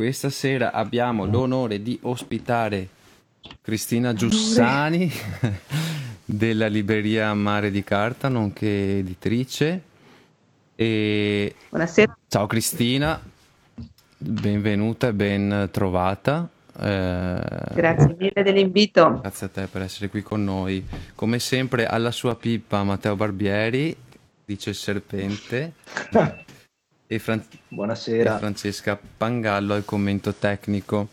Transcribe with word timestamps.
questa 0.00 0.30
sera 0.30 0.72
abbiamo 0.72 1.26
l'onore 1.26 1.82
di 1.82 1.98
ospitare 2.04 2.88
Cristina 3.60 4.14
Giussani 4.14 5.12
della 6.24 6.68
libreria 6.68 7.34
Mare 7.34 7.70
di 7.70 7.84
Carta, 7.84 8.28
nonché 8.28 8.96
editrice. 8.96 9.82
E... 10.74 11.54
Buonasera. 11.68 12.16
Ciao 12.28 12.46
Cristina, 12.46 13.20
benvenuta 14.16 15.08
e 15.08 15.12
ben 15.12 15.68
trovata. 15.70 16.48
Eh... 16.80 17.40
Grazie 17.74 18.16
mille 18.18 18.42
dell'invito. 18.42 19.18
Grazie 19.20 19.46
a 19.46 19.50
te 19.50 19.66
per 19.66 19.82
essere 19.82 20.08
qui 20.08 20.22
con 20.22 20.42
noi. 20.42 20.82
Come 21.14 21.38
sempre 21.38 21.84
alla 21.84 22.10
sua 22.10 22.36
pippa 22.36 22.82
Matteo 22.84 23.16
Barbieri, 23.16 23.94
dice 24.46 24.70
il 24.70 24.76
serpente. 24.76 25.72
e, 27.12 27.18
Fran- 27.18 27.42
Buonasera. 27.66 28.36
e 28.36 28.38
Francesca 28.38 28.96
Pangallo 29.16 29.74
al 29.74 29.84
commento 29.84 30.32
tecnico. 30.32 31.08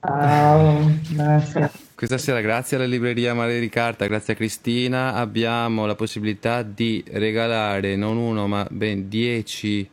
Ciao, 0.00 0.90
grazie. 1.10 1.70
Questa 1.94 2.16
sera, 2.16 2.40
grazie 2.40 2.78
alla 2.78 2.86
libreria 2.86 3.34
Mare 3.34 3.60
di 3.60 3.68
Carta, 3.68 4.06
grazie 4.06 4.32
a 4.32 4.36
Cristina, 4.36 5.12
abbiamo 5.12 5.84
la 5.84 5.94
possibilità 5.94 6.62
di 6.62 7.04
regalare 7.06 7.96
non 7.96 8.16
uno 8.16 8.46
ma 8.46 8.66
ben 8.70 9.10
dieci 9.10 9.86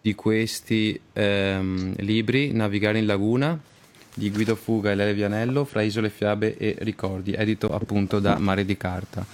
di 0.00 0.14
questi 0.14 0.98
ehm, 1.12 1.96
libri, 1.98 2.50
Navigare 2.52 3.00
in 3.00 3.06
Laguna, 3.06 3.58
di 4.14 4.30
Guido 4.30 4.54
Fuga 4.54 4.92
e 4.92 4.94
Lele 4.94 5.12
Vianello, 5.12 5.66
fra 5.66 5.82
isole, 5.82 6.08
fiabe 6.08 6.56
e 6.56 6.74
ricordi, 6.78 7.34
edito 7.34 7.68
appunto 7.68 8.18
da 8.18 8.38
Mare 8.38 8.64
di 8.64 8.78
Carta. 8.78 9.26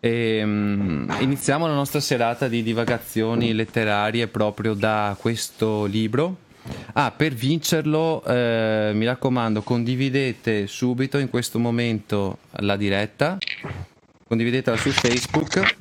E, 0.00 0.42
um, 0.42 1.14
iniziamo 1.20 1.66
la 1.66 1.74
nostra 1.74 2.00
serata 2.00 2.48
di 2.48 2.62
divagazioni 2.62 3.52
letterarie 3.52 4.28
proprio 4.28 4.72
da 4.72 5.14
questo 5.20 5.84
libro. 5.84 6.48
Ah, 6.94 7.10
per 7.10 7.34
vincerlo, 7.34 8.24
eh, 8.24 8.92
mi 8.94 9.04
raccomando, 9.04 9.62
condividete 9.62 10.66
subito 10.66 11.18
in 11.18 11.28
questo 11.28 11.58
momento 11.58 12.38
la 12.60 12.76
diretta, 12.76 13.38
condividetela 14.26 14.76
su 14.76 14.90
Facebook 14.90 15.76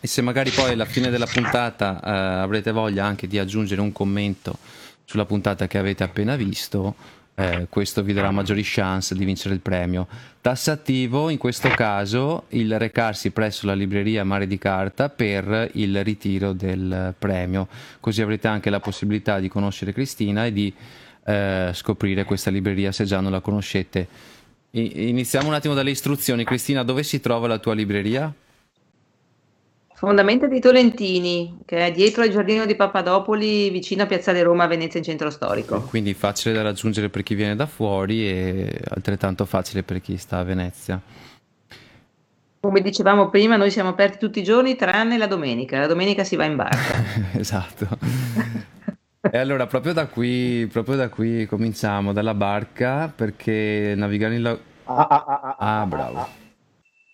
e 0.00 0.06
se 0.06 0.20
magari 0.20 0.50
poi 0.50 0.72
alla 0.72 0.84
fine 0.84 1.10
della 1.10 1.26
puntata 1.26 2.00
eh, 2.02 2.10
avrete 2.42 2.72
voglia 2.72 3.04
anche 3.04 3.26
di 3.26 3.38
aggiungere 3.38 3.80
un 3.80 3.92
commento 3.92 4.58
sulla 5.04 5.24
puntata 5.24 5.66
che 5.66 5.78
avete 5.78 6.02
appena 6.02 6.36
visto, 6.36 6.94
eh, 7.34 7.66
questo 7.68 8.02
vi 8.02 8.12
darà 8.12 8.30
maggiori 8.30 8.62
chance 8.64 9.14
di 9.14 9.24
vincere 9.24 9.54
il 9.54 9.60
premio. 9.60 10.06
Tassativo 10.40 11.30
in 11.30 11.38
questo 11.38 11.68
caso 11.70 12.44
il 12.48 12.78
recarsi 12.78 13.30
presso 13.30 13.66
la 13.66 13.74
libreria 13.74 14.24
Mare 14.24 14.46
di 14.46 14.58
Carta 14.58 15.08
per 15.08 15.70
il 15.74 16.02
ritiro 16.04 16.52
del 16.52 17.14
premio, 17.18 17.68
così 18.00 18.22
avrete 18.22 18.48
anche 18.48 18.70
la 18.70 18.80
possibilità 18.80 19.38
di 19.38 19.48
conoscere 19.48 19.92
Cristina 19.92 20.44
e 20.46 20.52
di 20.52 20.72
eh, 21.24 21.70
scoprire 21.72 22.24
questa 22.24 22.50
libreria 22.50 22.92
se 22.92 23.04
già 23.04 23.20
non 23.20 23.32
la 23.32 23.40
conoscete. 23.40 24.08
Iniziamo 24.74 25.48
un 25.48 25.54
attimo 25.54 25.74
dalle 25.74 25.90
istruzioni. 25.90 26.44
Cristina, 26.44 26.82
dove 26.82 27.02
si 27.02 27.20
trova 27.20 27.46
la 27.46 27.58
tua 27.58 27.74
libreria? 27.74 28.32
Fondamenta 30.02 30.48
di 30.48 30.58
Tolentini, 30.58 31.58
che 31.64 31.86
è 31.86 31.92
dietro 31.92 32.24
al 32.24 32.28
giardino 32.28 32.66
di 32.66 32.74
Papadopoli, 32.74 33.70
vicino 33.70 34.02
a 34.02 34.06
Piazzale 34.06 34.42
Roma, 34.42 34.66
Venezia 34.66 34.98
in 34.98 35.04
centro 35.04 35.30
storico. 35.30 35.82
Quindi 35.82 36.12
facile 36.12 36.52
da 36.52 36.62
raggiungere 36.62 37.08
per 37.08 37.22
chi 37.22 37.36
viene 37.36 37.54
da 37.54 37.66
fuori 37.66 38.28
e 38.28 38.80
altrettanto 38.88 39.44
facile 39.44 39.84
per 39.84 40.00
chi 40.00 40.16
sta 40.16 40.38
a 40.38 40.42
Venezia. 40.42 41.00
Come 42.58 42.80
dicevamo 42.80 43.30
prima, 43.30 43.54
noi 43.54 43.70
siamo 43.70 43.90
aperti 43.90 44.18
tutti 44.18 44.40
i 44.40 44.42
giorni 44.42 44.74
tranne 44.74 45.16
la 45.18 45.28
domenica. 45.28 45.78
La 45.78 45.86
domenica 45.86 46.24
si 46.24 46.34
va 46.34 46.46
in 46.46 46.56
barca. 46.56 46.94
esatto. 47.38 47.86
e 49.20 49.38
allora 49.38 49.68
proprio 49.68 49.92
da 49.92 50.08
qui, 50.08 50.68
proprio 50.72 50.96
da 50.96 51.10
qui 51.10 51.46
cominciamo, 51.46 52.12
dalla 52.12 52.34
barca, 52.34 53.06
perché 53.14 53.94
navigare 53.96 54.34
in 54.34 54.42
la... 54.42 54.58
Ah, 54.82 55.06
ah, 55.08 55.24
ah, 55.28 55.56
ah, 55.58 55.80
Ah, 55.80 55.86
bravo. 55.86 56.41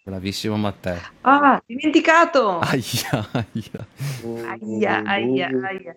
Bravissimo 0.08 0.56
Matteo. 0.56 0.98
Ah, 1.20 1.60
dimenticato! 1.66 2.60
Aia, 2.60 3.28
aia. 3.30 3.86
Aia, 4.48 5.02
aia, 5.04 5.50
aia. 5.68 5.96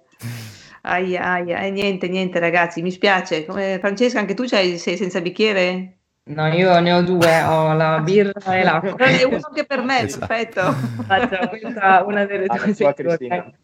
Aia, 0.81 1.21
aia. 1.23 1.59
E 1.59 1.71
niente, 1.71 2.09
niente 2.09 2.37
ragazzi, 2.39 2.81
mi 2.81 2.91
spiace. 2.91 3.45
Come 3.45 3.79
Francesca, 3.79 4.19
anche 4.19 4.33
tu 4.33 4.43
c'hai, 4.45 4.77
sei 4.77 4.97
senza 4.97 5.21
bicchiere? 5.21 5.99
No, 6.25 6.45
io 6.47 6.77
ne 6.81 6.91
ho 6.91 7.01
due, 7.03 7.41
ho 7.41 7.71
la 7.71 8.01
birra 8.01 8.53
e 8.53 8.63
l'acqua. 8.63 8.95
Ne 8.99 9.19
è 9.21 9.23
uno 9.23 9.39
anche 9.47 9.65
per 9.65 9.81
me, 9.81 10.01
Esatto. 10.01 10.25
perfetto. 10.27 10.61
Faccio 11.07 11.47
questa 11.47 12.03
una 12.05 12.25
delle 12.25 12.47
Ah, 12.47 12.57
due 12.57 12.73
tua 12.73 12.93
sezioni. 12.93 13.55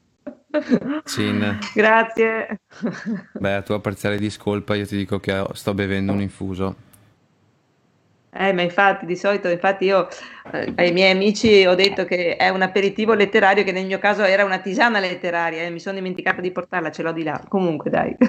Cin, 1.04 1.58
Grazie. 1.76 2.60
beh, 3.38 3.54
a 3.54 3.62
tua 3.64 3.82
parziale 3.82 4.18
discolpa 4.18 4.76
io 4.76 4.86
ti 4.86 4.96
dico 4.96 5.20
che 5.20 5.44
sto 5.52 5.74
bevendo 5.74 6.14
un 6.14 6.22
infuso. 6.22 6.76
Eh, 8.30 8.54
ma 8.54 8.62
infatti, 8.62 9.06
di 9.06 9.16
solito, 9.16 9.48
infatti 9.48 9.86
io 9.86 10.08
eh, 10.52 10.72
ai 10.76 10.92
miei 10.92 11.12
amici 11.12 11.66
ho 11.66 11.74
detto 11.76 12.06
che 12.06 12.36
è 12.36 12.50
un 12.50 12.62
aperitivo 12.62 13.14
letterario, 13.14 13.64
che 13.64 13.72
nel 13.72 13.86
mio 13.86 13.98
caso 14.00 14.24
era 14.24 14.44
una 14.44 14.60
tisana 14.60 15.00
letteraria, 15.00 15.64
e 15.64 15.70
mi 15.70 15.80
sono 15.80 15.96
dimenticata 15.96 16.42
di 16.42 16.52
portarla, 16.52 16.92
ce 16.92 17.02
l'ho 17.04 17.14
di 17.14 17.24
là. 17.24 17.42
Comunque, 17.48 17.90
dai. 17.90 18.16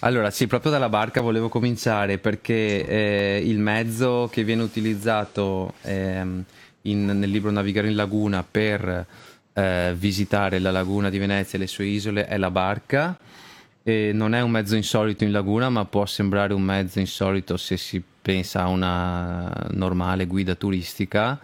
Allora, 0.00 0.30
sì, 0.30 0.46
proprio 0.46 0.72
dalla 0.72 0.88
barca 0.88 1.20
volevo 1.20 1.48
cominciare 1.48 2.18
perché 2.18 2.86
eh, 2.86 3.42
il 3.44 3.58
mezzo 3.58 4.28
che 4.32 4.44
viene 4.44 4.62
utilizzato 4.62 5.74
ehm, 5.82 6.44
in- 6.82 7.06
nel 7.06 7.30
libro 7.30 7.50
Navigare 7.50 7.88
in 7.88 7.96
Laguna 7.96 8.44
per 8.48 9.06
eh, 9.52 9.94
visitare 9.96 10.58
la 10.58 10.70
laguna 10.70 11.10
di 11.10 11.18
Venezia 11.18 11.58
e 11.58 11.60
le 11.60 11.66
sue 11.66 11.84
isole 11.84 12.26
è 12.26 12.36
la 12.38 12.50
barca. 12.50 13.16
E 13.82 14.10
non 14.12 14.34
è 14.34 14.40
un 14.40 14.50
mezzo 14.50 14.74
insolito 14.76 15.24
in 15.24 15.32
laguna, 15.32 15.68
ma 15.68 15.84
può 15.84 16.06
sembrare 16.06 16.52
un 16.54 16.62
mezzo 16.62 16.98
insolito 16.98 17.56
se 17.56 17.76
si 17.76 18.02
pensa 18.28 18.64
a 18.64 18.68
una 18.68 19.50
normale 19.70 20.26
guida 20.26 20.54
turistica. 20.54 21.40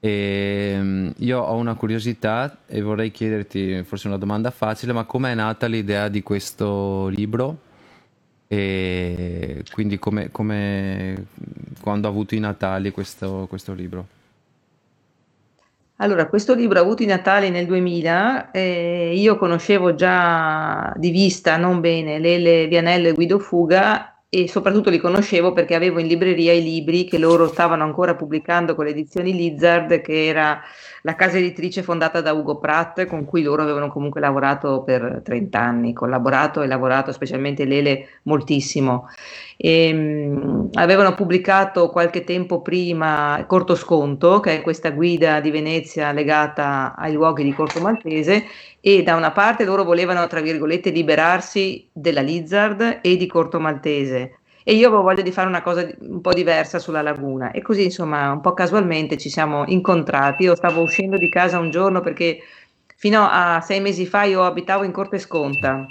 E, 0.00 0.76
mm, 0.76 1.10
io 1.18 1.38
ho 1.38 1.54
una 1.54 1.74
curiosità 1.74 2.58
e 2.66 2.82
vorrei 2.82 3.12
chiederti, 3.12 3.84
forse 3.84 4.08
una 4.08 4.16
domanda 4.16 4.50
facile, 4.50 4.92
ma 4.92 5.04
com'è 5.04 5.34
nata 5.34 5.68
l'idea 5.68 6.08
di 6.08 6.24
questo 6.24 7.06
libro? 7.14 7.58
E 8.48 9.62
quindi 9.70 10.00
come, 10.00 10.32
come- 10.32 11.26
quando 11.80 12.08
ha 12.08 12.10
avuto 12.10 12.34
i 12.34 12.40
Natali 12.40 12.90
questo, 12.90 13.46
questo 13.48 13.72
libro? 13.72 14.06
Allora, 15.98 16.26
questo 16.26 16.54
libro 16.54 16.80
ha 16.80 16.82
avuto 16.82 17.04
i 17.04 17.06
Natali 17.06 17.50
nel 17.50 17.66
2000, 17.66 18.50
eh, 18.50 19.12
io 19.14 19.38
conoscevo 19.38 19.94
già 19.94 20.92
di 20.96 21.10
vista, 21.10 21.56
non 21.56 21.80
bene, 21.80 22.18
Lele 22.18 22.66
Vianello 22.66 23.06
e 23.06 23.12
Guido 23.12 23.38
Fuga 23.38 24.10
e 24.28 24.48
soprattutto 24.48 24.90
li 24.90 24.98
conoscevo 24.98 25.52
perché 25.52 25.74
avevo 25.74 26.00
in 26.00 26.08
libreria 26.08 26.52
i 26.52 26.62
libri 26.62 27.04
che 27.04 27.16
loro 27.16 27.46
stavano 27.46 27.84
ancora 27.84 28.16
pubblicando 28.16 28.74
con 28.74 28.84
le 28.84 28.90
edizioni 28.90 29.32
Lizard, 29.32 30.00
che 30.00 30.26
era 30.26 30.60
la 31.02 31.14
casa 31.14 31.38
editrice 31.38 31.82
fondata 31.82 32.20
da 32.20 32.32
Ugo 32.32 32.58
Pratt, 32.58 33.06
con 33.06 33.24
cui 33.24 33.42
loro 33.42 33.62
avevano 33.62 33.88
comunque 33.88 34.20
lavorato 34.20 34.82
per 34.82 35.20
30 35.24 35.60
anni, 35.60 35.92
collaborato 35.92 36.62
e 36.62 36.66
lavorato 36.66 37.12
specialmente 37.12 37.64
Lele 37.64 38.20
moltissimo. 38.24 39.08
E, 39.56 39.92
mh, 39.92 40.70
avevano 40.74 41.14
pubblicato 41.14 41.88
qualche 41.88 42.24
tempo 42.24 42.60
prima 42.62 43.44
Corto 43.46 43.74
Sconto, 43.74 44.40
che 44.40 44.56
è 44.58 44.60
questa 44.62 44.90
guida 44.90 45.40
di 45.40 45.50
Venezia 45.50 46.12
legata 46.12 46.94
ai 46.96 47.12
luoghi 47.12 47.42
di 47.42 47.52
Corto 47.54 47.80
Maltese, 47.80 48.44
e 48.80 49.02
da 49.02 49.14
una 49.16 49.32
parte 49.32 49.64
loro 49.64 49.84
volevano, 49.84 50.26
tra 50.26 50.40
virgolette, 50.40 50.90
liberarsi 50.90 51.88
della 51.92 52.20
Lizard 52.20 52.98
e 53.02 53.16
di 53.16 53.26
Corto 53.26 53.58
Maltese. 53.58 54.38
E 54.68 54.74
io 54.74 54.88
avevo 54.88 55.02
voglia 55.02 55.22
di 55.22 55.30
fare 55.32 55.48
una 55.48 55.62
cosa 55.62 55.88
un 56.00 56.20
po' 56.20 56.32
diversa 56.32 56.78
sulla 56.78 57.00
laguna. 57.02 57.50
E 57.52 57.62
così, 57.62 57.84
insomma, 57.84 58.32
un 58.32 58.40
po' 58.40 58.52
casualmente 58.52 59.16
ci 59.16 59.28
siamo 59.30 59.64
incontrati. 59.66 60.42
Io 60.44 60.56
stavo 60.56 60.82
uscendo 60.82 61.16
di 61.16 61.28
casa 61.28 61.58
un 61.58 61.70
giorno 61.70 62.00
perché 62.00 62.38
fino 62.96 63.26
a 63.30 63.60
sei 63.60 63.80
mesi 63.80 64.06
fa 64.06 64.24
io 64.24 64.44
abitavo 64.44 64.82
in 64.84 64.90
Corte 64.92 65.18
Sconta. 65.18 65.86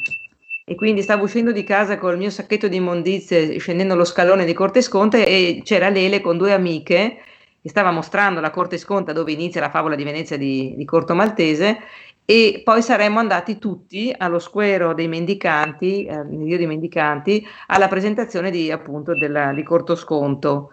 E 0.68 0.74
quindi 0.74 1.04
stavo 1.04 1.26
uscendo 1.26 1.52
di 1.52 1.64
casa 1.64 2.00
col 2.00 2.18
mio 2.18 2.32
sacchetto 2.32 2.68
di 2.68 2.78
immondizie, 2.78 3.60
scendendo 3.60 3.94
lo 3.94 4.04
scalone 4.04 4.46
di 4.46 4.54
Corte 4.54 4.82
Sconta 4.82 5.18
e 5.20 5.62
c'era 5.64 5.90
Lele 5.90 6.22
con 6.22 6.38
due 6.38 6.54
amiche 6.54 7.18
che 7.62 7.70
stava 7.70 7.92
mostrando 7.92 8.42
la 8.42 8.50
Corte 8.50 8.80
Sconta 8.80 9.14
dove 9.14 9.32
inizia 9.32 9.62
la 9.62 9.70
favola 9.70 9.94
di 9.96 10.04
Venezia 10.04 10.38
di, 10.38 10.74
di 10.76 10.84
Corto 10.84 11.14
Maltese 11.14 11.78
e 12.26 12.62
poi 12.64 12.82
saremmo 12.82 13.20
andati 13.20 13.60
tutti 13.60 14.12
allo 14.18 14.40
squero 14.40 14.96
dei 14.96 15.08
mendicanti, 15.08 16.06
eh, 16.06 16.24
dei 16.26 16.66
Mendicanti, 16.66 17.46
alla 17.68 17.88
presentazione 17.88 18.50
di, 18.50 18.72
appunto, 18.72 19.16
della, 19.16 19.54
di 19.54 19.62
Corto 19.62 19.96
Sconto. 19.96 20.72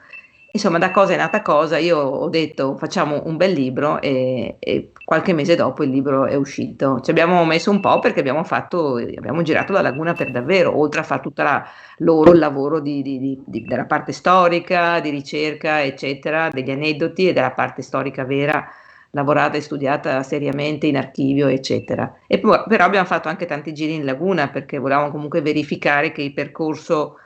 Insomma, 0.54 0.76
da 0.76 0.90
cosa 0.90 1.14
è 1.14 1.16
nata 1.16 1.40
cosa, 1.40 1.78
io 1.78 1.96
ho 1.98 2.28
detto 2.28 2.76
facciamo 2.76 3.22
un 3.24 3.38
bel 3.38 3.52
libro 3.52 4.02
e, 4.02 4.58
e 4.60 4.92
qualche 5.02 5.32
mese 5.32 5.54
dopo 5.56 5.82
il 5.82 5.88
libro 5.88 6.26
è 6.26 6.34
uscito. 6.34 7.00
Ci 7.00 7.10
abbiamo 7.10 7.42
messo 7.46 7.70
un 7.70 7.80
po' 7.80 7.98
perché 8.00 8.20
abbiamo 8.20 8.44
fatto, 8.44 8.96
abbiamo 8.96 9.40
girato 9.40 9.72
la 9.72 9.80
laguna 9.80 10.12
per 10.12 10.30
davvero, 10.30 10.78
oltre 10.78 11.00
a 11.00 11.04
fare 11.04 11.22
tutta 11.22 11.42
la, 11.42 11.66
loro 11.98 12.32
il 12.32 12.38
lavoro 12.38 12.80
di- 12.80 13.00
di- 13.00 13.42
di- 13.46 13.64
della 13.64 13.86
parte 13.86 14.12
storica, 14.12 15.00
di 15.00 15.08
ricerca, 15.08 15.82
eccetera, 15.82 16.50
degli 16.50 16.70
aneddoti 16.70 17.28
e 17.28 17.32
della 17.32 17.52
parte 17.52 17.80
storica 17.80 18.24
vera 18.24 18.68
lavorata 19.12 19.56
e 19.56 19.60
studiata 19.62 20.22
seriamente 20.22 20.86
in 20.86 20.96
archivio, 20.98 21.46
eccetera. 21.48 22.14
E 22.26 22.38
poi, 22.38 22.62
però 22.66 22.84
abbiamo 22.84 23.06
fatto 23.06 23.28
anche 23.28 23.46
tanti 23.46 23.72
giri 23.72 23.94
in 23.94 24.04
laguna 24.04 24.48
perché 24.48 24.76
volevamo 24.78 25.10
comunque 25.10 25.40
verificare 25.40 26.12
che 26.12 26.20
il 26.22 26.32
percorso 26.34 27.16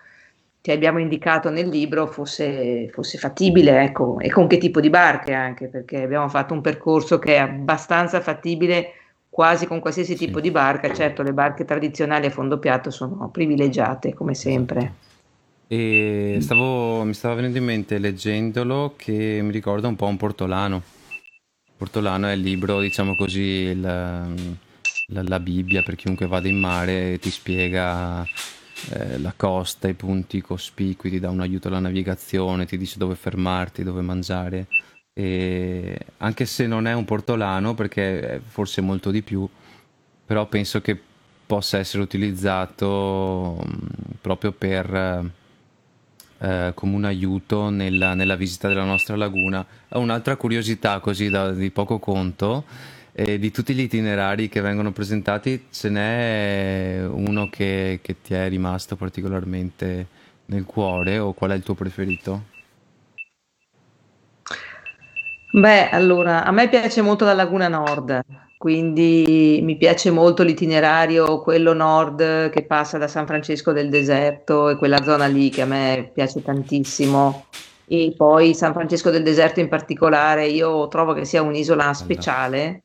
che 0.67 0.73
abbiamo 0.73 0.99
indicato 0.99 1.49
nel 1.49 1.69
libro 1.69 2.09
fosse, 2.09 2.91
fosse 2.93 3.19
fattibile, 3.19 3.85
ecco, 3.85 4.19
e 4.19 4.29
con 4.31 4.49
che 4.49 4.59
tipo 4.59 4.81
di 4.81 4.91
barche 4.91 5.33
anche, 5.33 5.69
perché 5.69 6.03
abbiamo 6.03 6.29
fatto 6.29 6.55
un 6.55 6.61
percorso 6.61 7.21
che 7.21 7.37
è 7.37 7.39
abbastanza 7.39 8.21
fattibile 8.21 8.95
quasi 9.29 9.69
con 9.69 9.79
qualsiasi 9.79 10.17
tipo 10.17 10.41
di 10.41 10.51
barca, 10.51 10.93
certo 10.93 11.23
le 11.23 11.33
barche 11.33 11.65
tradizionali 11.65 12.27
a 12.27 12.31
fondo 12.31 12.59
piatto 12.59 12.91
sono 12.91 13.29
privilegiate 13.29 14.13
come 14.13 14.35
sempre. 14.35 14.95
E 15.69 16.39
stavo, 16.41 17.05
mi 17.05 17.15
stava 17.15 17.35
venendo 17.35 17.59
in 17.59 17.65
mente 17.65 17.99
leggendolo 17.99 18.95
che 18.97 19.39
mi 19.43 19.53
ricorda 19.53 19.87
un 19.87 19.95
po' 19.95 20.07
un 20.07 20.17
portolano. 20.17 20.83
Portolano 21.77 22.27
è 22.27 22.33
il 22.33 22.41
libro, 22.41 22.81
diciamo 22.81 23.15
così, 23.15 23.41
il, 23.41 23.81
la, 23.81 25.23
la 25.23 25.39
Bibbia 25.39 25.85
per 25.85 25.95
chiunque 25.95 26.27
vada 26.27 26.49
in 26.49 26.59
mare 26.59 27.13
e 27.13 27.19
ti 27.21 27.31
spiega 27.31 28.27
eh, 28.91 29.19
la 29.19 29.33
costa, 29.37 29.89
i 29.89 29.95
punti 29.95 30.41
cospicui, 30.41 31.11
ti 31.11 31.19
dà 31.21 31.31
un 31.31 31.41
aiuto 31.41 31.69
alla 31.69 31.79
navigazione, 31.79 32.67
ti 32.67 32.77
dice 32.77 32.99
dove 32.99 33.15
fermarti, 33.15 33.83
dove 33.83 34.03
mangiare. 34.03 34.67
E 35.13 35.99
anche 36.19 36.45
se 36.47 36.67
non 36.67 36.87
è 36.87 36.93
un 36.93 37.05
portolano, 37.05 37.75
perché 37.75 38.41
forse 38.45 38.81
molto 38.81 39.11
di 39.11 39.23
più, 39.23 39.49
però 40.27 40.47
penso 40.47 40.81
che 40.81 41.01
possa 41.47 41.79
essere 41.79 42.03
utilizzato 42.03 43.59
mm, 43.65 43.87
proprio 44.21 44.53
per 44.53 45.33
eh, 46.39 46.73
come 46.75 46.95
un 46.95 47.05
aiuto 47.05 47.71
nella, 47.71 48.15
nella, 48.15 48.37
visita 48.37 48.69
della 48.69 48.85
nostra 48.85 49.17
laguna. 49.17 49.65
Un'altra 49.91 50.37
curiosità 50.37 51.01
così 51.01 51.31
da, 51.31 51.53
di 51.53 51.71
poco 51.71 51.99
conto 51.99 52.65
e 53.19 53.39
di 53.39 53.51
tutti 53.51 53.73
gli 53.73 53.81
itinerari 53.81 54.51
che 54.51 54.61
vengono 54.61 54.93
presentati, 54.93 55.69
ce 55.73 55.89
n'è 55.89 57.03
uno 57.11 57.49
che, 57.49 58.01
che 58.03 58.21
ti 58.21 58.35
è 58.35 58.47
rimasto 58.47 58.95
particolarmente 58.95 60.07
nel 60.47 60.67
cuore 60.67 61.19
o 61.19 61.33
qual 61.33 61.53
è 61.53 61.55
il 61.55 61.63
tuo 61.63 61.73
preferito? 61.73 62.43
Beh, 65.51 65.89
allora, 65.89 66.45
a 66.45 66.51
me 66.51 66.69
piace 66.69 67.01
molto 67.01 67.25
la 67.25 67.33
Laguna 67.33 67.69
Nord, 67.69 68.21
quindi 68.59 69.61
mi 69.63 69.79
piace 69.79 70.11
molto 70.11 70.43
l'itinerario, 70.43 71.41
quello 71.41 71.73
nord 71.73 72.51
che 72.51 72.65
passa 72.65 72.99
da 72.99 73.09
San 73.09 73.27
Francesco 73.27 73.73
del 73.73 73.89
Deserto 73.89 74.69
e 74.69 74.77
quella 74.77 75.03
zona 75.03 75.25
lì 75.25 75.49
che 75.49 75.63
a 75.63 75.67
me 75.67 76.11
piace 76.13 76.43
tantissimo. 76.43 77.47
E 77.87 78.13
poi 78.15 78.53
San 78.53 78.75
Francesco 78.75 79.09
del 79.09 79.23
Deserto 79.23 79.61
in 79.61 79.69
particolare, 79.69 80.49
io 80.49 80.87
trovo 80.89 81.15
che 81.15 81.25
sia 81.25 81.41
un'isola 81.41 81.95
speciale 81.95 82.83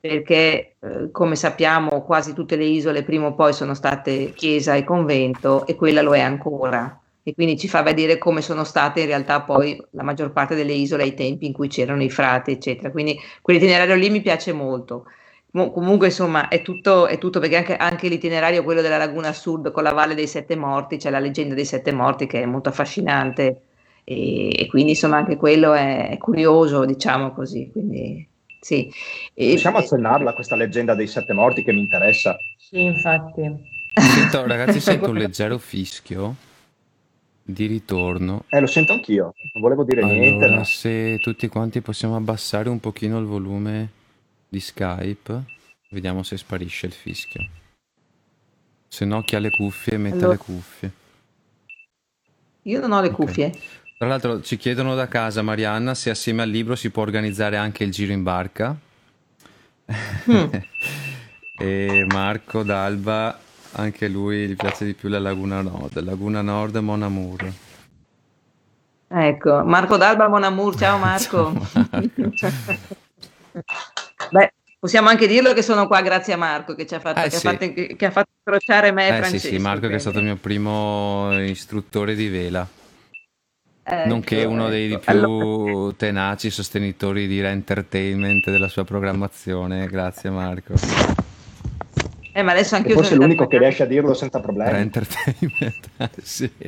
perché 0.00 0.76
eh, 0.80 1.10
come 1.12 1.36
sappiamo 1.36 2.02
quasi 2.02 2.32
tutte 2.32 2.56
le 2.56 2.64
isole 2.64 3.02
prima 3.02 3.26
o 3.26 3.34
poi 3.34 3.52
sono 3.52 3.74
state 3.74 4.32
chiesa 4.32 4.74
e 4.74 4.82
convento 4.82 5.66
e 5.66 5.76
quella 5.76 6.00
lo 6.00 6.14
è 6.14 6.20
ancora. 6.20 6.98
E 7.22 7.34
quindi 7.34 7.58
ci 7.58 7.68
fa 7.68 7.82
vedere 7.82 8.16
come 8.16 8.40
sono 8.40 8.64
state 8.64 9.00
in 9.00 9.06
realtà 9.06 9.42
poi 9.42 9.80
la 9.90 10.02
maggior 10.02 10.32
parte 10.32 10.54
delle 10.54 10.72
isole 10.72 11.02
ai 11.02 11.14
tempi 11.14 11.44
in 11.46 11.52
cui 11.52 11.68
c'erano 11.68 12.02
i 12.02 12.08
frati 12.08 12.52
eccetera. 12.52 12.90
Quindi 12.90 13.18
quell'itinerario 13.42 13.94
lì 13.94 14.08
mi 14.08 14.22
piace 14.22 14.52
molto. 14.52 15.04
Comunque 15.52 16.06
insomma 16.06 16.48
è 16.48 16.62
tutto, 16.62 17.06
è 17.06 17.18
tutto 17.18 17.40
perché 17.40 17.56
anche, 17.56 17.76
anche, 17.76 18.08
l'itinerario 18.08 18.62
quello 18.62 18.82
della 18.82 18.96
laguna 18.96 19.32
sud 19.32 19.72
con 19.72 19.82
la 19.82 19.92
valle 19.92 20.14
dei 20.14 20.28
sette 20.28 20.54
morti 20.56 20.96
c'è 20.96 21.10
la 21.10 21.18
leggenda 21.18 21.54
dei 21.54 21.64
sette 21.64 21.92
morti 21.92 22.26
che 22.26 22.42
è 22.42 22.46
molto 22.46 22.70
affascinante. 22.70 23.62
E, 24.04 24.58
e 24.58 24.66
quindi 24.68 24.92
insomma 24.92 25.18
anche 25.18 25.36
quello 25.36 25.72
è, 25.74 26.08
è 26.10 26.18
curioso 26.18 26.84
diciamo 26.86 27.32
così. 27.32 27.68
Quindi 27.70 28.29
sì. 28.60 28.92
E, 29.34 29.52
Possiamo 29.52 29.78
accennarla 29.78 30.34
questa 30.34 30.56
leggenda 30.56 30.94
dei 30.94 31.06
sette 31.06 31.32
morti 31.32 31.62
che 31.62 31.72
mi 31.72 31.80
interessa? 31.80 32.36
Sì, 32.56 32.84
infatti. 32.84 33.42
Sento, 33.94 34.46
ragazzi, 34.46 34.78
sento 34.80 35.10
un 35.10 35.16
leggero 35.16 35.58
fischio 35.58 36.36
di 37.42 37.66
ritorno. 37.66 38.44
Eh, 38.48 38.60
lo 38.60 38.66
sento 38.66 38.92
anch'io, 38.92 39.34
non 39.54 39.62
volevo 39.62 39.84
dire 39.84 40.02
allora, 40.02 40.18
niente. 40.18 40.48
Ma... 40.48 40.64
Se 40.64 41.18
tutti 41.18 41.48
quanti 41.48 41.80
possiamo 41.80 42.16
abbassare 42.16 42.68
un 42.68 42.80
pochino 42.80 43.18
il 43.18 43.26
volume 43.26 43.90
di 44.48 44.60
Skype, 44.60 45.44
vediamo 45.90 46.22
se 46.22 46.36
sparisce 46.36 46.86
il 46.86 46.92
fischio. 46.92 47.48
Se 48.86 49.04
no, 49.04 49.22
chi 49.22 49.36
ha 49.36 49.38
le 49.38 49.50
cuffie 49.50 49.96
mette 49.96 50.16
allora... 50.16 50.32
le 50.32 50.38
cuffie. 50.38 50.92
Io 52.64 52.80
non 52.80 52.92
ho 52.92 53.00
le 53.00 53.08
okay. 53.08 53.16
cuffie. 53.16 53.52
Tra 54.00 54.08
l'altro 54.08 54.40
ci 54.40 54.56
chiedono 54.56 54.94
da 54.94 55.08
casa, 55.08 55.42
Marianna, 55.42 55.94
se 55.94 56.08
assieme 56.08 56.40
al 56.40 56.48
libro 56.48 56.74
si 56.74 56.88
può 56.88 57.02
organizzare 57.02 57.58
anche 57.58 57.84
il 57.84 57.90
giro 57.90 58.14
in 58.14 58.22
barca. 58.22 58.74
Mm. 60.30 60.44
e 61.60 62.06
Marco 62.08 62.62
D'Alba, 62.62 63.38
anche 63.72 64.08
lui 64.08 64.48
gli 64.48 64.56
piace 64.56 64.86
di 64.86 64.94
più 64.94 65.10
la 65.10 65.18
Laguna 65.18 65.60
Nord. 65.60 66.00
Laguna 66.02 66.40
Nord 66.40 66.76
Mon 66.76 67.02
Amour. 67.02 67.52
Ecco, 69.06 69.64
Marco 69.66 69.98
D'Alba 69.98 70.28
Mon 70.28 70.44
Amour, 70.44 70.76
ciao 70.78 70.96
Marco. 70.96 71.52
ciao 72.36 72.52
Marco. 72.64 72.96
Beh, 74.30 74.52
possiamo 74.78 75.10
anche 75.10 75.26
dirlo 75.26 75.52
che 75.52 75.60
sono 75.60 75.86
qua 75.86 76.00
grazie 76.00 76.32
a 76.32 76.38
Marco 76.38 76.74
che 76.74 76.86
ci 76.86 76.94
ha 76.94 77.00
fatto, 77.00 77.20
eh, 77.20 77.24
che 77.24 77.36
sì. 77.36 77.46
ha 77.46 77.50
fatto, 77.50 77.72
che 77.74 78.06
ha 78.06 78.10
fatto 78.10 78.30
incrociare 78.42 78.92
me 78.92 79.08
e 79.08 79.08
eh, 79.08 79.16
Francesco. 79.18 79.46
Sì, 79.46 79.56
sì, 79.56 79.58
Marco 79.58 79.88
che 79.88 79.96
è 79.96 79.98
stato 79.98 80.20
il 80.20 80.24
mio 80.24 80.36
primo 80.36 81.38
istruttore 81.38 82.14
di 82.14 82.28
vela. 82.28 82.66
Ecco, 83.92 84.08
Nonché 84.08 84.44
uno 84.44 84.68
dei 84.68 84.92
ecco. 84.92 85.00
più 85.00 85.10
allora... 85.10 85.94
tenaci 85.96 86.48
sostenitori 86.48 87.26
di 87.26 87.40
Entertainment 87.40 88.48
della 88.48 88.68
sua 88.68 88.84
programmazione. 88.84 89.88
Grazie 89.88 90.30
Marco. 90.30 90.74
Eh, 92.32 92.42
ma 92.42 92.52
adesso 92.52 92.76
anche 92.76 92.92
forse 92.92 93.14
è 93.14 93.16
l'unico 93.16 93.48
che 93.48 93.58
riesce 93.58 93.82
a 93.82 93.86
dirlo 93.86 94.14
senza 94.14 94.38
problemi. 94.38 94.78
Entertainment, 94.78 95.88
sì. 96.22 96.48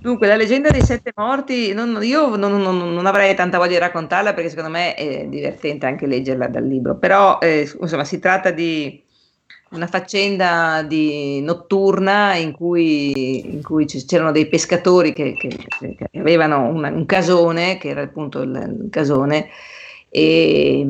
Dunque, 0.00 0.26
la 0.26 0.34
leggenda 0.36 0.70
dei 0.70 0.82
sette 0.82 1.12
morti, 1.14 1.72
non, 1.72 2.00
io 2.02 2.34
non, 2.34 2.60
non, 2.60 2.92
non, 2.92 3.06
avrei 3.06 3.34
tanta 3.36 3.58
voglia 3.58 3.70
di 3.70 3.78
raccontarla 3.78 4.34
perché 4.34 4.50
secondo 4.50 4.70
me 4.70 4.94
è 4.94 5.24
divertente 5.28 5.86
anche 5.86 6.06
leggerla 6.06 6.48
dal 6.48 6.66
libro, 6.66 6.96
però 6.96 7.38
eh, 7.38 7.70
insomma 7.80 8.04
si 8.04 8.18
tratta 8.18 8.50
di 8.50 9.03
una 9.74 9.86
faccenda 9.86 10.82
di, 10.82 11.40
notturna 11.40 12.34
in 12.36 12.52
cui, 12.52 13.54
in 13.54 13.62
cui, 13.62 13.86
c'erano 13.86 14.32
dei 14.32 14.46
pescatori 14.46 15.12
che, 15.12 15.34
che, 15.34 15.48
che 15.78 16.18
avevano 16.18 16.66
una, 16.68 16.88
un 16.88 17.04
casone, 17.06 17.76
che 17.78 17.88
era 17.88 18.02
appunto 18.02 18.42
il, 18.42 18.80
il 18.82 18.90
casone, 18.90 19.48
e, 20.08 20.86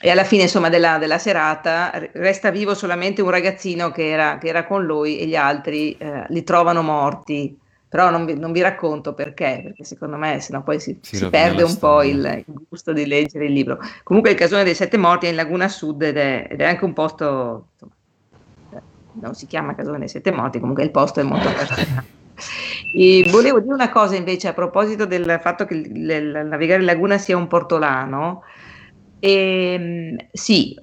e, 0.00 0.10
alla 0.10 0.24
fine 0.24 0.42
insomma, 0.42 0.68
della, 0.68 0.98
della, 0.98 1.18
serata 1.18 1.92
resta 2.12 2.50
vivo 2.50 2.74
solamente 2.74 3.22
un 3.22 3.30
ragazzino 3.30 3.90
che 3.90 4.08
era, 4.08 4.38
che 4.38 4.48
era 4.48 4.66
con 4.66 4.84
lui 4.84 5.18
e 5.18 5.26
gli 5.26 5.36
altri 5.36 5.96
eh, 5.98 6.24
li 6.28 6.42
trovano 6.42 6.82
morti 6.82 7.58
però 7.94 8.10
non 8.10 8.24
vi, 8.24 8.36
non 8.36 8.50
vi, 8.50 8.60
racconto 8.60 9.14
perché, 9.14 9.60
perché 9.62 9.84
secondo 9.84 10.16
me 10.16 10.40
sennò 10.40 10.64
poi 10.64 10.80
si, 10.80 10.98
si, 11.00 11.14
si 11.14 11.28
perde 11.28 11.62
un 11.62 11.78
po' 11.78 12.02
il, 12.02 12.44
il, 12.44 12.54
gusto 12.68 12.92
di 12.92 13.06
leggere 13.06 13.44
il 13.44 13.52
libro. 13.52 13.78
Comunque 14.02 14.32
il 14.32 14.36
casone 14.36 14.64
dei 14.64 14.74
sette 14.74 14.96
morti 14.96 15.26
è 15.26 15.28
in 15.28 15.36
Laguna 15.36 15.68
Sud 15.68 16.02
ed 16.02 16.16
è, 16.16 16.48
ed 16.50 16.60
è 16.60 16.64
anche 16.64 16.84
un 16.84 16.92
posto, 16.92 17.68
insomma, 17.70 18.82
non 19.12 19.34
si 19.36 19.46
chiama 19.46 19.76
casone 19.76 20.00
dei 20.00 20.08
sette 20.08 20.32
morti, 20.32 20.58
comunque 20.58 20.82
il 20.82 20.90
posto 20.90 21.20
è 21.20 21.22
molto 21.22 21.48
particolare. 21.52 22.22
E 22.96 23.28
volevo 23.30 23.60
dire 23.60 23.74
una 23.74 23.90
cosa 23.90 24.16
invece 24.16 24.48
a 24.48 24.54
proposito 24.54 25.06
del 25.06 25.38
fatto 25.40 25.64
che 25.64 25.74
il, 25.74 26.10
il 26.10 26.46
navigare 26.48 26.80
in 26.80 26.86
laguna 26.86 27.16
sia 27.16 27.36
un 27.36 27.46
portolano. 27.46 28.42
E, 29.24 29.72
ehm, 29.72 30.16
sì, 30.32 30.78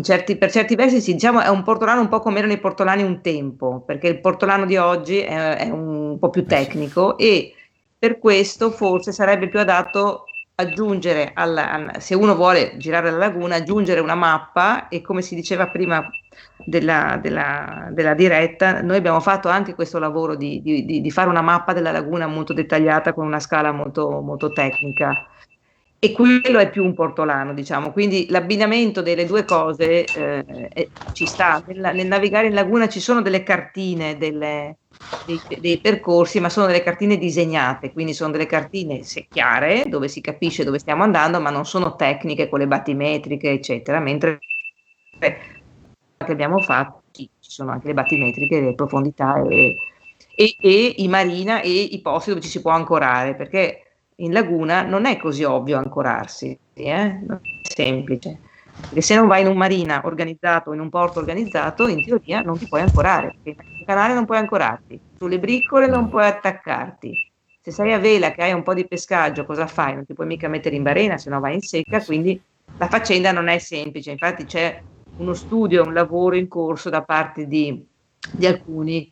certi, 0.00 0.36
per 0.36 0.50
certi 0.50 0.74
versi 0.74 1.02
sì, 1.02 1.12
diciamo 1.12 1.42
è 1.42 1.48
un 1.48 1.62
portolano 1.62 2.00
un 2.00 2.08
po' 2.08 2.20
come 2.20 2.38
erano 2.38 2.54
i 2.54 2.58
portolani 2.58 3.02
un 3.02 3.20
tempo, 3.20 3.82
perché 3.84 4.08
il 4.08 4.20
portolano 4.22 4.64
di 4.64 4.78
oggi 4.78 5.18
è, 5.18 5.56
è 5.56 5.68
un 5.68 6.16
po' 6.18 6.30
più 6.30 6.46
tecnico 6.46 7.18
e 7.18 7.52
per 7.98 8.18
questo 8.18 8.70
forse 8.70 9.12
sarebbe 9.12 9.48
più 9.48 9.58
adatto 9.58 10.24
aggiungere, 10.54 11.32
alla, 11.34 11.92
se 11.98 12.14
uno 12.14 12.34
vuole 12.34 12.76
girare 12.78 13.10
la 13.10 13.18
laguna, 13.18 13.56
aggiungere 13.56 14.00
una 14.00 14.14
mappa 14.14 14.88
e 14.88 15.02
come 15.02 15.20
si 15.20 15.34
diceva 15.34 15.68
prima 15.68 16.08
della, 16.64 17.18
della, 17.20 17.88
della 17.90 18.14
diretta, 18.14 18.80
noi 18.80 18.96
abbiamo 18.96 19.20
fatto 19.20 19.48
anche 19.48 19.74
questo 19.74 19.98
lavoro 19.98 20.36
di, 20.36 20.62
di, 20.62 21.02
di, 21.02 21.10
fare 21.10 21.28
una 21.28 21.42
mappa 21.42 21.74
della 21.74 21.90
laguna 21.90 22.26
molto 22.26 22.54
dettagliata 22.54 23.12
con 23.12 23.26
una 23.26 23.40
scala 23.40 23.72
molto, 23.72 24.22
molto 24.22 24.50
tecnica 24.52 25.26
e 26.04 26.12
quello 26.12 26.58
è 26.58 26.68
più 26.68 26.84
un 26.84 26.92
portolano, 26.92 27.54
diciamo. 27.54 27.90
Quindi 27.90 28.26
l'abbinamento 28.28 29.00
delle 29.00 29.24
due 29.24 29.46
cose 29.46 30.04
eh, 30.04 30.90
ci 31.12 31.24
sta. 31.24 31.64
Nel, 31.66 31.94
nel, 31.94 32.06
navigare 32.06 32.48
in 32.48 32.52
laguna 32.52 32.88
ci 32.88 33.00
sono 33.00 33.22
delle 33.22 33.42
cartine, 33.42 34.18
delle, 34.18 34.76
dei, 35.24 35.40
dei, 35.58 35.78
percorsi, 35.78 36.40
ma 36.40 36.50
sono 36.50 36.66
delle 36.66 36.82
cartine 36.82 37.16
disegnate, 37.16 37.90
quindi 37.90 38.12
sono 38.12 38.32
delle 38.32 38.44
cartine 38.44 39.00
chiare 39.30 39.84
dove 39.86 40.08
si 40.08 40.20
capisce 40.20 40.62
dove 40.62 40.78
stiamo 40.78 41.04
andando, 41.04 41.40
ma 41.40 41.48
non 41.48 41.64
sono 41.64 41.96
tecniche 41.96 42.50
con 42.50 42.58
le 42.58 42.66
battimetriche, 42.66 43.52
eccetera. 43.52 43.98
Mentre 43.98 44.40
che 45.18 46.32
abbiamo 46.32 46.58
fatto 46.58 47.00
ci 47.12 47.30
sono 47.40 47.70
anche 47.70 47.86
le 47.86 47.94
battimetriche, 47.94 48.60
le 48.60 48.74
profondità 48.74 49.42
e, 49.48 49.74
e, 50.34 50.56
e 50.60 50.94
i 50.98 51.08
marina 51.08 51.62
e 51.62 51.70
i 51.70 52.00
posti 52.02 52.28
dove 52.28 52.42
ci 52.42 52.48
si 52.48 52.60
può 52.60 52.72
ancorare, 52.72 53.34
perché 53.34 53.83
in 54.16 54.32
laguna 54.32 54.82
non 54.82 55.06
è 55.06 55.16
così 55.16 55.44
ovvio 55.44 55.78
ancorarsi, 55.78 56.56
eh? 56.72 57.20
non 57.26 57.40
è 57.42 57.68
semplice. 57.68 58.38
Perché 58.80 59.00
se 59.00 59.14
non 59.14 59.26
vai 59.26 59.42
in 59.42 59.48
un 59.48 59.56
marina 59.56 60.02
organizzato 60.04 60.72
in 60.72 60.80
un 60.80 60.90
porto 60.90 61.18
organizzato, 61.18 61.88
in 61.88 62.02
teoria 62.04 62.42
non 62.42 62.58
ti 62.58 62.66
puoi 62.68 62.82
ancorare. 62.82 63.34
Perché 63.42 63.62
in 63.78 63.84
canale 63.84 64.14
non 64.14 64.24
puoi 64.24 64.38
ancorarti, 64.38 65.00
sulle 65.16 65.38
briccole 65.38 65.86
non 65.86 66.08
puoi 66.08 66.26
attaccarti. 66.26 67.32
Se 67.60 67.70
sei 67.70 67.92
a 67.92 67.98
vela 67.98 68.30
che 68.30 68.42
hai 68.42 68.52
un 68.52 68.62
po' 68.62 68.74
di 68.74 68.86
pescaggio, 68.86 69.46
cosa 69.46 69.66
fai? 69.66 69.94
Non 69.94 70.04
ti 70.04 70.12
puoi 70.12 70.26
mica 70.26 70.48
mettere 70.48 70.76
in 70.76 70.82
barena, 70.82 71.16
se 71.16 71.30
no 71.30 71.40
vai 71.40 71.54
in 71.54 71.62
secca, 71.62 72.04
quindi 72.04 72.40
la 72.76 72.88
faccenda 72.88 73.32
non 73.32 73.48
è 73.48 73.58
semplice. 73.58 74.10
Infatti 74.10 74.44
c'è 74.44 74.82
uno 75.16 75.32
studio, 75.32 75.82
un 75.82 75.94
lavoro 75.94 76.36
in 76.36 76.46
corso 76.46 76.90
da 76.90 77.02
parte 77.02 77.46
di, 77.46 77.82
di 78.30 78.46
alcuni 78.46 79.10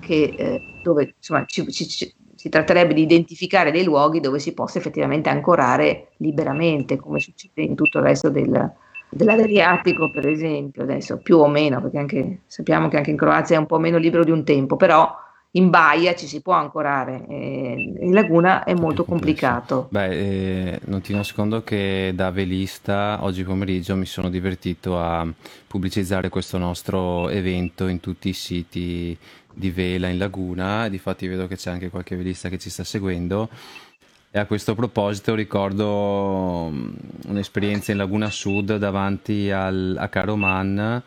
che, 0.00 0.34
eh, 0.36 0.60
dove 0.82 1.14
insomma, 1.16 1.44
ci, 1.44 1.70
ci, 1.70 2.12
si 2.42 2.48
tratterebbe 2.48 2.92
di 2.92 3.02
identificare 3.02 3.70
dei 3.70 3.84
luoghi 3.84 4.18
dove 4.18 4.40
si 4.40 4.52
possa 4.52 4.78
effettivamente 4.78 5.28
ancorare 5.28 6.08
liberamente, 6.16 6.96
come 6.96 7.20
succede 7.20 7.62
in 7.62 7.76
tutto 7.76 7.98
il 7.98 8.04
resto 8.04 8.30
del, 8.30 8.68
dell'Adriatico, 9.08 10.10
per 10.10 10.26
esempio, 10.26 10.82
adesso 10.82 11.18
più 11.18 11.38
o 11.38 11.46
meno, 11.46 11.80
perché 11.80 11.98
anche, 11.98 12.38
sappiamo 12.46 12.88
che 12.88 12.96
anche 12.96 13.10
in 13.10 13.16
Croazia 13.16 13.54
è 13.54 13.60
un 13.60 13.66
po' 13.66 13.78
meno 13.78 13.96
libero 13.96 14.24
di 14.24 14.32
un 14.32 14.42
tempo, 14.42 14.74
però 14.74 15.08
in 15.52 15.70
baia 15.70 16.16
ci 16.16 16.26
si 16.26 16.40
può 16.40 16.54
ancorare, 16.54 17.26
eh, 17.28 17.94
in 18.00 18.12
laguna 18.12 18.64
è 18.64 18.74
molto 18.74 19.04
complicato. 19.04 19.86
Beh, 19.90 20.08
eh, 20.08 20.80
non 20.86 21.00
ti 21.00 21.14
nascondo 21.14 21.62
che 21.62 22.10
da 22.12 22.32
velista 22.32 23.18
oggi 23.20 23.44
pomeriggio 23.44 23.94
mi 23.94 24.06
sono 24.06 24.30
divertito 24.30 24.98
a 24.98 25.24
pubblicizzare 25.68 26.28
questo 26.28 26.58
nostro 26.58 27.28
evento 27.28 27.86
in 27.86 28.00
tutti 28.00 28.30
i 28.30 28.32
siti 28.32 29.16
di 29.52 29.70
vela 29.70 30.08
in 30.08 30.18
laguna, 30.18 30.88
difatti 30.88 31.26
vedo 31.26 31.46
che 31.46 31.56
c'è 31.56 31.70
anche 31.70 31.90
qualche 31.90 32.16
velista 32.16 32.48
che 32.48 32.58
ci 32.58 32.70
sta 32.70 32.84
seguendo. 32.84 33.48
E 34.30 34.38
a 34.38 34.46
questo 34.46 34.74
proposito 34.74 35.34
ricordo 35.34 36.68
mm, 36.70 36.88
un'esperienza 37.28 37.92
in 37.92 37.98
Laguna 37.98 38.30
Sud 38.30 38.76
davanti 38.78 39.50
al, 39.50 39.94
a 39.98 40.08
Caroman 40.08 41.02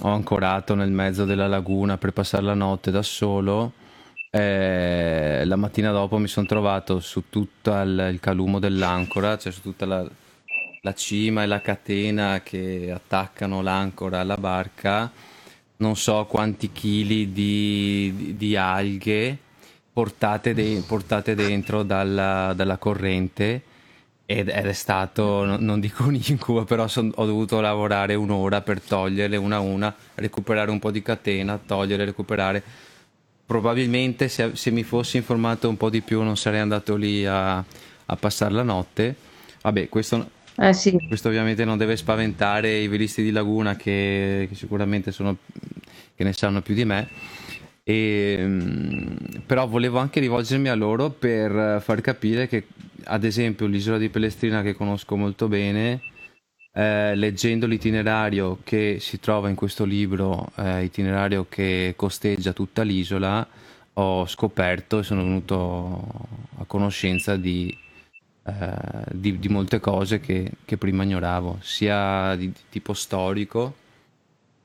ho 0.00 0.08
ancorato 0.10 0.74
nel 0.74 0.90
mezzo 0.90 1.24
della 1.24 1.46
laguna 1.46 1.96
per 1.96 2.12
passare 2.12 2.44
la 2.44 2.54
notte 2.54 2.90
da 2.90 3.02
solo. 3.02 3.72
E 4.30 5.42
la 5.44 5.56
mattina 5.56 5.90
dopo 5.92 6.18
mi 6.18 6.28
sono 6.28 6.46
trovato 6.46 7.00
su 7.00 7.24
tutto 7.30 7.72
il, 7.72 8.10
il 8.12 8.20
calumo 8.20 8.58
dell'ancora, 8.58 9.38
cioè 9.38 9.50
su 9.50 9.62
tutta 9.62 9.86
la, 9.86 10.06
la 10.82 10.94
cima 10.94 11.42
e 11.42 11.46
la 11.46 11.60
catena 11.60 12.42
che 12.42 12.92
attaccano 12.94 13.62
l'ancora 13.62 14.20
alla 14.20 14.36
barca, 14.36 15.10
non 15.78 15.96
so 15.96 16.24
quanti 16.26 16.72
chili 16.72 17.32
di, 17.32 18.12
di, 18.16 18.36
di 18.36 18.56
alghe 18.56 19.38
portate, 19.92 20.54
de, 20.54 20.82
portate 20.86 21.34
dentro 21.34 21.82
dalla, 21.82 22.52
dalla 22.54 22.76
corrente 22.76 23.62
ed, 24.26 24.48
ed, 24.48 24.66
è 24.66 24.72
stato, 24.72 25.44
non 25.58 25.78
dico 25.80 26.04
un 26.04 26.14
incubo, 26.14 26.64
però 26.64 26.88
son, 26.88 27.12
ho 27.14 27.24
dovuto 27.24 27.60
lavorare 27.60 28.14
un'ora 28.14 28.60
per 28.60 28.80
toglierle 28.80 29.36
una 29.36 29.56
a 29.56 29.60
una, 29.60 29.94
recuperare 30.16 30.70
un 30.70 30.80
po' 30.80 30.90
di 30.90 31.00
catena, 31.00 31.58
togliere, 31.64 32.04
recuperare. 32.04 32.62
Probabilmente 33.46 34.28
se, 34.28 34.56
se 34.56 34.72
mi 34.72 34.82
fossi 34.82 35.16
informato 35.16 35.68
un 35.68 35.76
po' 35.76 35.88
di 35.88 36.00
più 36.00 36.22
non 36.22 36.36
sarei 36.36 36.60
andato 36.60 36.96
lì 36.96 37.24
a, 37.24 37.56
a 37.58 38.16
passare 38.16 38.52
la 38.52 38.64
notte. 38.64 39.14
Vabbè, 39.62 39.88
questo, 39.88 40.30
eh 40.56 40.72
sì. 40.72 40.96
questo, 41.06 41.28
ovviamente 41.28 41.64
non 41.64 41.78
deve 41.78 41.96
spaventare 41.96 42.78
i 42.78 42.88
velisti 42.88 43.22
di 43.22 43.30
Laguna 43.30 43.76
che, 43.76 44.46
che 44.48 44.54
sicuramente 44.54 45.12
sono, 45.12 45.36
che 46.14 46.24
ne 46.24 46.32
sanno 46.32 46.62
più 46.62 46.74
di 46.74 46.84
me. 46.84 47.08
E, 47.82 48.36
ehm, 48.38 49.42
però 49.46 49.66
volevo 49.66 49.98
anche 49.98 50.20
rivolgermi 50.20 50.68
a 50.68 50.74
loro 50.74 51.10
per 51.10 51.80
far 51.80 52.00
capire 52.00 52.48
che 52.48 52.66
ad 53.04 53.24
esempio 53.24 53.66
l'isola 53.66 53.98
di 53.98 54.08
Pellestrina 54.08 54.62
che 54.62 54.74
conosco 54.74 55.16
molto 55.16 55.46
bene, 55.48 56.00
eh, 56.72 57.14
leggendo 57.14 57.66
l'itinerario 57.66 58.58
che 58.64 58.98
si 59.00 59.20
trova 59.20 59.48
in 59.48 59.54
questo 59.54 59.84
libro, 59.84 60.50
eh, 60.56 60.84
itinerario 60.84 61.46
che 61.48 61.94
costeggia 61.96 62.52
tutta 62.52 62.82
l'isola, 62.82 63.46
ho 63.94 64.26
scoperto 64.26 64.98
e 64.98 65.02
sono 65.02 65.22
venuto 65.22 66.28
a 66.58 66.64
conoscenza 66.64 67.36
di, 67.36 67.74
di, 69.10 69.38
di 69.38 69.48
molte 69.48 69.80
cose 69.80 70.20
che, 70.20 70.50
che, 70.64 70.76
prima 70.76 71.02
ignoravo, 71.02 71.58
sia 71.62 72.34
di, 72.36 72.46
di 72.46 72.60
tipo 72.70 72.94
storico, 72.94 73.74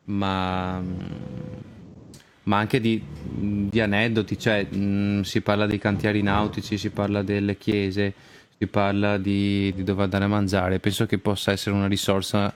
ma 0.05 0.81
ma 2.43 2.57
anche 2.57 2.79
di, 2.79 3.01
di 3.69 3.79
aneddoti, 3.79 4.37
cioè 4.37 4.65
mh, 4.65 5.21
si 5.21 5.41
parla 5.41 5.67
dei 5.67 5.77
cantieri 5.77 6.21
nautici, 6.21 6.77
si 6.77 6.89
parla 6.89 7.21
delle 7.21 7.57
chiese, 7.57 8.13
si 8.57 8.67
parla 8.67 9.17
di, 9.17 9.71
di 9.75 9.83
dove 9.83 10.03
andare 10.03 10.23
a 10.23 10.27
mangiare. 10.27 10.79
Penso 10.79 11.05
che 11.05 11.19
possa 11.19 11.51
essere 11.51 11.75
una 11.75 11.87
risorsa 11.87 12.51
eh, 12.51 12.55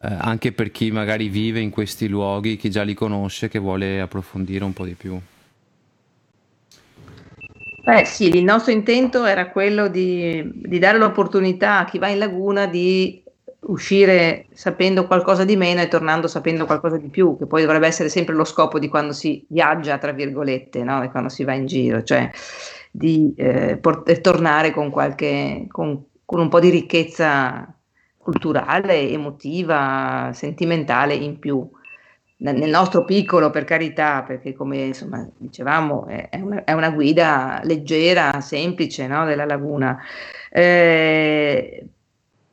anche 0.00 0.52
per 0.52 0.70
chi 0.70 0.90
magari 0.90 1.28
vive 1.28 1.60
in 1.60 1.70
questi 1.70 2.08
luoghi, 2.08 2.56
chi 2.56 2.70
già 2.70 2.82
li 2.82 2.94
conosce, 2.94 3.48
che 3.48 3.58
vuole 3.58 4.00
approfondire 4.00 4.64
un 4.64 4.72
po' 4.72 4.84
di 4.84 4.94
più. 4.94 5.20
Beh 7.84 8.04
sì, 8.04 8.28
il 8.36 8.44
nostro 8.44 8.70
intento 8.72 9.24
era 9.24 9.50
quello 9.50 9.88
di, 9.88 10.40
di 10.54 10.78
dare 10.78 10.98
l'opportunità 10.98 11.78
a 11.78 11.84
chi 11.84 11.98
va 11.98 12.08
in 12.08 12.18
laguna 12.18 12.66
di 12.66 13.20
uscire 13.66 14.46
sapendo 14.52 15.06
qualcosa 15.06 15.44
di 15.44 15.56
meno 15.56 15.80
e 15.80 15.88
tornando 15.88 16.28
sapendo 16.28 16.64
qualcosa 16.64 16.96
di 16.96 17.08
più, 17.08 17.36
che 17.36 17.46
poi 17.46 17.62
dovrebbe 17.62 17.88
essere 17.88 18.08
sempre 18.08 18.34
lo 18.34 18.44
scopo 18.44 18.78
di 18.78 18.88
quando 18.88 19.12
si 19.12 19.44
viaggia, 19.48 19.98
tra 19.98 20.12
virgolette, 20.12 20.84
no? 20.84 21.02
e 21.02 21.10
quando 21.10 21.28
si 21.28 21.42
va 21.42 21.54
in 21.54 21.66
giro, 21.66 22.02
cioè 22.04 22.30
di 22.92 23.34
eh, 23.36 23.78
port- 23.78 24.20
tornare 24.20 24.70
con, 24.70 24.90
qualche, 24.90 25.64
con, 25.68 26.04
con 26.24 26.38
un 26.40 26.48
po' 26.48 26.60
di 26.60 26.70
ricchezza 26.70 27.74
culturale, 28.16 29.08
emotiva, 29.10 30.30
sentimentale 30.32 31.14
in 31.14 31.38
più. 31.40 31.68
Nel 32.42 32.70
nostro 32.70 33.04
piccolo, 33.04 33.50
per 33.50 33.64
carità, 33.64 34.22
perché 34.22 34.52
come 34.52 34.78
insomma, 34.78 35.24
dicevamo, 35.36 36.06
è 36.06 36.40
una, 36.40 36.64
è 36.64 36.72
una 36.72 36.90
guida 36.90 37.60
leggera, 37.62 38.40
semplice 38.40 39.06
no? 39.06 39.24
della 39.24 39.44
laguna. 39.44 39.96
Eh, 40.50 41.86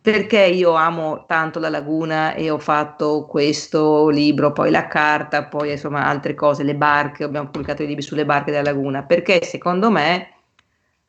perché 0.02 0.46
io 0.46 0.74
amo 0.74 1.26
tanto 1.28 1.60
la 1.60 1.70
laguna 1.70 2.34
e 2.34 2.50
ho 2.50 2.58
fatto 2.58 3.26
questo 3.26 4.10
libro, 4.10 4.52
poi 4.54 4.72
la 4.72 4.88
carta, 4.88 5.46
poi 5.46 5.72
insomma 5.72 6.06
altre 6.06 6.36
cose, 6.36 6.64
le 6.64 6.76
barche, 6.76 7.24
abbiamo 7.24 7.50
pubblicato 7.50 7.84
i 7.84 7.88
libri 7.88 8.02
sulle 8.02 8.26
barche 8.26 8.52
della 8.52 8.72
laguna, 8.72 9.04
perché 9.04 9.44
secondo 9.44 9.92
me 9.92 10.34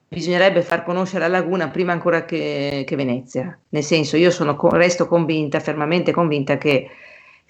bisognerebbe 0.09 0.63
far 0.63 0.83
conoscere 0.85 1.21
la 1.21 1.39
laguna 1.39 1.69
prima 1.69 1.93
ancora 1.93 2.25
che, 2.25 2.83
che 2.87 2.97
Venezia, 2.97 3.57
nel 3.69 3.85
senso 3.85 4.17
io 4.17 4.31
sono, 4.31 4.59
resto 4.71 5.07
convinta, 5.07 5.61
fermamente 5.61 6.13
convinta 6.13 6.59
che 6.59 6.89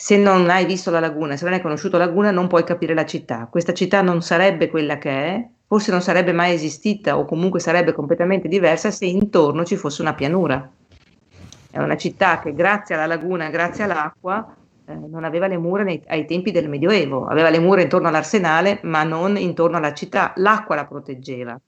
se 0.02 0.16
non 0.16 0.48
hai 0.48 0.64
visto 0.64 0.90
la 0.90 0.98
laguna, 0.98 1.36
se 1.36 1.44
non 1.44 1.52
hai 1.52 1.60
conosciuto 1.60 1.98
la 1.98 2.06
laguna 2.06 2.30
non 2.30 2.46
puoi 2.46 2.64
capire 2.64 2.94
la 2.94 3.04
città, 3.04 3.48
questa 3.50 3.74
città 3.74 4.00
non 4.00 4.22
sarebbe 4.22 4.70
quella 4.70 4.96
che 4.96 5.10
è, 5.10 5.46
forse 5.66 5.90
non 5.90 6.00
sarebbe 6.00 6.32
mai 6.32 6.54
esistita 6.54 7.18
o 7.18 7.26
comunque 7.26 7.60
sarebbe 7.60 7.92
completamente 7.92 8.48
diversa 8.48 8.90
se 8.90 9.04
intorno 9.04 9.62
ci 9.62 9.76
fosse 9.76 10.00
una 10.00 10.14
pianura. 10.14 10.72
È 11.70 11.78
una 11.80 11.98
città 11.98 12.38
che 12.38 12.54
grazie 12.54 12.94
alla 12.94 13.04
laguna, 13.04 13.50
grazie 13.50 13.84
all'acqua, 13.84 14.56
eh, 14.86 14.94
non 14.94 15.24
aveva 15.24 15.46
le 15.46 15.58
mura 15.58 15.82
nei, 15.82 16.02
ai 16.06 16.24
tempi 16.24 16.50
del 16.50 16.70
Medioevo, 16.70 17.26
aveva 17.26 17.50
le 17.50 17.58
mura 17.58 17.82
intorno 17.82 18.08
all'arsenale, 18.08 18.80
ma 18.84 19.02
non 19.02 19.36
intorno 19.36 19.76
alla 19.76 19.92
città, 19.92 20.32
l'acqua 20.36 20.76
la 20.76 20.86
proteggeva. 20.86 21.60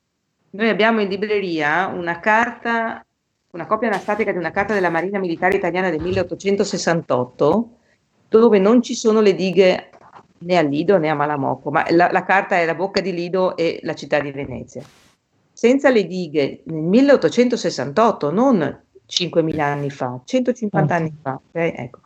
Noi 0.53 0.69
abbiamo 0.71 1.03
in 1.03 1.09
libreria 1.11 1.87
una 1.89 2.19
carta, 2.19 3.05
una 3.51 3.67
copia 3.67 3.89
anastatica 3.89 4.33
di 4.33 4.39
una 4.39 4.53
carta 4.53 4.73
della 4.73 4.89
Marina 4.89 5.19
Militare 5.19 5.57
Italiana 5.57 5.91
del 5.91 6.01
1868, 6.01 7.77
dove 8.39 8.59
non 8.59 8.83
ci 8.83 8.95
sono 8.95 9.21
le 9.21 9.35
dighe 9.35 9.91
né 10.39 10.57
a 10.57 10.63
Lido 10.63 10.99
né 10.99 11.09
a 11.09 11.15
Malamocco, 11.15 11.71
ma 11.71 11.85
la, 11.91 12.11
la 12.11 12.25
carta 12.25 12.57
è 12.57 12.65
la 12.65 12.75
bocca 12.75 13.01
di 13.01 13.13
Lido 13.13 13.57
e 13.57 13.81
la 13.83 13.95
città 13.95 14.21
di 14.21 14.33
Venezia. 14.33 14.83
Senza 15.53 15.91
le 15.91 16.07
dighe 16.07 16.63
nel 16.65 16.83
1868, 16.83 18.31
non 18.31 18.83
5.000 19.09 19.61
anni 19.61 19.91
fa, 19.91 20.21
150 20.25 20.95
anni 20.95 21.15
fa, 21.21 21.41
okay? 21.49 21.73
ecco. 21.77 22.01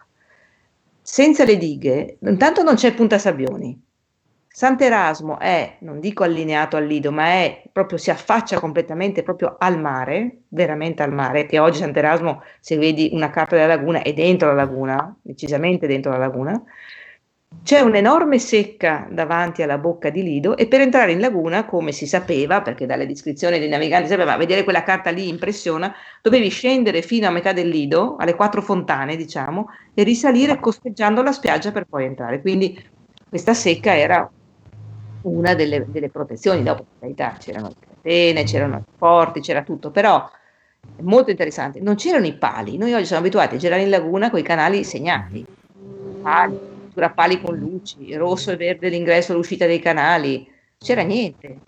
senza 1.01 1.45
le 1.45 1.57
dighe, 1.57 2.19
intanto 2.21 2.63
non 2.63 2.75
c'è 2.75 2.93
Punta 2.95 3.19
Sabbioni. 3.19 3.86
Sant'Erasmo 4.59 5.39
è, 5.39 5.77
non 5.81 6.01
dico 6.01 6.25
allineato 6.25 6.79
al 6.79 6.87
Lido, 6.87 7.13
ma 7.13 7.27
è 7.27 7.63
proprio 7.71 7.99
si 7.99 8.11
affaccia 8.11 8.59
completamente 8.59 9.23
proprio 9.23 9.57
al 9.59 9.79
mare, 9.79 10.45
veramente 10.49 11.03
al 11.03 11.13
mare, 11.13 11.45
che 11.45 11.59
oggi 11.59 11.81
Sant'Erasmo, 11.81 12.43
se 12.59 12.79
vedi 12.79 13.11
una 13.13 13.29
carta 13.29 13.55
della 13.55 13.67
laguna, 13.67 14.01
è 14.01 14.15
dentro 14.15 14.49
la 14.49 14.55
laguna, 14.55 15.15
decisamente 15.21 15.87
dentro 15.87 16.11
la 16.13 16.17
laguna, 16.17 16.63
c'è 17.63 17.81
un'enorme 17.81 18.39
secca 18.39 19.07
davanti 19.11 19.63
alla 19.63 19.77
bocca 19.77 20.09
di 20.09 20.23
Lido 20.23 20.57
e 20.57 20.67
per 20.67 20.81
entrare 20.81 21.13
in 21.13 21.21
laguna, 21.21 21.67
come 21.67 21.93
si 21.93 22.07
sapeva, 22.07 22.63
perché 22.63 22.87
dalle 22.87 23.07
descrizioni 23.07 23.59
dei 23.59 23.69
naviganti 23.69 24.09
sapeva, 24.09 24.39
vedere 24.39 24.65
quella 24.65 24.85
carta 24.85 25.11
lì 25.11 25.29
impressiona, 25.29 25.95
dovevi 26.23 26.49
scendere 26.49 27.03
fino 27.03 27.27
a 27.27 27.31
metà 27.31 27.53
del 27.53 27.69
Lido, 27.69 28.17
alle 28.17 28.35
quattro 28.35 28.63
fontane, 28.63 29.17
diciamo, 29.17 29.67
e 29.93 30.03
risalire 30.03 30.59
costeggiando 30.59 31.23
la 31.23 31.33
spiaggia 31.33 31.73
per 31.73 31.85
poi 31.85 32.07
entrare. 32.07 32.41
Quindi 32.41 32.83
questa 33.29 33.53
secca 33.53 33.95
era 33.95 34.31
una 35.29 35.55
delle, 35.55 35.85
delle 35.89 36.09
protezioni, 36.09 36.63
dopo 36.63 36.85
per 36.85 36.99
carità 37.01 37.37
c'erano 37.39 37.67
antenne, 37.67 38.45
c'erano 38.45 38.77
i 38.79 38.93
porti, 38.97 39.41
c'era 39.41 39.63
tutto, 39.63 39.91
però 39.91 40.29
è 40.97 41.03
molto 41.03 41.31
interessante. 41.31 41.81
Non 41.81 41.97
c'erano 41.97 42.27
i 42.27 42.37
pali, 42.37 42.77
noi 42.77 42.93
oggi 42.93 43.07
siamo 43.07 43.23
abituati 43.23 43.57
a 43.57 43.59
girare 43.59 43.83
in 43.83 43.91
laguna 43.91 44.31
con 44.31 44.39
i 44.39 44.43
canali 44.43 44.85
segnati, 44.85 45.45
pali, 46.23 46.59
pali 47.15 47.41
con 47.41 47.57
luci, 47.57 48.15
rosso 48.15 48.53
e 48.53 48.57
verde 48.57 48.89
l'ingresso 48.89 49.33
e 49.33 49.35
l'uscita 49.35 49.67
dei 49.67 49.81
canali, 49.81 50.49
c'era 50.79 51.03
niente. 51.03 51.59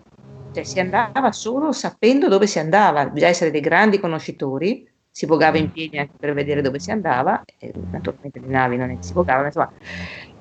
Cioè 0.51 0.63
si 0.63 0.79
andava 0.79 1.31
solo 1.31 1.71
sapendo 1.71 2.27
dove 2.27 2.47
si 2.47 2.57
andava, 2.57 3.05
bisogna 3.05 3.31
essere 3.31 3.51
dei 3.51 3.61
grandi 3.61 3.99
conoscitori, 3.99 4.87
si 5.11 5.25
vogava 5.25 5.57
in 5.57 5.71
piedi 5.71 5.97
anche 5.97 6.13
per 6.17 6.33
vedere 6.33 6.61
dove 6.61 6.79
si 6.79 6.91
andava, 6.91 7.43
e 7.59 7.71
naturalmente 7.91 8.39
le 8.39 8.47
navi 8.47 8.77
non 8.77 8.97
si 9.01 9.13
vogavano, 9.13 9.47
insomma. 9.47 9.71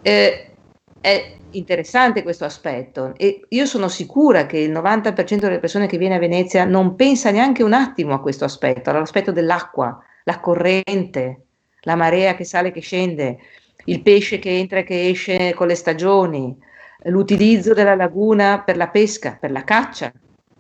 Eh, 0.01 0.53
è 1.01 1.37
interessante 1.53 2.23
questo 2.23 2.45
aspetto 2.45 3.15
e 3.17 3.43
io 3.49 3.67
sono 3.67 3.89
sicura 3.89 4.47
che 4.47 4.59
il 4.59 4.73
90% 4.73 5.39
delle 5.39 5.61
persone 5.61 5.87
che 5.87 5.99
viene 5.99 6.17
a 6.17 6.19
Venezia 6.19 6.65
non 6.65 6.95
pensa 6.95 7.31
neanche 7.31 7.63
un 7.63 7.73
attimo 7.73 8.15
a 8.15 8.21
questo 8.21 8.45
aspetto, 8.45 8.91
all'aspetto 8.91 9.33
dell'acqua, 9.33 9.99
la 10.25 10.41
corrente, 10.41 11.45
la 11.83 11.95
marea 11.95 12.35
che 12.35 12.45
sale 12.45 12.69
e 12.69 12.73
che 12.73 12.81
scende, 12.81 13.39
il 13.85 14.03
pesce 14.03 14.39
che 14.39 14.51
entra 14.51 14.81
e 14.81 14.85
che 14.85 15.09
esce 15.09 15.55
con 15.55 15.69
le 15.69 15.75
stagioni, 15.75 16.57
l'utilizzo 17.05 17.73
della 17.73 17.95
laguna 17.95 18.63
per 18.63 18.77
la 18.77 18.89
pesca, 18.89 19.39
per 19.41 19.51
la 19.51 19.65
caccia, 19.65 20.13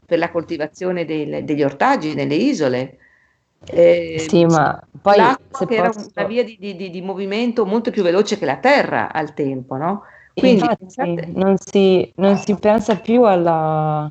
per 0.06 0.18
la 0.18 0.30
coltivazione 0.30 1.04
dei, 1.04 1.44
degli 1.44 1.62
ortaggi 1.62 2.14
nelle 2.14 2.34
isole. 2.34 2.98
Eh, 3.66 4.24
sì, 4.28 4.46
ma 4.46 4.80
poi 5.02 5.16
l'acqua 5.16 5.66
che 5.66 5.82
posso... 5.82 5.98
era 5.98 6.10
una 6.14 6.26
via 6.26 6.44
di, 6.44 6.56
di, 6.58 6.90
di, 6.90 7.02
movimento 7.02 7.66
molto 7.66 7.90
più 7.90 8.04
veloce 8.04 8.38
che 8.38 8.44
la 8.44 8.58
terra 8.58 9.12
al 9.12 9.34
tempo, 9.34 9.76
no? 9.76 10.04
Quindi 10.38 10.60
Infatti, 10.60 11.32
non, 11.34 11.56
si, 11.58 12.12
non 12.16 12.36
si 12.36 12.54
pensa 12.54 12.96
più 12.96 13.22
alla... 13.24 14.10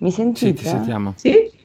Mi 0.00 0.10
sentite? 0.10 0.46
Sì, 0.46 0.54
ti 0.54 0.64
sentiamo. 0.64 1.12
Sì? 1.16 1.56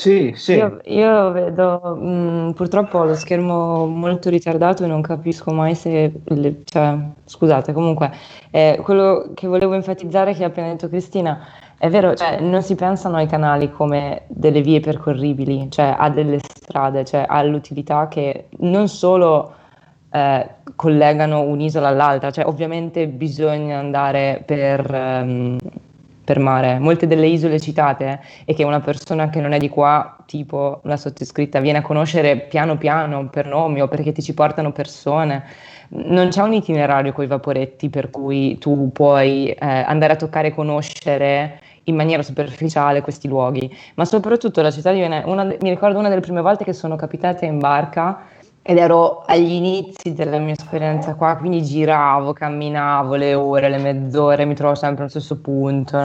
Sì, 0.00 0.32
sì. 0.34 0.54
Io, 0.54 0.80
io 0.84 1.30
vedo, 1.30 1.94
mh, 2.00 2.08
mm, 2.08 2.50
purtroppo 2.52 3.00
ho 3.00 3.04
lo 3.04 3.14
schermo 3.14 3.84
molto 3.84 4.30
ritardato 4.30 4.82
e 4.82 4.86
non 4.86 5.02
capisco 5.02 5.52
mai 5.52 5.74
se, 5.74 6.10
le, 6.24 6.62
cioè, 6.64 6.96
scusate, 7.26 7.74
comunque, 7.74 8.10
eh, 8.50 8.80
quello 8.82 9.32
che 9.34 9.46
volevo 9.46 9.74
enfatizzare 9.74 10.32
che 10.32 10.44
ha 10.44 10.46
appena 10.46 10.68
detto 10.68 10.88
Cristina, 10.88 11.46
è 11.76 11.90
vero, 11.90 12.14
cioè, 12.14 12.40
non 12.40 12.62
si 12.62 12.76
pensano 12.76 13.16
ai 13.16 13.26
canali 13.26 13.70
come 13.70 14.22
delle 14.28 14.62
vie 14.62 14.80
percorribili, 14.80 15.70
cioè 15.70 15.94
a 15.98 16.08
delle 16.08 16.38
strade, 16.38 17.04
cioè 17.04 17.26
all'utilità 17.28 18.08
che 18.08 18.46
non 18.60 18.88
solo 18.88 19.54
eh, 20.10 20.46
collegano 20.76 21.42
un'isola 21.42 21.88
all'altra, 21.88 22.30
cioè 22.30 22.46
ovviamente 22.46 23.06
bisogna 23.06 23.78
andare 23.78 24.42
per... 24.44 24.90
Um, 24.92 25.58
per 26.30 26.38
mare. 26.38 26.78
Molte 26.78 27.08
delle 27.08 27.26
isole 27.26 27.58
citate 27.58 28.20
e 28.44 28.54
che 28.54 28.62
una 28.62 28.78
persona 28.78 29.30
che 29.30 29.40
non 29.40 29.50
è 29.50 29.58
di 29.58 29.68
qua, 29.68 30.16
tipo 30.26 30.78
la 30.84 30.96
sottoscritta, 30.96 31.58
viene 31.58 31.78
a 31.78 31.82
conoscere 31.82 32.36
piano 32.36 32.78
piano 32.78 33.28
per 33.28 33.46
nomi 33.46 33.80
o 33.80 33.88
perché 33.88 34.12
ti 34.12 34.22
ci 34.22 34.32
portano 34.32 34.70
persone. 34.70 35.42
Non 35.88 36.28
c'è 36.28 36.42
un 36.42 36.52
itinerario 36.52 37.12
con 37.12 37.24
i 37.24 37.26
vaporetti 37.26 37.88
per 37.90 38.10
cui 38.10 38.58
tu 38.58 38.92
puoi 38.92 39.50
eh, 39.50 39.56
andare 39.58 40.12
a 40.12 40.16
toccare 40.16 40.48
e 40.48 40.54
conoscere 40.54 41.60
in 41.84 41.96
maniera 41.96 42.22
superficiale 42.22 43.00
questi 43.00 43.26
luoghi, 43.26 43.68
ma 43.94 44.04
soprattutto 44.04 44.62
la 44.62 44.70
città 44.70 44.92
di 44.92 45.00
Venezia, 45.00 45.34
mi 45.34 45.68
ricordo 45.68 45.98
una 45.98 46.08
delle 46.08 46.20
prime 46.20 46.42
volte 46.42 46.62
che 46.62 46.74
sono 46.74 46.94
capitata 46.94 47.44
in 47.44 47.58
barca 47.58 48.20
ed 48.62 48.76
ero 48.78 49.22
agli 49.26 49.52
inizi 49.52 50.12
della 50.12 50.38
mia 50.38 50.52
esperienza 50.52 51.14
qua, 51.14 51.36
quindi 51.36 51.62
giravo, 51.62 52.32
camminavo 52.32 53.14
le 53.14 53.34
ore, 53.34 53.68
le 53.68 53.78
mezz'ore, 53.78 54.44
mi 54.44 54.54
trovo 54.54 54.74
sempre 54.74 55.02
allo 55.02 55.10
stesso 55.10 55.40
punto, 55.40 55.96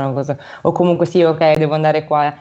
o 0.61 0.71
comunque 0.71 1.05
sì, 1.05 1.21
ok, 1.21 1.57
devo 1.57 1.73
andare 1.73 2.05
qua. 2.05 2.33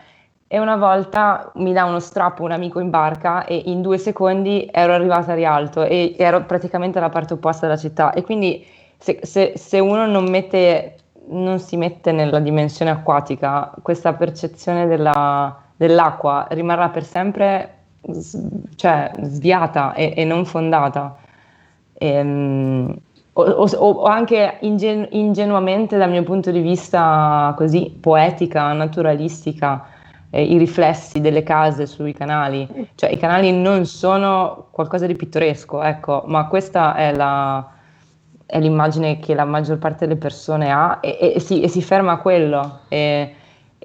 E 0.47 0.59
una 0.61 0.77
volta 0.77 1.51
mi 1.57 1.73
dà 1.73 1.85
uno 1.85 1.99
strappo 1.99 2.45
un 2.45 2.53
amico 2.53 2.79
in 2.79 2.91
barca 2.91 3.45
e 3.45 3.61
in 3.67 3.83
due 3.83 3.99
secondi 3.99 4.69
ero 4.71 4.93
arrivata 4.93 5.33
a 5.33 5.35
Rialto 5.35 5.83
e 5.83 6.15
ero 6.17 6.45
praticamente 6.45 6.99
alla 6.99 7.09
parte 7.09 7.35
opposta 7.35 7.67
della 7.67 7.79
città. 7.79 8.13
E 8.13 8.23
quindi 8.23 8.65
se, 8.97 9.19
se, 9.23 9.55
se 9.57 9.79
uno 9.81 10.07
non, 10.07 10.31
mette, 10.31 10.97
non 11.31 11.59
si 11.59 11.77
mette 11.77 12.13
nella 12.13 12.39
dimensione 12.39 12.93
acquatica, 12.93 13.73
questa 13.83 14.13
percezione 14.13 14.87
della, 14.87 15.61
dell'acqua 15.77 16.47
rimarrà 16.51 16.89
per 16.89 17.05
sempre 17.05 17.84
cioè, 18.77 19.11
sviata 19.23 19.95
e, 19.95 20.15
e, 20.17 20.25
non 20.25 20.45
fondata. 20.45 21.17
E, 21.93 22.09
ehm, 22.09 22.97
o, 23.37 23.43
o, 23.43 24.05
anche 24.05 24.59
ingen- 24.61 25.09
ingenuamente 25.11 25.97
dal 25.97 26.11
mio 26.11 26.23
punto 26.23 26.51
di 26.51 26.61
vista 26.61 27.53
così 27.57 27.97
poetica, 28.01 28.73
naturalistica, 28.73 29.87
eh, 30.31 30.43
i 30.43 30.59
riflessi 30.59 31.21
delle 31.21 31.43
case 31.43 31.87
sui 31.87 32.13
canali, 32.13 32.69
cioè 32.95 33.11
i 33.11 33.17
canali 33.17 33.53
non 33.53 33.87
sono 33.87 34.67
qualcosa 34.71 35.07
di 35.07 35.15
pittoresco, 35.15 35.83
ecco, 35.83 36.25
ma 36.27 36.47
questa 36.47 36.95
è, 36.95 37.15
la, 37.15 37.65
è 38.47 38.61
l'immagine 38.61 39.19
che 39.19 39.35
la 39.35 39.45
maggior 39.45 39.79
parte 39.79 40.07
delle 40.07 40.19
persone 40.19 40.71
ha 40.71 40.99
e, 41.01 41.33
e, 41.35 41.41
si, 41.41 41.61
e 41.61 41.69
si, 41.69 41.83
ferma 41.83 42.13
a 42.13 42.19
quello. 42.19 42.81
E, 42.89 43.35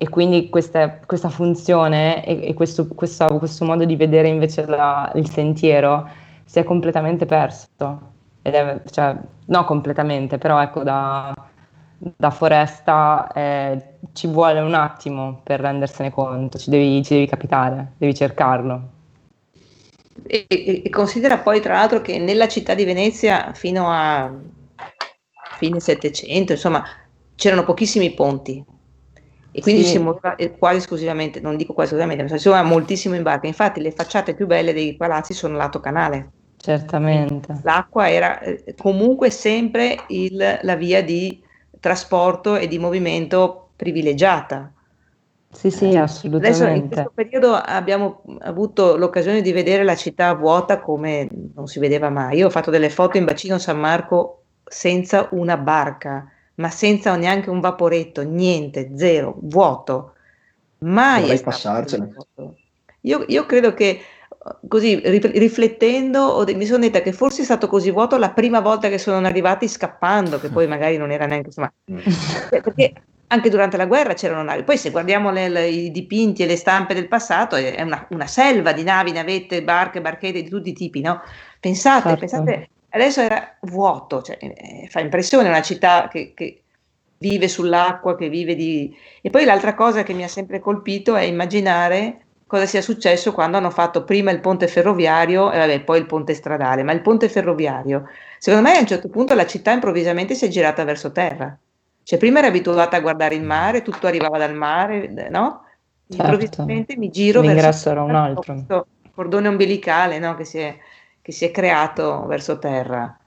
e 0.01 0.07
quindi 0.07 0.47
questa, 0.47 0.99
questa 1.05 1.27
funzione 1.27 2.25
e, 2.25 2.47
e 2.47 2.53
questo, 2.53 2.87
questo, 2.87 3.37
questo, 3.37 3.65
modo 3.65 3.83
di 3.83 3.97
vedere 3.97 4.29
invece 4.29 4.65
la, 4.65 5.11
il 5.15 5.29
sentiero 5.29 6.09
si 6.45 6.59
è 6.59 6.63
completamente 6.63 7.25
perso. 7.25 7.67
È, 8.41 8.81
cioè, 8.89 9.17
no 9.47 9.65
completamente, 9.65 10.37
però 10.37 10.61
ecco 10.61 10.83
da, 10.83 11.33
da 11.97 12.29
foresta 12.29 13.29
eh, 13.33 13.97
ci 14.13 14.27
vuole 14.27 14.61
un 14.61 14.73
attimo 14.73 15.41
per 15.43 15.59
rendersene 15.59 16.11
conto, 16.11 16.57
ci 16.57 16.69
devi, 16.69 17.03
ci 17.03 17.15
devi 17.15 17.27
capitare, 17.27 17.91
devi 17.97 18.15
cercarlo. 18.15 18.81
E, 20.25 20.45
e, 20.49 20.89
considera 20.89 21.39
poi 21.39 21.59
tra 21.59 21.73
l'altro 21.73 21.99
che 21.99 22.19
nella 22.19 22.47
città 22.47 22.73
di 22.73 22.85
Venezia 22.85 23.51
fino 23.53 23.91
a 23.91 24.33
fine 25.57 25.81
Settecento, 25.81 26.53
insomma, 26.53 26.85
c'erano 27.35 27.65
pochissimi 27.65 28.13
ponti, 28.13 28.63
e 29.51 29.61
quindi 29.61 29.83
sì. 29.83 29.91
si 29.91 29.99
muoveva 29.99 30.35
eh, 30.35 30.57
quasi 30.57 30.77
esclusivamente, 30.77 31.39
non 31.39 31.57
dico 31.57 31.73
quasi 31.73 31.93
esclusivamente, 31.93 32.31
ma 32.31 32.39
si 32.39 32.47
muoveva 32.47 32.67
moltissimo 32.67 33.15
in 33.15 33.23
barca. 33.23 33.47
Infatti 33.47 33.81
le 33.81 33.91
facciate 33.91 34.35
più 34.35 34.45
belle 34.45 34.73
dei 34.73 34.95
palazzi 34.95 35.33
sono 35.33 35.57
lato 35.57 35.79
canale. 35.79 36.31
Certamente. 36.57 37.61
L'acqua 37.63 38.09
era 38.09 38.39
eh, 38.39 38.75
comunque 38.77 39.29
sempre 39.29 39.97
il, 40.07 40.59
la 40.61 40.75
via 40.75 41.03
di 41.03 41.41
trasporto 41.79 42.57
e 42.57 42.67
di 42.67 42.77
movimento 42.77 43.69
privilegiata. 43.75 44.71
Sì, 45.51 45.71
sì, 45.71 45.95
assolutamente. 45.95 46.63
Adesso 46.63 46.75
in 46.75 46.87
questo 46.89 47.11
periodo 47.15 47.53
abbiamo 47.55 48.21
avuto 48.41 48.97
l'occasione 48.97 49.41
di 49.41 49.51
vedere 49.51 49.83
la 49.83 49.95
città 49.95 50.33
vuota 50.33 50.79
come 50.79 51.27
non 51.55 51.65
si 51.65 51.79
vedeva 51.79 52.09
mai. 52.09 52.37
Io 52.37 52.47
ho 52.47 52.51
fatto 52.51 52.69
delle 52.69 52.91
foto 52.91 53.17
in 53.17 53.25
bacino 53.25 53.57
San 53.57 53.79
Marco 53.79 54.43
senza 54.63 55.27
una 55.31 55.57
barca 55.57 56.31
ma 56.59 56.69
senza 56.69 57.15
neanche 57.15 57.49
un 57.49 57.59
vaporetto, 57.59 58.21
niente, 58.21 58.91
zero, 58.95 59.35
vuoto. 59.41 60.13
Mai 60.79 61.21
Vorrei 61.21 61.41
passarcene. 61.41 62.13
Io, 63.01 63.25
io, 63.27 63.45
credo 63.45 63.73
che 63.73 64.01
così 64.67 64.95
riflettendo 65.03 66.45
mi 66.55 66.65
sono 66.65 66.79
detta 66.79 67.01
che 67.01 67.11
forse 67.11 67.41
è 67.41 67.45
stato 67.45 67.67
così 67.67 67.91
vuoto 67.91 68.17
la 68.17 68.31
prima 68.31 68.59
volta 68.59 68.89
che 68.89 68.97
sono 68.97 69.25
arrivati 69.25 69.67
scappando, 69.67 70.39
che 70.39 70.49
poi 70.49 70.67
magari 70.67 70.97
non 70.97 71.11
era 71.11 71.25
neanche 71.25 71.47
insomma, 71.47 71.71
eh, 71.85 72.61
perché 72.61 72.93
anche 73.27 73.49
durante 73.49 73.77
la 73.77 73.85
guerra 73.85 74.13
c'erano 74.13 74.43
navi. 74.43 74.63
Poi 74.63 74.77
se 74.77 74.91
guardiamo 74.91 75.31
le, 75.31 75.47
le, 75.47 75.67
i 75.67 75.91
dipinti 75.91 76.43
e 76.43 76.45
le 76.45 76.57
stampe 76.57 76.93
del 76.93 77.07
passato 77.07 77.55
è 77.55 77.81
una, 77.81 78.05
una, 78.09 78.27
selva 78.27 78.73
di 78.73 78.83
navi, 78.83 79.11
navette, 79.13 79.63
barche, 79.63 80.01
barchette 80.01 80.41
di 80.41 80.49
tutti 80.49 80.69
i 80.69 80.73
tipi, 80.73 81.01
no? 81.01 81.21
Pensate, 81.59 82.09
certo. 82.09 82.19
pensate 82.19 82.69
Adesso 82.89 83.21
era 83.21 83.55
vuoto, 83.61 84.21
cioè, 84.21 84.37
eh, 84.39 84.87
fa 84.89 84.99
impressione 84.99 85.47
una 85.47 85.61
città 85.61 86.07
che, 86.07 86.33
che, 86.33 86.63
vive 87.19 87.47
sull'acqua, 87.47 88.15
che 88.15 88.29
vive 88.29 88.55
di... 88.55 88.95
E 89.21 89.29
poi 89.29 89.45
l'altra 89.45 89.75
cosa 89.75 90.03
che 90.03 90.13
mi 90.13 90.23
ha 90.23 90.27
sempre 90.27 90.59
colpito 90.59 91.15
è 91.15 91.23
immaginare 91.23 92.21
cosa 92.47 92.65
sia 92.65 92.81
successo 92.81 93.31
quando 93.31 93.57
hanno 93.57 93.69
fatto 93.69 94.03
prima 94.03 94.31
il 94.31 94.39
ponte 94.39 94.67
ferroviario 94.67 95.51
e 95.51 95.57
vabbè, 95.59 95.81
poi 95.81 95.99
il 95.99 96.07
ponte 96.07 96.33
stradale, 96.33 96.81
ma 96.81 96.93
il 96.93 97.01
ponte 97.01 97.29
ferroviario, 97.29 98.05
secondo 98.39 98.67
me 98.67 98.75
a 98.75 98.79
un 98.79 98.87
certo 98.87 99.07
punto 99.07 99.35
la 99.35 99.45
città 99.45 99.71
improvvisamente 99.71 100.33
si 100.33 100.45
è 100.45 100.47
girata 100.47 100.83
verso 100.83 101.11
terra. 101.11 101.55
Cioè 102.01 102.17
prima 102.17 102.39
era 102.39 102.47
abituata 102.47 102.97
a 102.97 103.01
guardare 103.01 103.35
il 103.35 103.43
mare, 103.43 103.83
tutto 103.83 104.07
arrivava 104.07 104.39
dal 104.39 104.55
mare, 104.55 105.29
no? 105.29 105.65
Certo. 106.07 106.23
Improvvisamente 106.23 106.97
mi 106.97 107.11
giro 107.11 107.41
L'ingresso 107.41 107.93
verso 107.93 108.03
un 108.03 108.15
altro. 108.15 108.65
Cordone 109.13 109.47
ombelicale 109.47 110.17
no? 110.17 110.33
che 110.33 110.45
si 110.45 110.57
è 110.57 110.75
che 111.21 111.31
si 111.31 111.45
è 111.45 111.51
creato 111.51 112.25
verso 112.25 112.59
terra. 112.59 113.17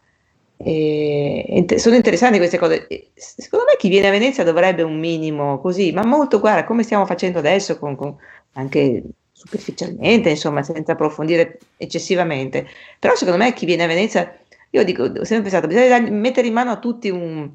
E, 0.56 1.64
sono 1.76 1.96
interessanti 1.96 2.38
queste 2.38 2.58
cose. 2.58 2.86
Secondo 3.14 3.66
me 3.66 3.76
chi 3.76 3.88
viene 3.88 4.08
a 4.08 4.10
Venezia 4.10 4.44
dovrebbe 4.44 4.82
un 4.82 4.98
minimo 4.98 5.58
così, 5.58 5.92
ma 5.92 6.04
molto, 6.04 6.40
guarda, 6.40 6.64
come 6.64 6.82
stiamo 6.82 7.06
facendo 7.06 7.38
adesso, 7.38 7.78
con, 7.78 7.96
con, 7.96 8.16
anche 8.52 9.02
superficialmente, 9.32 10.30
insomma, 10.30 10.62
senza 10.62 10.92
approfondire 10.92 11.58
eccessivamente. 11.76 12.66
Però 12.98 13.14
secondo 13.14 13.42
me 13.42 13.52
chi 13.52 13.66
viene 13.66 13.84
a 13.84 13.88
Venezia, 13.88 14.38
io 14.70 14.84
dico, 14.84 15.02
ho 15.02 15.24
sempre 15.24 15.50
pensato, 15.50 15.66
bisogna 15.66 15.98
mettere 16.10 16.46
in 16.46 16.52
mano 16.52 16.70
a 16.70 16.78
tutti 16.78 17.10
un, 17.10 17.50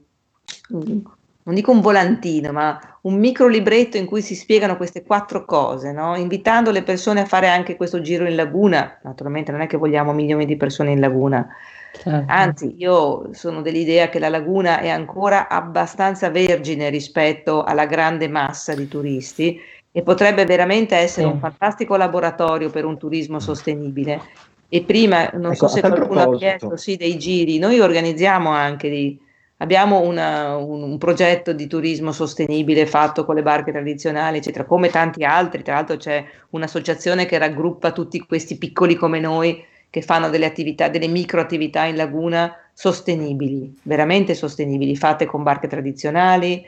un, 0.70 1.04
non 1.48 1.56
dico 1.56 1.72
un 1.72 1.80
volantino, 1.80 2.52
ma 2.52 2.78
un 3.04 3.16
micro 3.16 3.48
libretto 3.48 3.96
in 3.96 4.06
cui 4.06 4.22
si 4.22 4.36
spiegano 4.36 4.76
queste 4.76 5.04
quattro 5.04 5.46
cose, 5.46 5.94
no? 5.94 6.18
invitando 6.18 6.72
le 6.72 6.84
persone 6.84 7.22
a 7.22 7.26
fare 7.26 7.48
anche 7.48 7.78
questo 7.78 8.02
giro 8.02 8.28
in 8.28 8.36
laguna. 8.36 9.00
Naturalmente 9.04 9.54
non 9.54 9.62
è 9.62 9.68
che 9.68 9.78
vogliamo 9.78 10.12
milioni 10.12 10.46
di 10.46 10.58
persone 10.58 10.92
in 10.92 11.00
laguna, 11.00 11.48
certo. 11.94 12.26
anzi 12.28 12.76
io 12.78 13.34
sono 13.34 13.62
dell'idea 13.62 14.10
che 14.10 14.20
la 14.20 14.28
laguna 14.28 14.80
è 14.82 14.90
ancora 14.90 15.48
abbastanza 15.48 16.30
vergine 16.30 16.90
rispetto 16.90 17.64
alla 17.64 17.86
grande 17.86 18.28
massa 18.28 18.76
di 18.76 18.90
turisti 18.90 19.58
e 19.90 20.02
potrebbe 20.02 20.44
veramente 20.44 20.98
essere 20.98 21.28
sì. 21.28 21.32
un 21.32 21.40
fantastico 21.40 21.96
laboratorio 21.96 22.70
per 22.70 22.84
un 22.84 22.98
turismo 22.98 23.40
sostenibile. 23.40 24.20
E 24.68 24.84
prima, 24.84 25.30
non 25.32 25.54
ecco, 25.54 25.70
so 25.70 25.76
se 25.76 25.80
qualcuno 25.80 26.20
ha 26.20 26.36
chiesto, 26.36 26.76
sì, 26.76 26.98
dei 26.98 27.18
giri, 27.18 27.58
noi 27.58 27.80
organizziamo 27.80 28.50
anche 28.50 28.90
di 28.90 29.18
Abbiamo 29.60 30.02
una, 30.02 30.56
un, 30.56 30.84
un, 30.84 30.98
progetto 31.00 31.52
di 31.52 31.66
turismo 31.66 32.12
sostenibile 32.12 32.86
fatto 32.86 33.26
con 33.26 33.34
le 33.34 33.42
barche 33.42 33.72
tradizionali, 33.72 34.38
eccetera, 34.38 34.66
come 34.66 34.90
tanti 34.90 35.24
altri. 35.24 35.64
Tra 35.64 35.74
l'altro 35.74 35.98
c'è 35.98 36.24
un'associazione 36.52 37.26
che 37.26 37.40
raggruppa 37.40 37.92
tutti 37.92 38.20
questi 38.20 38.58
piccoli 38.58 38.96
come 38.96 39.20
noi 39.20 39.64
che 39.90 40.02
fanno 40.04 40.30
delle 40.30 40.46
attività, 40.46 40.90
delle 40.90 41.08
micro 41.08 41.42
attività 41.42 41.86
in 41.86 41.96
laguna 41.96 42.56
sostenibili, 42.72 43.76
veramente 43.84 44.36
sostenibili, 44.36 44.96
fatte 44.96 45.26
con 45.26 45.42
barche 45.42 45.68
tradizionali, 45.68 46.64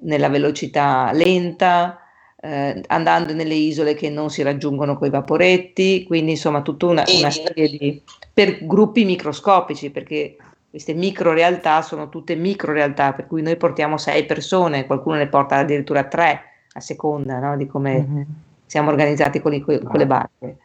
nella 0.00 0.28
velocità 0.28 1.10
lenta, 1.12 2.00
eh, 2.40 2.82
andando 2.88 3.32
nelle 3.32 3.54
isole 3.54 3.94
che 3.94 4.10
non 4.10 4.28
si 4.30 4.42
raggiungono 4.42 4.98
con 4.98 5.06
i 5.06 5.10
vaporetti, 5.10 6.04
quindi 6.04 6.32
insomma 6.32 6.62
tutta 6.62 6.86
una, 6.86 7.04
una 7.06 7.30
serie 7.30 7.68
di 7.68 8.02
per 8.32 8.66
gruppi 8.66 9.04
microscopici, 9.04 9.90
perché 9.90 10.36
queste 10.74 10.92
micro 10.92 11.32
realtà 11.32 11.82
sono 11.82 12.08
tutte 12.08 12.34
micro 12.34 12.72
realtà, 12.72 13.12
per 13.12 13.28
cui 13.28 13.42
noi 13.42 13.56
portiamo 13.56 13.96
sei 13.96 14.26
persone, 14.26 14.86
qualcuno 14.86 15.14
ne 15.14 15.28
porta 15.28 15.58
addirittura 15.58 16.02
tre 16.08 16.40
a 16.72 16.80
seconda 16.80 17.38
no? 17.38 17.56
di 17.56 17.68
come 17.68 18.00
mm-hmm. 18.00 18.22
siamo 18.66 18.90
organizzati 18.90 19.38
con, 19.38 19.54
i, 19.54 19.60
con, 19.60 19.78
le 19.92 20.06
barche. 20.08 20.56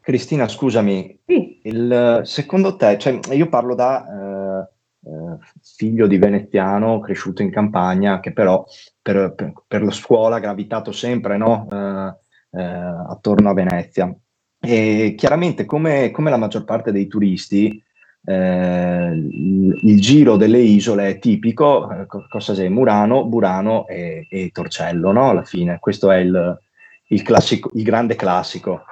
Cristina, 0.00 0.48
scusami, 0.48 1.18
sì. 1.26 1.60
il, 1.64 2.22
secondo 2.24 2.76
te, 2.76 2.96
cioè, 2.96 3.20
io 3.32 3.50
parlo 3.50 3.74
da 3.74 4.06
eh, 4.06 5.10
eh, 5.10 5.36
figlio 5.60 6.06
di 6.06 6.16
veneziano 6.16 7.00
cresciuto 7.00 7.42
in 7.42 7.50
campagna, 7.50 8.20
che 8.20 8.32
però 8.32 8.64
per, 9.02 9.34
per, 9.34 9.52
per 9.66 9.82
la 9.82 9.90
scuola 9.90 10.36
ha 10.36 10.40
gravitato 10.40 10.92
sempre 10.92 11.36
no? 11.36 11.68
eh, 11.70 12.58
eh 12.58 12.62
attorno 12.62 13.50
a 13.50 13.52
Venezia. 13.52 14.10
E 14.58 15.14
chiaramente, 15.14 15.66
come, 15.66 16.10
come 16.10 16.30
la 16.30 16.38
maggior 16.38 16.64
parte 16.64 16.90
dei 16.90 17.06
turisti, 17.06 17.84
il 18.22 20.00
giro 20.00 20.36
delle 20.36 20.58
isole 20.58 21.08
è 21.08 21.18
tipico, 21.18 21.90
eh, 21.90 22.06
cosa 22.28 22.52
c'è? 22.52 22.68
Murano, 22.68 23.24
Burano 23.24 23.86
e, 23.86 24.26
e, 24.28 24.50
Torcello, 24.52 25.12
no? 25.12 25.30
Alla 25.30 25.44
fine, 25.44 25.78
questo 25.78 26.10
è 26.10 26.18
il, 26.18 26.58
il, 27.08 27.22
classico, 27.22 27.70
il 27.74 27.82
grande 27.82 28.16
classico. 28.16 28.82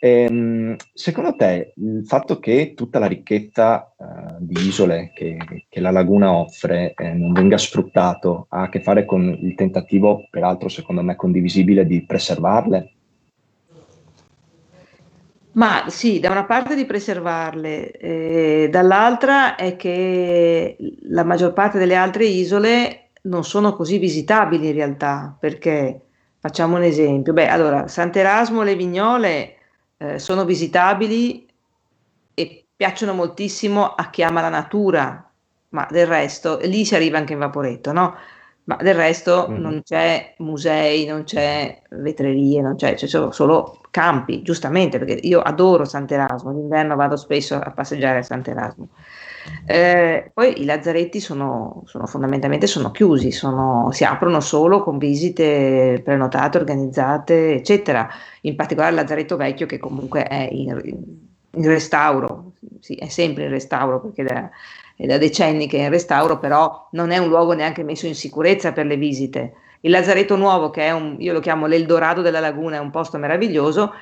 E, 0.00 0.22
ehm, 0.22 0.76
secondo 0.94 1.34
te 1.34 1.72
il 1.76 2.04
fatto 2.06 2.38
che 2.38 2.74
tutta 2.76 3.00
la 3.00 3.06
ricchezza 3.06 3.92
uh, 3.96 4.36
di 4.38 4.60
isole 4.68 5.10
che, 5.12 5.36
che, 5.68 5.80
la 5.80 5.90
laguna 5.90 6.32
offre 6.32 6.94
eh, 6.94 7.12
non 7.14 7.32
venga 7.32 7.58
sfruttato 7.58 8.46
ha 8.50 8.62
a 8.62 8.68
che 8.68 8.80
fare 8.80 9.04
con 9.04 9.36
il 9.40 9.54
tentativo, 9.56 10.28
peraltro 10.30 10.68
secondo 10.68 11.02
me 11.02 11.16
condivisibile, 11.16 11.84
di 11.84 12.04
preservarle? 12.04 12.92
Ma 15.58 15.86
sì, 15.88 16.20
da 16.20 16.30
una 16.30 16.44
parte 16.44 16.76
di 16.76 16.86
preservarle, 16.86 17.90
eh, 17.90 18.68
dall'altra 18.70 19.56
è 19.56 19.74
che 19.74 20.76
la 21.08 21.24
maggior 21.24 21.52
parte 21.52 21.78
delle 21.78 21.96
altre 21.96 22.26
isole 22.26 23.10
non 23.22 23.42
sono 23.42 23.74
così 23.74 23.98
visitabili 23.98 24.68
in 24.68 24.74
realtà, 24.74 25.36
perché 25.38 26.02
facciamo 26.38 26.76
un 26.76 26.84
esempio. 26.84 27.32
Beh, 27.32 27.48
allora, 27.48 27.88
Sant'Erasmo 27.88 28.62
e 28.62 28.64
le 28.66 28.76
Vignole 28.76 29.56
eh, 29.96 30.18
sono 30.20 30.44
visitabili 30.44 31.48
e 32.34 32.66
piacciono 32.76 33.12
moltissimo 33.12 33.94
a 33.94 34.10
chi 34.10 34.22
ama 34.22 34.40
la 34.40 34.50
natura, 34.50 35.28
ma 35.70 35.88
del 35.90 36.06
resto, 36.06 36.60
lì 36.62 36.84
si 36.84 36.94
arriva 36.94 37.18
anche 37.18 37.32
in 37.32 37.40
vaporetto, 37.40 37.90
no? 37.92 38.14
ma 38.68 38.76
del 38.76 38.94
resto 38.94 39.48
mm. 39.50 39.56
non 39.56 39.82
c'è 39.82 40.34
musei, 40.38 41.06
non 41.06 41.24
c'è 41.24 41.82
vetrerie, 41.90 42.60
non 42.60 42.76
c'è, 42.76 42.94
c'è 42.94 43.06
solo, 43.06 43.30
solo, 43.32 43.77
campi, 43.90 44.42
giustamente, 44.42 44.98
perché 44.98 45.18
io 45.22 45.40
adoro 45.40 45.84
Sant'Erasmo, 45.84 46.52
d'inverno 46.52 46.96
vado 46.96 47.16
spesso 47.16 47.54
a 47.56 47.70
passeggiare 47.70 48.18
a 48.18 48.22
Sant'Erasmo. 48.22 48.88
Eh, 49.64 50.30
poi 50.32 50.60
i 50.60 50.64
lazzaretti 50.64 51.20
sono, 51.20 51.82
sono 51.86 52.06
fondamentalmente 52.06 52.66
sono 52.66 52.90
chiusi, 52.90 53.32
sono, 53.32 53.90
si 53.92 54.04
aprono 54.04 54.40
solo 54.40 54.82
con 54.82 54.98
visite 54.98 56.00
prenotate, 56.04 56.58
organizzate, 56.58 57.54
eccetera. 57.54 58.08
In 58.42 58.56
particolare 58.56 58.94
il 58.94 59.00
lazzaretto 59.00 59.36
vecchio 59.36 59.66
che 59.66 59.78
comunque 59.78 60.24
è 60.24 60.48
in, 60.50 60.68
in 61.50 61.66
restauro, 61.66 62.52
sì, 62.80 62.94
è 62.94 63.08
sempre 63.08 63.44
in 63.44 63.50
restauro 63.50 64.00
perché 64.00 64.22
da, 64.22 64.50
è 64.96 65.06
da 65.06 65.18
decenni 65.18 65.66
che 65.66 65.78
è 65.78 65.84
in 65.84 65.90
restauro, 65.90 66.38
però 66.38 66.88
non 66.92 67.10
è 67.10 67.18
un 67.18 67.28
luogo 67.28 67.52
neanche 67.54 67.82
messo 67.82 68.06
in 68.06 68.14
sicurezza 68.14 68.72
per 68.72 68.86
le 68.86 68.96
visite. 68.96 69.54
Il 69.80 69.90
Lazzaretto 69.90 70.36
Nuovo, 70.36 70.70
che 70.70 70.82
è 70.82 70.90
un, 70.90 71.16
io 71.18 71.32
lo 71.32 71.40
chiamo 71.40 71.66
l'Eldorado 71.66 72.20
della 72.20 72.40
Laguna, 72.40 72.76
è 72.76 72.80
un 72.80 72.90
posto 72.90 73.18
meraviglioso, 73.18 73.92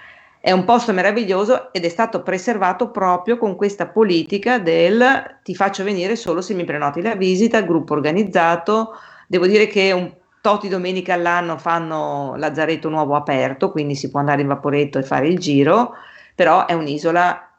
è 0.40 0.52
un 0.52 0.64
posto 0.64 0.92
meraviglioso 0.92 1.72
ed 1.72 1.84
è 1.84 1.88
stato 1.88 2.22
preservato 2.22 2.90
proprio 2.90 3.36
con 3.36 3.56
questa 3.56 3.86
politica 3.86 4.58
del 4.58 5.38
ti 5.42 5.54
faccio 5.54 5.82
venire 5.84 6.14
solo 6.16 6.40
se 6.40 6.54
mi 6.54 6.64
prenoti 6.64 7.02
la 7.02 7.14
visita, 7.14 7.62
gruppo 7.62 7.94
organizzato. 7.94 8.92
Devo 9.26 9.46
dire 9.46 9.66
che 9.66 9.92
un 9.92 10.12
di 10.60 10.68
domenica 10.68 11.14
all'anno 11.14 11.58
fanno 11.58 12.36
Lazzaretto 12.36 12.88
Nuovo 12.88 13.16
aperto, 13.16 13.72
quindi 13.72 13.96
si 13.96 14.10
può 14.10 14.20
andare 14.20 14.42
in 14.42 14.46
vaporetto 14.46 14.96
e 14.96 15.02
fare 15.02 15.26
il 15.26 15.38
giro, 15.40 15.94
però 16.36 16.66
è 16.66 16.72
un'isola 16.72 17.50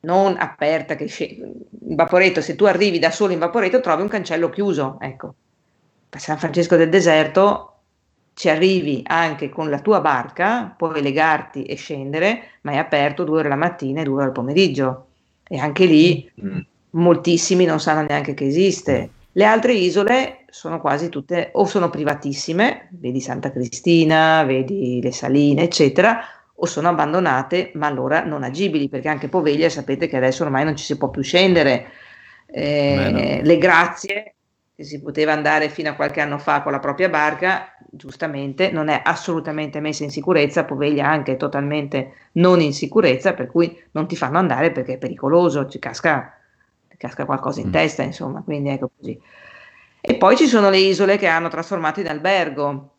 non 0.00 0.36
aperta, 0.38 0.94
che 0.94 1.04
in 1.08 1.94
Vaporetto, 1.96 2.42
se 2.42 2.54
tu 2.54 2.64
arrivi 2.64 2.98
da 2.98 3.10
solo 3.10 3.32
in 3.32 3.38
Vaporetto 3.38 3.80
trovi 3.80 4.02
un 4.02 4.08
cancello 4.08 4.50
chiuso, 4.50 4.98
ecco. 5.00 5.34
Per 6.08 6.20
San 6.20 6.38
Francesco 6.38 6.76
del 6.76 6.88
Deserto 6.88 7.72
ci 8.34 8.48
arrivi 8.48 9.02
anche 9.04 9.48
con 9.48 9.68
la 9.68 9.80
tua 9.80 10.00
barca, 10.00 10.72
puoi 10.76 11.02
legarti 11.02 11.64
e 11.64 11.74
scendere, 11.74 12.42
ma 12.62 12.72
è 12.72 12.76
aperto 12.76 13.24
due 13.24 13.40
ore 13.40 13.48
la 13.48 13.56
mattina 13.56 14.00
e 14.00 14.04
due 14.04 14.18
ore 14.18 14.24
al 14.26 14.32
pomeriggio. 14.32 15.06
E 15.42 15.58
anche 15.58 15.86
lì 15.86 16.30
mm. 16.40 16.58
moltissimi 16.90 17.64
non 17.64 17.80
sanno 17.80 18.06
neanche 18.08 18.34
che 18.34 18.46
esiste. 18.46 19.10
Le 19.32 19.44
altre 19.44 19.72
isole 19.72 20.44
sono 20.48 20.80
quasi 20.80 21.08
tutte 21.08 21.50
o 21.52 21.64
sono 21.64 21.90
privatissime, 21.90 22.88
vedi 22.92 23.20
Santa 23.20 23.50
Cristina, 23.50 24.44
vedi 24.44 25.00
le 25.02 25.12
Saline, 25.12 25.62
eccetera, 25.62 26.20
o 26.54 26.66
sono 26.66 26.88
abbandonate, 26.88 27.72
ma 27.74 27.86
allora 27.86 28.24
non 28.24 28.42
agibili, 28.42 28.88
perché 28.88 29.08
anche 29.08 29.28
Poveglia 29.28 29.68
sapete 29.68 30.08
che 30.08 30.16
adesso 30.16 30.44
ormai 30.44 30.64
non 30.64 30.76
ci 30.76 30.84
si 30.84 30.96
può 30.96 31.10
più 31.10 31.22
scendere. 31.22 31.86
Eh. 32.46 33.40
Le 33.42 33.58
grazie, 33.58 34.36
che 34.78 34.84
si 34.84 35.02
poteva 35.02 35.32
andare 35.32 35.70
fino 35.70 35.90
a 35.90 35.94
qualche 35.94 36.20
anno 36.20 36.38
fa 36.38 36.62
con 36.62 36.70
la 36.70 36.78
propria 36.78 37.08
barca, 37.08 37.74
giustamente 37.90 38.70
non 38.70 38.86
è 38.86 39.02
assolutamente 39.02 39.80
messa 39.80 40.04
in 40.04 40.10
sicurezza, 40.12 40.64
Poveglia 40.64 41.04
anche 41.04 41.36
totalmente 41.36 42.28
non 42.34 42.60
in 42.60 42.72
sicurezza, 42.72 43.34
per 43.34 43.48
cui 43.48 43.76
non 43.90 44.06
ti 44.06 44.14
fanno 44.14 44.38
andare 44.38 44.70
perché 44.70 44.92
è 44.92 44.98
pericoloso, 44.98 45.68
ci 45.68 45.80
casca, 45.80 46.32
casca 46.96 47.24
qualcosa 47.24 47.58
in 47.58 47.70
mm. 47.70 47.72
testa, 47.72 48.04
insomma, 48.04 48.40
quindi 48.42 48.68
ecco 48.68 48.92
così. 48.96 49.20
E 50.00 50.14
poi 50.14 50.36
ci 50.36 50.46
sono 50.46 50.70
le 50.70 50.78
isole 50.78 51.18
che 51.18 51.26
hanno 51.26 51.48
trasformato 51.48 51.98
in 51.98 52.06
albergo. 52.06 52.92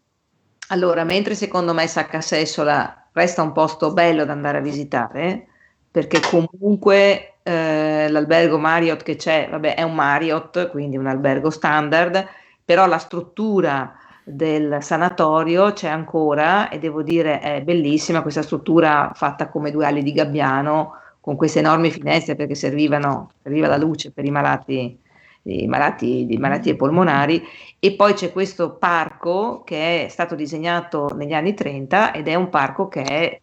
Allora, 0.71 1.05
mentre 1.05 1.33
secondo 1.33 1.73
me 1.73 1.87
Sacca 1.87 2.19
Sessola 2.19 3.07
resta 3.13 3.41
un 3.41 3.53
posto 3.53 3.93
bello 3.93 4.25
da 4.25 4.33
andare 4.33 4.57
a 4.57 4.61
visitare, 4.61 5.47
perché 5.91 6.19
comunque 6.21 7.35
eh, 7.43 8.07
l'albergo 8.09 8.57
Marriott 8.57 9.03
che 9.03 9.15
c'è, 9.15 9.47
vabbè, 9.49 9.75
è 9.75 9.83
un 9.83 9.95
Marriott, 9.95 10.69
quindi 10.69 10.97
un 10.97 11.07
albergo 11.07 11.49
standard, 11.49 12.27
però 12.63 12.85
la 12.85 12.97
struttura 12.97 13.95
del 14.23 14.77
sanatorio 14.81 15.73
c'è 15.73 15.89
ancora 15.89 16.69
e 16.69 16.77
devo 16.77 17.01
dire 17.01 17.39
è 17.39 17.61
bellissima 17.63 18.21
questa 18.21 18.43
struttura 18.43 19.11
fatta 19.15 19.49
come 19.49 19.71
due 19.71 19.87
ali 19.87 20.03
di 20.03 20.13
gabbiano 20.13 20.93
con 21.19 21.35
queste 21.35 21.59
enormi 21.59 21.89
finestre 21.89 22.35
perché 22.35 22.53
servivano, 22.53 23.31
serviva 23.41 23.67
la 23.67 23.77
luce 23.77 24.11
per 24.11 24.25
i 24.25 24.31
malati 24.31 24.99
di, 25.41 25.67
malati, 25.67 26.25
di 26.25 26.37
malattie 26.37 26.75
polmonari. 26.75 27.43
E 27.79 27.93
poi 27.93 28.13
c'è 28.13 28.31
questo 28.31 28.75
parco 28.75 29.63
che 29.63 30.05
è 30.05 30.09
stato 30.09 30.35
disegnato 30.35 31.09
negli 31.15 31.33
anni 31.33 31.53
30 31.53 32.13
ed 32.13 32.27
è 32.27 32.35
un 32.35 32.49
parco 32.49 32.87
che 32.87 33.01
è 33.03 33.39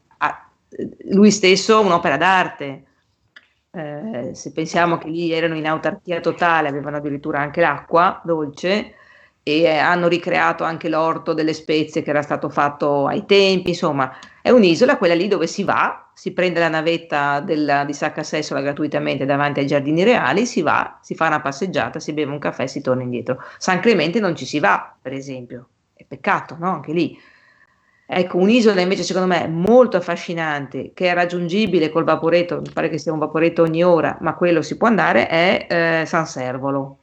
lui 1.10 1.30
stesso 1.30 1.80
un'opera 1.80 2.16
d'arte. 2.16 2.84
Eh, 3.70 4.30
se 4.34 4.52
pensiamo 4.52 4.96
che 4.96 5.08
lì 5.08 5.32
erano 5.32 5.54
in 5.54 5.66
autarchia 5.66 6.20
totale, 6.20 6.68
avevano 6.68 6.96
addirittura 6.96 7.40
anche 7.40 7.60
l'acqua 7.60 8.20
dolce, 8.24 8.94
e 9.48 9.68
hanno 9.68 10.08
ricreato 10.08 10.64
anche 10.64 10.88
l'orto 10.88 11.32
delle 11.32 11.52
spezie 11.52 12.02
che 12.02 12.10
era 12.10 12.22
stato 12.22 12.48
fatto 12.48 13.06
ai 13.06 13.26
tempi, 13.26 13.68
insomma 13.68 14.12
è 14.42 14.50
un'isola, 14.50 14.96
quella 14.96 15.14
lì 15.14 15.28
dove 15.28 15.46
si 15.46 15.62
va, 15.62 16.10
si 16.14 16.32
prende 16.32 16.58
la 16.58 16.68
navetta 16.68 17.38
della, 17.38 17.84
di 17.84 17.92
Sacca 17.92 18.24
Sessola 18.24 18.60
gratuitamente 18.60 19.24
davanti 19.24 19.60
ai 19.60 19.66
giardini 19.66 20.02
reali, 20.02 20.46
si 20.46 20.62
va, 20.62 20.98
si 21.00 21.14
fa 21.14 21.28
una 21.28 21.40
passeggiata, 21.40 22.00
si 22.00 22.12
beve 22.12 22.32
un 22.32 22.40
caffè 22.40 22.64
e 22.64 22.68
si 22.68 22.80
torna 22.80 23.04
indietro. 23.04 23.40
San 23.58 23.78
Clemente 23.78 24.18
non 24.18 24.34
ci 24.34 24.46
si 24.46 24.58
va, 24.58 24.96
per 25.00 25.12
esempio, 25.12 25.68
è 25.94 26.04
peccato, 26.04 26.56
no? 26.58 26.72
Anche 26.72 26.92
lì. 26.92 27.16
Ecco, 28.08 28.38
un'isola 28.38 28.80
invece 28.80 29.02
secondo 29.02 29.26
me 29.26 29.48
molto 29.48 29.96
affascinante, 29.96 30.92
che 30.94 31.10
è 31.10 31.14
raggiungibile 31.14 31.90
col 31.90 32.04
vaporetto, 32.04 32.60
mi 32.60 32.70
pare 32.72 32.88
che 32.88 32.98
sia 32.98 33.12
un 33.12 33.18
vaporetto 33.18 33.62
ogni 33.62 33.82
ora, 33.82 34.16
ma 34.20 34.36
quello 34.36 34.62
si 34.62 34.76
può 34.76 34.86
andare, 34.86 35.26
è 35.26 35.66
eh, 35.68 36.06
San 36.06 36.26
Servolo. 36.26 36.98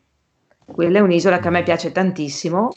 Quella 0.66 1.00
è 1.00 1.02
un'isola 1.02 1.40
che 1.40 1.48
a 1.50 1.52
me 1.52 1.64
piace 1.64 1.92
tantissimo 1.92 2.72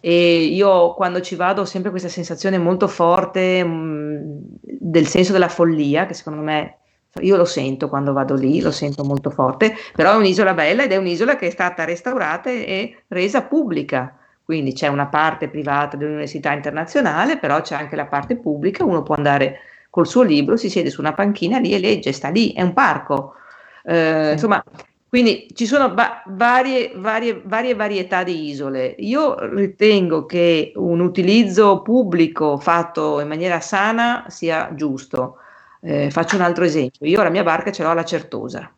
e 0.00 0.42
io 0.42 0.92
quando 0.94 1.20
ci 1.22 1.34
vado 1.34 1.62
ho 1.62 1.64
sempre 1.64 1.90
questa 1.90 2.08
sensazione 2.08 2.58
molto 2.58 2.88
forte 2.88 3.64
mh, 3.64 3.68
mm, 3.70 4.38
del 4.62 5.06
senso 5.06 5.32
della 5.32 5.48
follia, 5.48 6.04
che 6.04 6.12
secondo 6.14 6.42
me 6.42 6.78
io 7.20 7.36
lo 7.36 7.46
sento 7.46 7.88
quando 7.88 8.12
vado 8.12 8.34
lì, 8.34 8.60
lo 8.60 8.70
sento 8.70 9.02
molto 9.02 9.30
forte, 9.30 9.74
però 9.94 10.12
è 10.12 10.16
un'isola 10.16 10.52
bella 10.52 10.84
ed 10.84 10.92
è 10.92 10.96
un'isola 10.96 11.36
che 11.36 11.46
è 11.46 11.50
stata 11.50 11.84
restaurata 11.84 12.50
e 12.50 13.04
resa 13.08 13.44
pubblica 13.44 14.15
quindi 14.46 14.74
c'è 14.74 14.86
una 14.86 15.06
parte 15.08 15.48
privata 15.48 15.96
dell'università 15.96 16.52
internazionale, 16.52 17.36
però 17.36 17.60
c'è 17.62 17.74
anche 17.74 17.96
la 17.96 18.06
parte 18.06 18.36
pubblica, 18.36 18.84
uno 18.84 19.02
può 19.02 19.16
andare 19.16 19.58
col 19.90 20.06
suo 20.06 20.22
libro, 20.22 20.56
si 20.56 20.70
siede 20.70 20.88
su 20.88 21.00
una 21.00 21.14
panchina 21.14 21.58
lì 21.58 21.74
e 21.74 21.80
legge, 21.80 22.12
sta 22.12 22.28
lì, 22.28 22.52
è 22.52 22.62
un 22.62 22.72
parco. 22.72 23.34
Eh, 23.82 24.32
insomma, 24.32 24.62
quindi 25.08 25.48
ci 25.52 25.66
sono 25.66 25.92
ba- 25.92 26.22
varie, 26.26 26.92
varie, 26.94 27.42
varie 27.44 27.74
varietà 27.74 28.22
di 28.22 28.48
isole. 28.48 28.94
Io 28.98 29.36
ritengo 29.52 30.26
che 30.26 30.70
un 30.76 31.00
utilizzo 31.00 31.82
pubblico 31.82 32.56
fatto 32.56 33.18
in 33.18 33.26
maniera 33.26 33.58
sana 33.58 34.26
sia 34.28 34.70
giusto. 34.76 35.38
Eh, 35.80 36.08
faccio 36.12 36.36
un 36.36 36.42
altro 36.42 36.62
esempio. 36.62 37.04
Io 37.04 37.20
la 37.20 37.30
mia 37.30 37.42
barca 37.42 37.72
ce 37.72 37.82
l'ho 37.82 37.90
alla 37.90 38.04
Certosa. 38.04 38.72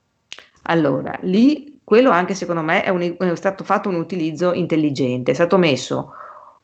Allora, 0.62 1.18
lì 1.22 1.78
quello 1.88 2.11
anche 2.11 2.35
secondo 2.35 2.61
me 2.61 2.83
è, 2.83 2.90
un, 2.90 3.16
è, 3.16 3.35
stato 3.35 3.64
fatto 3.64 3.88
un 3.88 3.94
utilizzo 3.94 4.53
intelligente, 4.53 5.31
è 5.31 5.35
stato 5.35 5.57
messo 5.57 6.12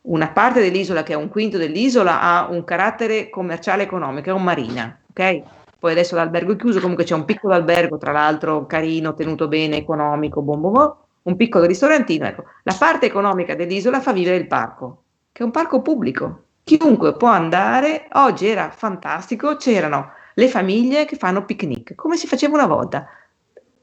una 0.01 0.27
parte 0.27 0.61
dell'isola 0.61 1.01
che 1.01 1.13
è 1.13 1.15
un 1.15 1.29
quinto 1.29 1.57
dell'isola 1.57 2.21
ha 2.21 2.47
un 2.47 2.63
carattere 2.63 3.31
commerciale 3.31 3.81
economico, 3.81 4.29
è 4.29 4.33
un 4.33 4.43
marina, 4.43 4.95
ok? 5.09 5.41
Poi 5.79 5.91
adesso 5.93 6.13
l'albergo 6.13 6.51
è 6.53 6.55
chiuso, 6.55 6.79
comunque 6.79 7.05
c'è 7.05 7.15
un 7.15 7.25
piccolo 7.25 7.55
albergo, 7.55 7.97
tra 7.97 8.11
l'altro 8.11 8.67
carino, 8.67 9.15
tenuto 9.15 9.47
bene, 9.47 9.77
economico, 9.77 10.43
bom, 10.43 10.61
bom, 10.61 10.71
bom 10.71 10.95
un 11.23 11.35
piccolo 11.35 11.65
ristorantino, 11.65 12.27
ecco. 12.27 12.43
La 12.61 12.75
parte 12.77 13.07
economica 13.07 13.55
dell'isola 13.55 14.01
fa 14.01 14.13
vivere 14.13 14.35
il 14.35 14.45
parco, 14.45 15.05
che 15.31 15.41
è 15.41 15.45
un 15.45 15.49
parco 15.49 15.81
pubblico. 15.81 16.43
Chiunque 16.63 17.17
può 17.17 17.29
andare, 17.29 18.07
oggi 18.13 18.45
era 18.45 18.69
fantastico, 18.69 19.55
c'erano 19.55 20.11
le 20.35 20.47
famiglie 20.49 21.05
che 21.05 21.15
fanno 21.15 21.45
picnic, 21.45 21.95
come 21.95 22.15
si 22.15 22.27
faceva 22.27 22.53
una 22.53 22.67
volta. 22.67 23.07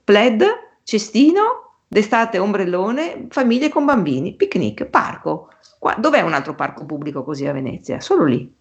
Pled, 0.05 0.44
cestino, 0.83 1.79
d'estate 1.88 2.38
ombrellone, 2.38 3.27
famiglie 3.29 3.68
con 3.68 3.85
bambini, 3.85 4.35
picnic, 4.35 4.87
parco. 4.87 5.49
Qua, 5.79 5.95
dov'è 5.99 6.21
un 6.21 6.33
altro 6.33 6.55
parco 6.55 6.85
pubblico 6.85 7.23
così 7.23 7.47
a 7.47 7.53
Venezia? 7.53 8.01
Solo 8.01 8.25
lì. 8.25 8.55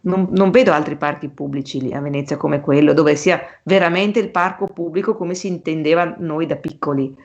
Non, 0.00 0.28
non, 0.30 0.50
vedo 0.50 0.72
altri 0.72 0.96
parchi 0.96 1.28
pubblici 1.28 1.80
lì 1.80 1.92
a 1.92 2.00
Venezia 2.00 2.36
come 2.36 2.60
quello, 2.60 2.92
dove 2.92 3.16
sia 3.16 3.40
veramente 3.64 4.18
il 4.20 4.30
parco 4.30 4.66
pubblico 4.66 5.16
come 5.16 5.34
si 5.34 5.48
intendeva 5.48 6.16
noi 6.18 6.46
da 6.46 6.56
piccoli. 6.56 7.16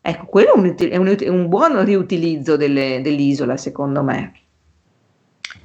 Ecco, 0.00 0.24
quello 0.26 0.54
è 0.54 0.58
un, 0.58 0.74
è 0.76 0.96
un, 0.96 1.16
è 1.18 1.28
un 1.28 1.48
buon 1.48 1.84
riutilizzo 1.84 2.56
delle, 2.56 3.00
dell'isola, 3.02 3.56
secondo 3.56 4.02
me. 4.02 4.32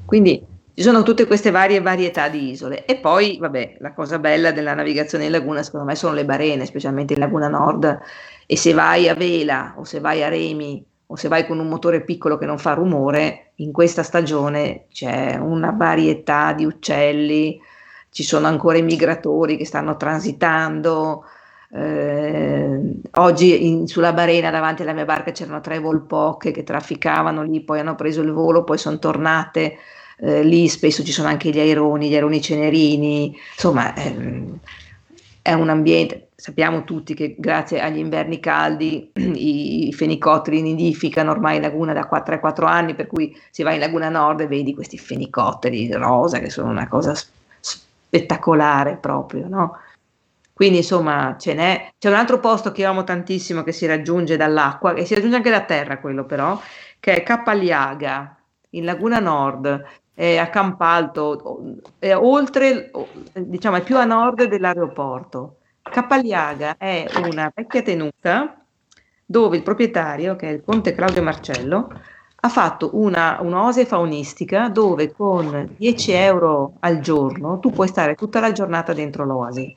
Quindi 0.05 0.45
ci 0.75 0.81
sono 0.81 1.03
tutte 1.03 1.25
queste 1.25 1.51
varie 1.51 1.79
varietà 1.79 2.27
di 2.27 2.49
isole. 2.49 2.83
E 2.85 2.97
poi, 2.97 3.37
vabbè, 3.39 3.77
la 3.79 3.93
cosa 3.93 4.19
bella 4.19 4.51
della 4.51 4.73
navigazione 4.73 5.23
in 5.25 5.31
laguna 5.31 5.63
secondo 5.63 5.85
me 5.85 5.95
sono 5.95 6.13
le 6.13 6.25
barene, 6.25 6.65
specialmente 6.65 7.13
in 7.13 7.19
Laguna 7.19 7.47
Nord. 7.47 7.97
E 8.45 8.57
se 8.57 8.73
vai 8.73 9.07
a 9.07 9.13
vela 9.13 9.73
o 9.77 9.85
se 9.85 10.01
vai 10.01 10.21
a 10.21 10.27
remi 10.27 10.85
o 11.07 11.15
se 11.15 11.29
vai 11.29 11.47
con 11.47 11.59
un 11.59 11.69
motore 11.69 12.01
piccolo 12.01 12.37
che 12.37 12.45
non 12.45 12.57
fa 12.57 12.73
rumore, 12.73 13.51
in 13.55 13.71
questa 13.71 14.03
stagione 14.03 14.87
c'è 14.91 15.37
una 15.37 15.71
varietà 15.71 16.51
di 16.51 16.65
uccelli, 16.65 17.57
ci 18.09 18.23
sono 18.23 18.47
ancora 18.47 18.77
i 18.77 18.81
migratori 18.81 19.55
che 19.55 19.65
stanno 19.65 19.95
transitando. 19.95 21.23
Eh, 21.71 22.99
oggi 23.11 23.67
in, 23.67 23.87
sulla 23.87 24.11
barena 24.11 24.49
davanti 24.49 24.81
alla 24.81 24.93
mia 24.93 25.05
barca 25.05 25.31
c'erano 25.31 25.61
tre 25.61 25.79
volpocche 25.79 26.51
che 26.51 26.63
trafficavano 26.63 27.43
lì, 27.43 27.61
poi 27.61 27.79
hanno 27.79 27.95
preso 27.95 28.21
il 28.21 28.31
volo, 28.31 28.65
poi 28.65 28.77
sono 28.77 28.99
tornate 28.99 29.77
eh, 30.17 30.43
lì 30.43 30.67
spesso 30.67 31.03
ci 31.03 31.11
sono 31.11 31.27
anche 31.27 31.49
gli 31.49 31.59
aironi, 31.59 32.09
gli 32.09 32.15
aironi 32.15 32.41
cenerini, 32.41 33.37
insomma 33.53 33.93
ehm, 33.95 34.59
è 35.41 35.53
un 35.53 35.69
ambiente, 35.69 36.29
sappiamo 36.35 36.83
tutti 36.83 37.13
che 37.13 37.35
grazie 37.37 37.79
agli 37.79 37.97
inverni 37.97 38.39
caldi 38.39 39.11
i, 39.13 39.87
i 39.87 39.93
fenicotteri 39.93 40.61
nidificano 40.61 41.31
ormai 41.31 41.57
in 41.57 41.61
laguna 41.61 41.93
da 41.93 42.05
4 42.05 42.35
a 42.35 42.39
4 42.39 42.65
anni, 42.65 42.95
per 42.95 43.07
cui 43.07 43.35
si 43.51 43.63
va 43.63 43.73
in 43.73 43.79
laguna 43.79 44.09
nord 44.09 44.41
e 44.41 44.47
vedi 44.47 44.73
questi 44.73 44.97
fenicotteri 44.97 45.91
rosa 45.91 46.39
che 46.39 46.49
sono 46.49 46.69
una 46.69 46.87
cosa 46.87 47.13
spettacolare 47.59 48.97
proprio, 48.97 49.47
no? 49.47 49.79
Quindi 50.53 50.77
insomma 50.77 51.35
ce 51.37 51.53
n'è, 51.53 51.91
c'è 51.99 52.07
un 52.07 52.15
altro 52.15 52.39
posto 52.39 52.71
che 52.71 52.85
amo 52.85 53.03
tantissimo 53.03 53.61
che 53.61 53.73
si 53.73 53.85
raggiunge 53.85 54.37
dall'acqua 54.37 54.93
e 54.93 55.03
si 55.03 55.13
raggiunge 55.13 55.35
anche 55.35 55.49
da 55.49 55.65
terra 55.65 55.99
quello 55.99 56.25
però, 56.25 56.57
che 56.97 57.13
è 57.13 57.23
Capagliaga 57.23 58.37
in 58.69 58.85
Laguna 58.85 59.19
Nord 59.19 59.83
è 60.15 60.37
a 60.37 60.49
Campalto, 60.49 61.81
è 61.99 62.15
oltre, 62.15 62.89
diciamo, 63.33 63.75
è 63.75 63.83
più 63.83 63.97
a 63.97 64.05
nord 64.05 64.45
dell'aeroporto. 64.45 65.57
Capagliaga 65.83 66.77
è 66.77 67.05
una 67.29 67.51
vecchia 67.53 67.83
tenuta 67.83 68.59
dove 69.23 69.57
il 69.57 69.63
proprietario, 69.63 70.35
che 70.35 70.49
è 70.49 70.51
il 70.53 70.63
conte 70.63 70.95
Claudio 70.95 71.21
Marcello, 71.21 71.89
ha 72.45 72.49
fatto 72.49 72.91
una, 72.93 73.39
un'ose 73.41 73.85
faunistica 73.85 74.69
dove 74.69 75.11
con 75.11 75.75
10 75.77 76.11
euro 76.11 76.73
al 76.79 76.99
giorno 76.99 77.59
tu 77.59 77.71
puoi 77.71 77.87
stare 77.87 78.15
tutta 78.15 78.39
la 78.39 78.51
giornata 78.51 78.93
dentro 78.93 79.25
l'oasi 79.25 79.75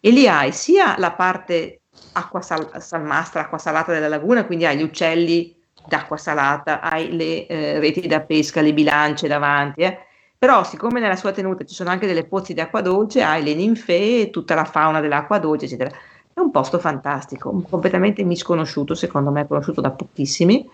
e 0.00 0.10
lì 0.10 0.28
hai 0.28 0.52
sia 0.52 0.96
la 0.98 1.12
parte 1.12 1.80
acqua 2.12 2.42
sal- 2.42 2.70
salmastra, 2.80 3.42
acqua 3.42 3.58
salata 3.58 3.92
della 3.92 4.08
laguna, 4.08 4.44
quindi 4.44 4.66
hai 4.66 4.76
gli 4.76 4.82
uccelli 4.82 5.59
d'acqua 5.90 6.16
salata, 6.16 6.80
hai 6.80 7.10
le 7.14 7.46
eh, 7.46 7.80
reti 7.80 8.06
da 8.06 8.20
pesca, 8.20 8.60
le 8.60 8.72
bilance 8.72 9.26
davanti, 9.26 9.82
eh. 9.82 9.98
però 10.38 10.62
siccome 10.62 11.00
nella 11.00 11.16
sua 11.16 11.32
tenuta 11.32 11.64
ci 11.64 11.74
sono 11.74 11.90
anche 11.90 12.06
delle 12.06 12.24
pozzi 12.24 12.54
di 12.54 12.60
acqua 12.60 12.80
dolce, 12.80 13.22
hai 13.22 13.42
le 13.42 13.54
ninfee, 13.54 14.30
tutta 14.30 14.54
la 14.54 14.64
fauna 14.64 15.00
dell'acqua 15.00 15.38
dolce, 15.38 15.64
eccetera. 15.64 15.90
È 16.32 16.38
un 16.38 16.52
posto 16.52 16.78
fantastico, 16.78 17.50
completamente 17.68 18.22
misconosciuto, 18.22 18.94
secondo 18.94 19.30
me 19.32 19.46
conosciuto 19.48 19.80
da 19.80 19.90
pochissimi, 19.90 20.66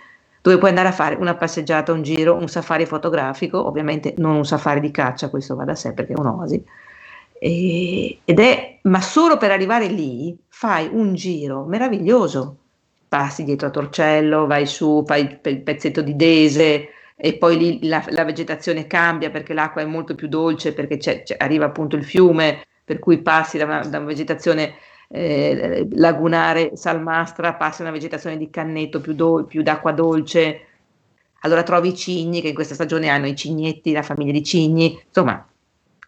dove 0.42 0.58
puoi 0.58 0.68
andare 0.68 0.88
a 0.88 0.92
fare 0.92 1.16
una 1.16 1.34
passeggiata, 1.34 1.92
un 1.92 2.02
giro, 2.02 2.34
un 2.34 2.48
safari 2.48 2.84
fotografico, 2.84 3.66
ovviamente 3.66 4.14
non 4.18 4.36
un 4.36 4.44
safari 4.44 4.80
di 4.80 4.90
caccia, 4.90 5.30
questo 5.30 5.56
va 5.56 5.64
da 5.64 5.74
sé 5.74 5.94
perché 5.94 6.12
è 6.12 6.18
un'oasi, 6.18 6.64
e, 7.38 8.20
ed 8.22 8.38
è, 8.38 8.78
ma 8.82 9.00
solo 9.00 9.38
per 9.38 9.50
arrivare 9.50 9.86
lì 9.86 10.38
fai 10.48 10.88
un 10.92 11.14
giro 11.14 11.64
meraviglioso 11.64 12.58
passi 13.16 13.44
dietro 13.44 13.68
a 13.68 13.70
Torcello, 13.70 14.46
vai 14.46 14.66
su, 14.66 15.02
fai 15.06 15.38
il 15.42 15.62
pezzetto 15.62 16.02
di 16.02 16.16
Dese 16.16 16.88
e 17.16 17.38
poi 17.38 17.56
lì 17.56 17.88
la, 17.88 18.04
la 18.10 18.24
vegetazione 18.26 18.86
cambia 18.86 19.30
perché 19.30 19.54
l'acqua 19.54 19.80
è 19.80 19.86
molto 19.86 20.14
più 20.14 20.28
dolce 20.28 20.74
perché 20.74 20.98
c'è, 20.98 21.22
c'è, 21.22 21.36
arriva 21.38 21.64
appunto 21.64 21.96
il 21.96 22.04
fiume, 22.04 22.66
per 22.84 22.98
cui 22.98 23.22
passi 23.22 23.56
da 23.56 23.64
una, 23.64 23.80
da 23.80 23.96
una 23.96 24.08
vegetazione 24.08 24.74
eh, 25.08 25.88
lagunare 25.92 26.76
salmastra, 26.76 27.54
passi 27.54 27.80
a 27.80 27.84
una 27.84 27.94
vegetazione 27.94 28.36
di 28.36 28.50
cannetto 28.50 29.00
più, 29.00 29.14
do, 29.14 29.44
più 29.44 29.62
d'acqua 29.62 29.92
dolce. 29.92 30.60
Allora 31.40 31.62
trovi 31.62 31.88
i 31.88 31.96
cigni 31.96 32.42
che 32.42 32.48
in 32.48 32.54
questa 32.54 32.74
stagione 32.74 33.08
hanno 33.08 33.28
i 33.28 33.34
cignetti, 33.34 33.92
la 33.92 34.02
famiglia 34.02 34.32
di 34.32 34.44
cigni, 34.44 35.00
insomma, 35.06 35.42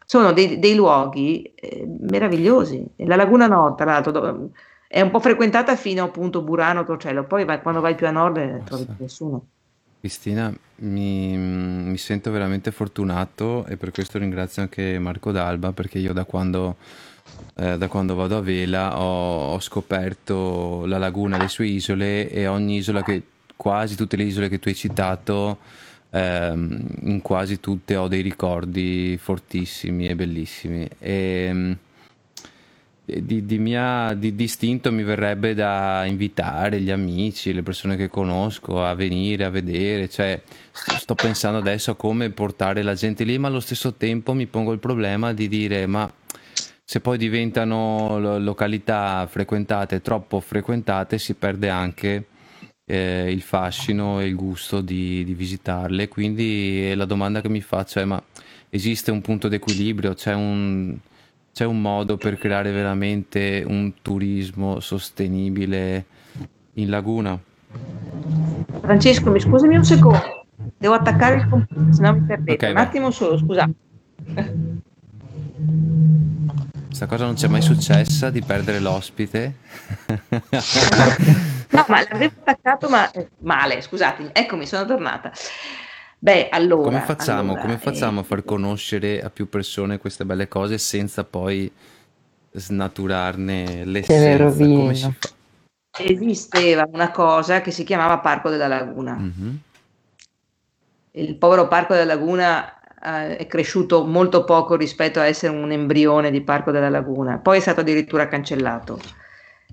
sono 0.04 0.32
dei, 0.32 0.58
dei 0.58 0.74
luoghi 0.74 1.52
eh, 1.54 1.86
meravigliosi. 1.86 2.84
La 2.96 3.16
Laguna 3.16 3.46
Nord, 3.46 3.76
tra 3.76 3.86
l'altro, 3.86 4.12
do, 4.12 4.50
è 4.88 5.02
un 5.02 5.10
po' 5.10 5.20
frequentata 5.20 5.76
fino 5.76 6.02
appunto 6.02 6.40
Burano, 6.40 6.82
Torcello, 6.82 7.24
poi 7.24 7.44
vai, 7.44 7.60
quando 7.60 7.82
vai 7.82 7.94
più 7.94 8.06
a 8.06 8.10
nord 8.10 8.38
eh, 8.38 8.62
trovi 8.64 8.84
più 8.84 8.94
nessuno. 8.98 9.46
Cristina, 10.00 10.52
mi, 10.76 11.36
mi, 11.36 11.98
sento 11.98 12.30
veramente 12.30 12.70
fortunato 12.70 13.66
e 13.66 13.76
per 13.76 13.90
questo 13.90 14.16
ringrazio 14.18 14.62
anche 14.62 14.98
Marco 14.98 15.30
D'Alba 15.30 15.72
perché 15.72 15.98
io 15.98 16.14
da 16.14 16.24
quando, 16.24 16.76
eh, 17.56 17.76
da 17.76 17.88
quando 17.88 18.14
vado 18.14 18.38
a 18.38 18.40
vela 18.40 18.98
ho, 18.98 19.52
ho, 19.52 19.60
scoperto 19.60 20.86
la 20.86 20.98
laguna, 20.98 21.36
le 21.36 21.48
sue 21.48 21.66
isole 21.66 22.30
e 22.30 22.46
ogni 22.46 22.76
isola 22.76 23.02
che, 23.02 23.22
quasi 23.56 23.94
tutte 23.94 24.16
le 24.16 24.22
isole 24.22 24.48
che 24.48 24.58
tu 24.58 24.68
hai 24.68 24.74
citato, 24.74 25.58
ehm, 26.10 26.86
in 27.02 27.20
quasi 27.20 27.60
tutte 27.60 27.96
ho 27.96 28.08
dei 28.08 28.22
ricordi 28.22 29.18
fortissimi 29.20 30.06
e 30.06 30.14
bellissimi. 30.14 30.88
E, 30.98 31.76
di, 33.08 33.46
di, 33.46 33.58
mia, 33.58 34.12
di 34.14 34.34
distinto 34.34 34.92
mi 34.92 35.02
verrebbe 35.02 35.54
da 35.54 36.04
invitare 36.04 36.80
gli 36.80 36.90
amici, 36.90 37.54
le 37.54 37.62
persone 37.62 37.96
che 37.96 38.08
conosco 38.08 38.84
a 38.84 38.94
venire 38.94 39.44
a 39.44 39.50
vedere, 39.50 40.10
cioè 40.10 40.42
sto 40.72 41.14
pensando 41.14 41.58
adesso 41.58 41.92
a 41.92 41.96
come 41.96 42.28
portare 42.30 42.82
la 42.82 42.94
gente 42.94 43.24
lì, 43.24 43.38
ma 43.38 43.48
allo 43.48 43.60
stesso 43.60 43.94
tempo 43.94 44.34
mi 44.34 44.46
pongo 44.46 44.72
il 44.72 44.78
problema 44.78 45.32
di 45.32 45.48
dire 45.48 45.86
ma 45.86 46.12
se 46.84 47.00
poi 47.00 47.16
diventano 47.16 48.38
località 48.38 49.26
frequentate, 49.26 50.00
troppo 50.00 50.40
frequentate, 50.40 51.18
si 51.18 51.34
perde 51.34 51.68
anche 51.68 52.26
eh, 52.84 53.30
il 53.30 53.42
fascino 53.42 54.20
e 54.20 54.26
il 54.26 54.34
gusto 54.34 54.80
di, 54.80 55.22
di 55.24 55.34
visitarle. 55.34 56.08
Quindi 56.08 56.94
la 56.94 57.04
domanda 57.04 57.40
che 57.40 57.50
mi 57.50 57.60
faccio 57.60 58.00
è 58.00 58.04
ma 58.04 58.22
esiste 58.70 59.10
un 59.10 59.20
punto 59.20 59.48
d'equilibrio, 59.48 60.14
c'è 60.14 60.34
un 60.34 60.96
c'è 61.58 61.64
un 61.64 61.80
modo 61.80 62.16
per 62.16 62.38
creare 62.38 62.70
veramente 62.70 63.64
un 63.66 63.94
turismo 64.00 64.78
sostenibile 64.78 66.04
in 66.74 66.88
laguna? 66.88 67.36
Francesco, 68.80 69.32
mi 69.32 69.40
scusami 69.40 69.74
un 69.74 69.84
secondo, 69.84 70.46
devo 70.76 70.94
attaccare 70.94 71.34
il 71.34 71.48
computer, 71.48 71.92
se 71.92 72.00
no 72.00 72.12
mi 72.12 72.20
perdete. 72.20 72.52
Okay, 72.52 72.68
un 72.68 72.74
vai. 72.76 72.84
attimo 72.84 73.10
solo, 73.10 73.38
scusa. 73.38 73.68
Questa 76.86 77.06
cosa 77.06 77.24
non 77.24 77.34
c'è 77.34 77.48
mai 77.48 77.62
successa 77.62 78.30
di 78.30 78.40
perdere 78.40 78.78
l'ospite. 78.78 79.54
no, 81.70 81.84
ma 81.88 82.06
l'avevo 82.08 82.34
attaccato 82.38 82.88
ma 82.88 83.10
male, 83.38 83.80
scusatemi, 83.80 84.30
eccomi, 84.32 84.64
sono 84.64 84.86
tornata. 84.86 85.32
Beh, 86.20 86.48
allora, 86.50 86.82
come 86.82 87.00
facciamo, 87.00 87.52
allora, 87.52 87.60
come 87.60 87.78
facciamo 87.78 88.18
eh, 88.18 88.22
a 88.22 88.26
far 88.26 88.44
conoscere 88.44 89.22
a 89.22 89.30
più 89.30 89.48
persone 89.48 89.98
queste 89.98 90.24
belle 90.24 90.48
cose 90.48 90.76
senza 90.76 91.22
poi 91.22 91.70
snaturarne 92.50 93.84
l'essenza? 93.84 94.52
Come 94.52 94.94
si 94.94 95.14
fa? 95.16 95.28
Esisteva 96.00 96.88
una 96.92 97.10
cosa 97.12 97.60
che 97.60 97.70
si 97.70 97.84
chiamava 97.84 98.18
Parco 98.18 98.50
della 98.50 98.66
Laguna. 98.66 99.14
Mm-hmm. 99.14 99.54
Il 101.12 101.36
povero 101.36 101.68
Parco 101.68 101.94
della 101.94 102.14
Laguna 102.14 102.80
eh, 103.00 103.36
è 103.36 103.46
cresciuto 103.46 104.04
molto 104.04 104.44
poco 104.44 104.74
rispetto 104.74 105.20
a 105.20 105.26
essere 105.26 105.56
un 105.56 105.70
embrione 105.70 106.32
di 106.32 106.40
Parco 106.40 106.72
della 106.72 106.90
Laguna, 106.90 107.38
poi 107.38 107.58
è 107.58 107.60
stato 107.60 107.80
addirittura 107.80 108.26
cancellato. 108.26 108.98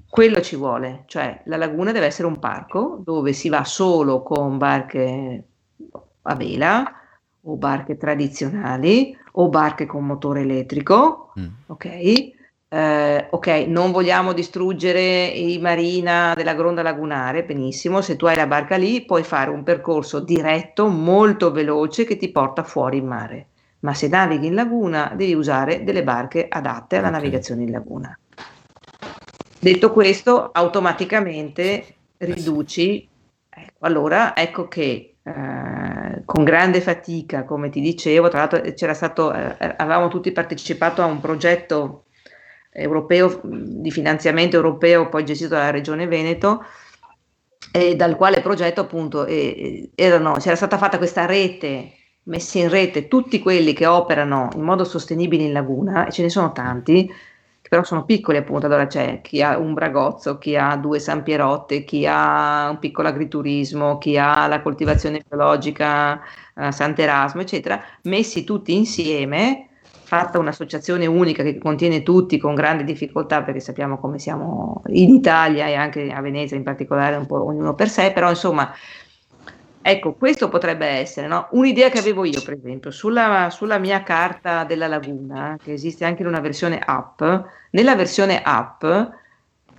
Quello 0.07 0.41
ci 0.41 0.55
vuole, 0.55 1.03
cioè 1.07 1.41
la 1.45 1.57
laguna 1.57 1.91
deve 1.91 2.05
essere 2.05 2.27
un 2.27 2.39
parco 2.39 3.01
dove 3.03 3.33
si 3.33 3.49
va 3.49 3.65
solo 3.65 4.23
con 4.23 4.57
barche 4.57 5.43
a 6.25 6.35
vela 6.35 6.83
o 7.47 7.55
barche 7.55 7.97
tradizionali 7.97 9.17
o 9.33 9.49
barche 9.49 9.85
con 9.85 10.05
motore 10.05 10.41
elettrico, 10.41 11.31
mm. 11.39 11.47
ok? 11.67 12.33
Eh, 12.67 13.27
ok, 13.29 13.47
non 13.67 13.91
vogliamo 13.91 14.33
distruggere 14.33 15.25
i 15.27 15.59
marina 15.59 16.33
della 16.35 16.55
gronda 16.55 16.81
lagunare, 16.81 17.43
benissimo, 17.43 18.01
se 18.01 18.15
tu 18.15 18.25
hai 18.25 18.35
la 18.35 18.47
barca 18.47 18.75
lì 18.75 19.05
puoi 19.05 19.23
fare 19.23 19.49
un 19.49 19.63
percorso 19.63 20.19
diretto, 20.19 20.87
molto 20.87 21.51
veloce 21.51 22.05
che 22.05 22.17
ti 22.17 22.31
porta 22.31 22.63
fuori 22.63 22.97
in 22.97 23.05
mare, 23.07 23.47
ma 23.79 23.93
se 23.93 24.07
navighi 24.07 24.47
in 24.47 24.55
laguna 24.55 25.13
devi 25.15 25.33
usare 25.33 25.83
delle 25.83 26.03
barche 26.03 26.47
adatte 26.49 26.97
alla 26.97 27.07
okay. 27.07 27.19
navigazione 27.19 27.63
in 27.63 27.71
laguna. 27.71 28.17
Detto 29.59 29.91
questo, 29.91 30.49
automaticamente 30.51 31.95
riduci, 32.17 33.07
ecco, 33.49 33.85
allora 33.85 34.35
ecco 34.35 34.67
che 34.67 35.15
eh, 35.23 35.31
con 36.23 36.43
grande 36.43 36.81
fatica, 36.81 37.43
come 37.43 37.69
ti 37.69 37.81
dicevo, 37.81 38.29
tra 38.29 38.39
l'altro 38.39 38.61
c'era 38.73 38.93
stato, 38.93 39.33
eh, 39.33 39.55
avevamo 39.77 40.07
tutti 40.07 40.31
partecipato 40.31 41.01
a 41.01 41.05
un 41.05 41.19
progetto 41.19 42.05
europeo 42.71 43.41
di 43.43 43.91
finanziamento 43.91 44.55
europeo 44.55 45.09
poi 45.09 45.25
gestito 45.25 45.55
dalla 45.55 45.71
Regione 45.71 46.07
Veneto 46.07 46.63
e 47.71 47.95
dal 47.95 48.15
quale 48.15 48.41
progetto 48.41 48.81
appunto 48.81 49.25
eh, 49.25 49.91
erano, 49.95 50.33
c'era 50.33 50.55
stata 50.55 50.77
fatta 50.77 50.97
questa 50.97 51.25
rete 51.25 51.93
messi 52.25 52.59
in 52.59 52.69
rete 52.69 53.07
tutti 53.07 53.39
quelli 53.39 53.73
che 53.73 53.85
operano 53.85 54.49
in 54.55 54.61
modo 54.61 54.83
sostenibile 54.83 55.43
in 55.43 55.53
laguna, 55.53 56.07
e 56.07 56.11
ce 56.11 56.21
ne 56.21 56.29
sono 56.29 56.51
tanti, 56.51 57.11
però 57.75 57.83
sono 57.83 58.05
piccoli 58.05 58.37
appunto, 58.37 58.67
allora 58.67 58.87
c'è 58.87 59.19
chi 59.19 59.41
ha 59.41 59.57
un 59.57 59.73
bragozzo, 59.73 60.37
chi 60.37 60.55
ha 60.55 60.77
due 60.77 60.97
Sampierotte, 60.97 61.83
chi 61.83 62.05
ha 62.07 62.69
un 62.69 62.79
piccolo 62.79 63.09
agriturismo, 63.09 63.97
chi 63.97 64.17
ha 64.17 64.47
la 64.47 64.61
coltivazione 64.61 65.21
biologica 65.27 66.21
a 66.53 66.71
Sant'Erasmo, 66.71 67.41
eccetera, 67.41 67.81
messi 68.03 68.45
tutti 68.45 68.73
insieme, 68.73 69.67
fatta 69.81 70.39
un'associazione 70.39 71.05
unica 71.05 71.43
che 71.43 71.57
contiene 71.57 72.01
tutti 72.01 72.37
con 72.37 72.55
grande 72.55 72.85
difficoltà 72.85 73.43
perché 73.43 73.59
sappiamo 73.59 73.97
come 73.97 74.19
siamo 74.19 74.81
in 74.87 75.09
Italia 75.09 75.67
e 75.67 75.73
anche 75.73 76.13
a 76.13 76.21
Venezia 76.21 76.55
in 76.55 76.63
particolare 76.63 77.17
un 77.17 77.25
po' 77.25 77.43
ognuno 77.43 77.73
per 77.75 77.89
sé, 77.89 78.13
però 78.13 78.29
insomma 78.29 78.71
Ecco, 79.87 80.13
questo 80.13 80.49
potrebbe 80.49 80.87
essere 80.87 81.27
no? 81.27 81.47
un'idea 81.51 81.91
che 81.91 81.99
avevo 81.99 82.25
io, 82.25 82.41
per 82.41 82.55
esempio, 82.55 82.89
sulla, 82.89 83.49
sulla, 83.51 83.77
mia 83.77 84.01
carta 84.01 84.63
della 84.63 84.87
laguna, 84.87 85.59
che 85.61 85.73
esiste 85.73 86.05
anche 86.05 86.23
in 86.23 86.27
una 86.27 86.39
versione 86.39 86.79
app. 86.83 87.21
Nella 87.69 87.95
versione 87.95 88.41
app, 88.43 88.83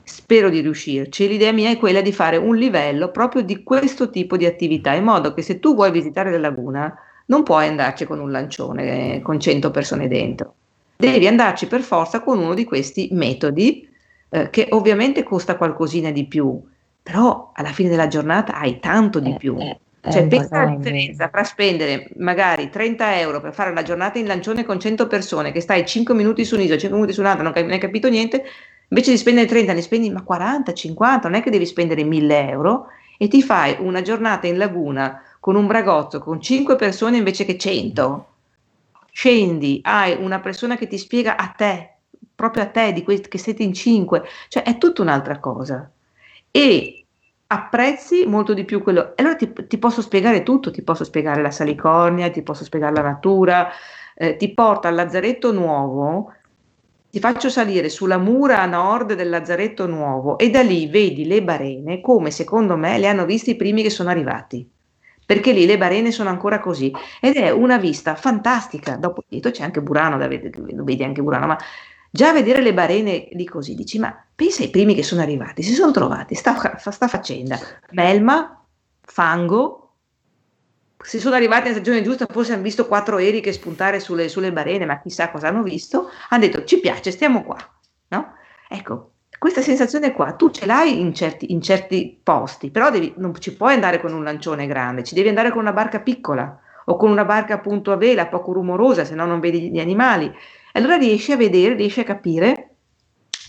spero 0.04 0.48
di 0.48 0.60
riuscirci, 0.60 1.26
l'idea 1.26 1.50
mia 1.50 1.70
è 1.70 1.76
quella 1.76 2.02
di 2.02 2.12
fare 2.12 2.36
un 2.36 2.54
livello 2.54 3.10
proprio 3.10 3.42
di 3.42 3.64
questo 3.64 4.08
tipo 4.08 4.36
di 4.36 4.46
attività, 4.46 4.92
in 4.92 5.02
modo 5.02 5.34
che 5.34 5.42
se 5.42 5.58
tu 5.58 5.74
vuoi 5.74 5.90
visitare 5.90 6.30
la 6.30 6.38
laguna, 6.38 6.96
non 7.26 7.42
puoi 7.42 7.66
andarci 7.66 8.04
con 8.04 8.20
un 8.20 8.30
lancione 8.30 9.16
eh, 9.16 9.20
con 9.22 9.40
100 9.40 9.72
persone 9.72 10.06
dentro. 10.06 10.54
Devi 10.96 11.26
andarci 11.26 11.66
per 11.66 11.80
forza 11.80 12.20
con 12.20 12.38
uno 12.38 12.54
di 12.54 12.62
questi 12.62 13.08
metodi, 13.10 13.88
eh, 14.28 14.50
che 14.50 14.68
ovviamente 14.70 15.24
costa 15.24 15.56
qualcosina 15.56 16.12
di 16.12 16.26
più, 16.26 16.62
però 17.02 17.50
alla 17.52 17.72
fine 17.72 17.88
della 17.88 18.06
giornata 18.06 18.54
hai 18.54 18.78
tanto 18.78 19.18
di 19.18 19.34
più. 19.36 19.58
Cioè, 20.10 20.26
pensa 20.26 20.60
alla 20.60 20.76
differenza 20.76 21.28
tra 21.28 21.42
spendere 21.44 22.08
magari 22.16 22.70
30 22.70 23.18
euro 23.18 23.40
per 23.40 23.52
fare 23.52 23.70
una 23.70 23.82
giornata 23.82 24.18
in 24.18 24.26
lancione 24.26 24.64
con 24.64 24.78
100 24.78 25.06
persone, 25.06 25.52
che 25.52 25.60
stai 25.60 25.84
5 25.84 26.14
minuti 26.14 26.44
su 26.44 26.54
un'isola, 26.54 26.78
5 26.78 26.96
minuti 26.96 27.14
su 27.14 27.20
un'altra, 27.20 27.42
non, 27.42 27.52
hai 27.54 27.78
capito 27.78 28.08
niente, 28.08 28.44
invece 28.88 29.10
di 29.10 29.16
spendere 29.16 29.46
30 29.46 29.72
ne 29.72 29.82
spendi 29.82 30.10
ma 30.10 30.22
40, 30.22 30.72
50, 30.72 31.28
non 31.28 31.38
è 31.38 31.42
che 31.42 31.50
devi 31.50 31.66
spendere 31.66 32.04
1000 32.04 32.48
euro 32.48 32.86
e 33.18 33.28
ti 33.28 33.42
fai 33.42 33.76
una 33.80 34.02
giornata 34.02 34.46
in 34.46 34.58
laguna 34.58 35.22
con 35.40 35.56
un 35.56 35.66
bragotto 35.66 36.18
con 36.18 36.40
5 36.40 36.76
persone 36.76 37.16
invece 37.16 37.44
che 37.44 37.56
100. 37.56 38.26
Scendi, 39.10 39.80
hai 39.82 40.16
una 40.20 40.40
persona 40.40 40.76
che 40.76 40.86
ti 40.86 40.98
spiega 40.98 41.36
a 41.36 41.48
te, 41.48 41.94
proprio 42.34 42.64
a 42.64 42.66
te, 42.66 42.92
di 42.92 43.02
que- 43.02 43.20
che 43.20 43.38
siete 43.38 43.62
in 43.62 43.72
5, 43.72 44.22
cioè 44.48 44.62
è 44.62 44.76
tutta 44.76 45.02
un'altra 45.02 45.38
cosa. 45.38 45.90
E 46.50 47.05
apprezzi 47.48 48.26
molto 48.26 48.54
di 48.54 48.64
più 48.64 48.82
quello. 48.82 49.16
E 49.16 49.22
allora 49.22 49.36
ti, 49.36 49.52
ti, 49.66 49.78
posso 49.78 50.02
spiegare 50.02 50.42
tutto, 50.42 50.70
ti 50.70 50.82
posso 50.82 51.04
spiegare 51.04 51.42
la 51.42 51.50
salicornia, 51.50 52.30
ti 52.30 52.42
posso 52.42 52.64
spiegare 52.64 52.94
la 52.94 53.02
natura, 53.02 53.68
eh, 54.14 54.36
ti 54.36 54.52
porto 54.52 54.88
al 54.88 54.94
lazzaretto 54.94 55.52
nuovo, 55.52 56.32
ti 57.10 57.20
faccio 57.20 57.48
salire 57.48 57.88
sulla 57.88 58.18
mura 58.18 58.60
a 58.60 58.66
nord 58.66 59.14
del 59.14 59.28
lazzaretto 59.28 59.86
nuovo 59.86 60.38
e 60.38 60.50
da 60.50 60.62
lì 60.62 60.86
vedi 60.86 61.24
le 61.26 61.42
barene 61.42 62.00
come 62.00 62.30
secondo 62.30 62.76
me 62.76 62.98
le 62.98 63.06
hanno 63.06 63.24
viste 63.24 63.52
i 63.52 63.56
primi 63.56 63.82
che 63.82 63.90
sono 63.90 64.10
arrivati. 64.10 64.68
Perché 65.26 65.50
lì 65.50 65.66
le 65.66 65.76
barene 65.76 66.12
sono 66.12 66.28
ancora 66.28 66.60
così 66.60 66.92
ed 67.20 67.34
è 67.34 67.50
una 67.50 67.78
vista 67.78 68.14
fantastica. 68.14 68.96
Dopo 68.96 69.24
dietro 69.26 69.50
c'è 69.50 69.64
anche 69.64 69.82
Burano, 69.82 70.18
da 70.18 70.28
vedi 70.28 71.02
anche 71.02 71.20
Burano, 71.20 71.46
ma 71.46 71.58
Già 72.10 72.32
vedere 72.32 72.62
le 72.62 72.72
barene 72.72 73.28
di 73.32 73.46
così, 73.46 73.74
dici, 73.74 73.98
ma 73.98 74.16
pensa 74.34 74.62
ai 74.62 74.70
primi 74.70 74.94
che 74.94 75.02
sono 75.02 75.20
arrivati, 75.20 75.62
si 75.62 75.74
sono 75.74 75.90
trovati, 75.90 76.34
sta, 76.34 76.78
sta 76.78 77.08
faccenda, 77.08 77.58
melma, 77.90 78.64
fango, 79.02 79.86
si 81.02 81.20
sono 81.20 81.34
arrivati 81.34 81.68
nella 81.68 81.74
stagione 81.74 82.02
giusta, 82.02 82.26
forse 82.28 82.52
hanno 82.52 82.62
visto 82.62 82.86
quattro 82.86 83.18
eriche 83.18 83.52
spuntare 83.52 84.00
sulle, 84.00 84.28
sulle 84.28 84.52
barene, 84.52 84.86
ma 84.86 85.00
chissà 85.00 85.30
cosa 85.30 85.48
hanno 85.48 85.62
visto, 85.62 86.10
hanno 86.30 86.42
detto 86.46 86.64
ci 86.64 86.80
piace, 86.80 87.10
stiamo 87.10 87.44
qua, 87.44 87.56
no? 88.08 88.34
Ecco, 88.68 89.12
questa 89.38 89.60
sensazione 89.60 90.12
qua 90.12 90.32
tu 90.32 90.50
ce 90.50 90.66
l'hai 90.66 90.98
in 90.98 91.14
certi, 91.14 91.52
in 91.52 91.60
certi 91.60 92.18
posti, 92.22 92.70
però 92.70 92.90
devi, 92.90 93.14
non 93.18 93.34
ci 93.38 93.54
puoi 93.54 93.74
andare 93.74 94.00
con 94.00 94.12
un 94.12 94.24
lancione 94.24 94.66
grande, 94.66 95.04
ci 95.04 95.14
devi 95.14 95.28
andare 95.28 95.50
con 95.50 95.60
una 95.60 95.72
barca 95.72 96.00
piccola 96.00 96.58
o 96.86 96.96
con 96.96 97.10
una 97.10 97.24
barca 97.24 97.54
appunto 97.54 97.92
a 97.92 97.96
vela, 97.96 98.26
poco 98.26 98.52
rumorosa, 98.52 99.04
se 99.04 99.14
no 99.14 99.26
non 99.26 99.40
vedi 99.40 99.70
gli 99.70 99.78
animali 99.78 100.32
allora 100.76 100.96
riesci 100.96 101.32
a 101.32 101.36
vedere, 101.36 101.74
riesci 101.74 102.00
a 102.00 102.04
capire 102.04 102.70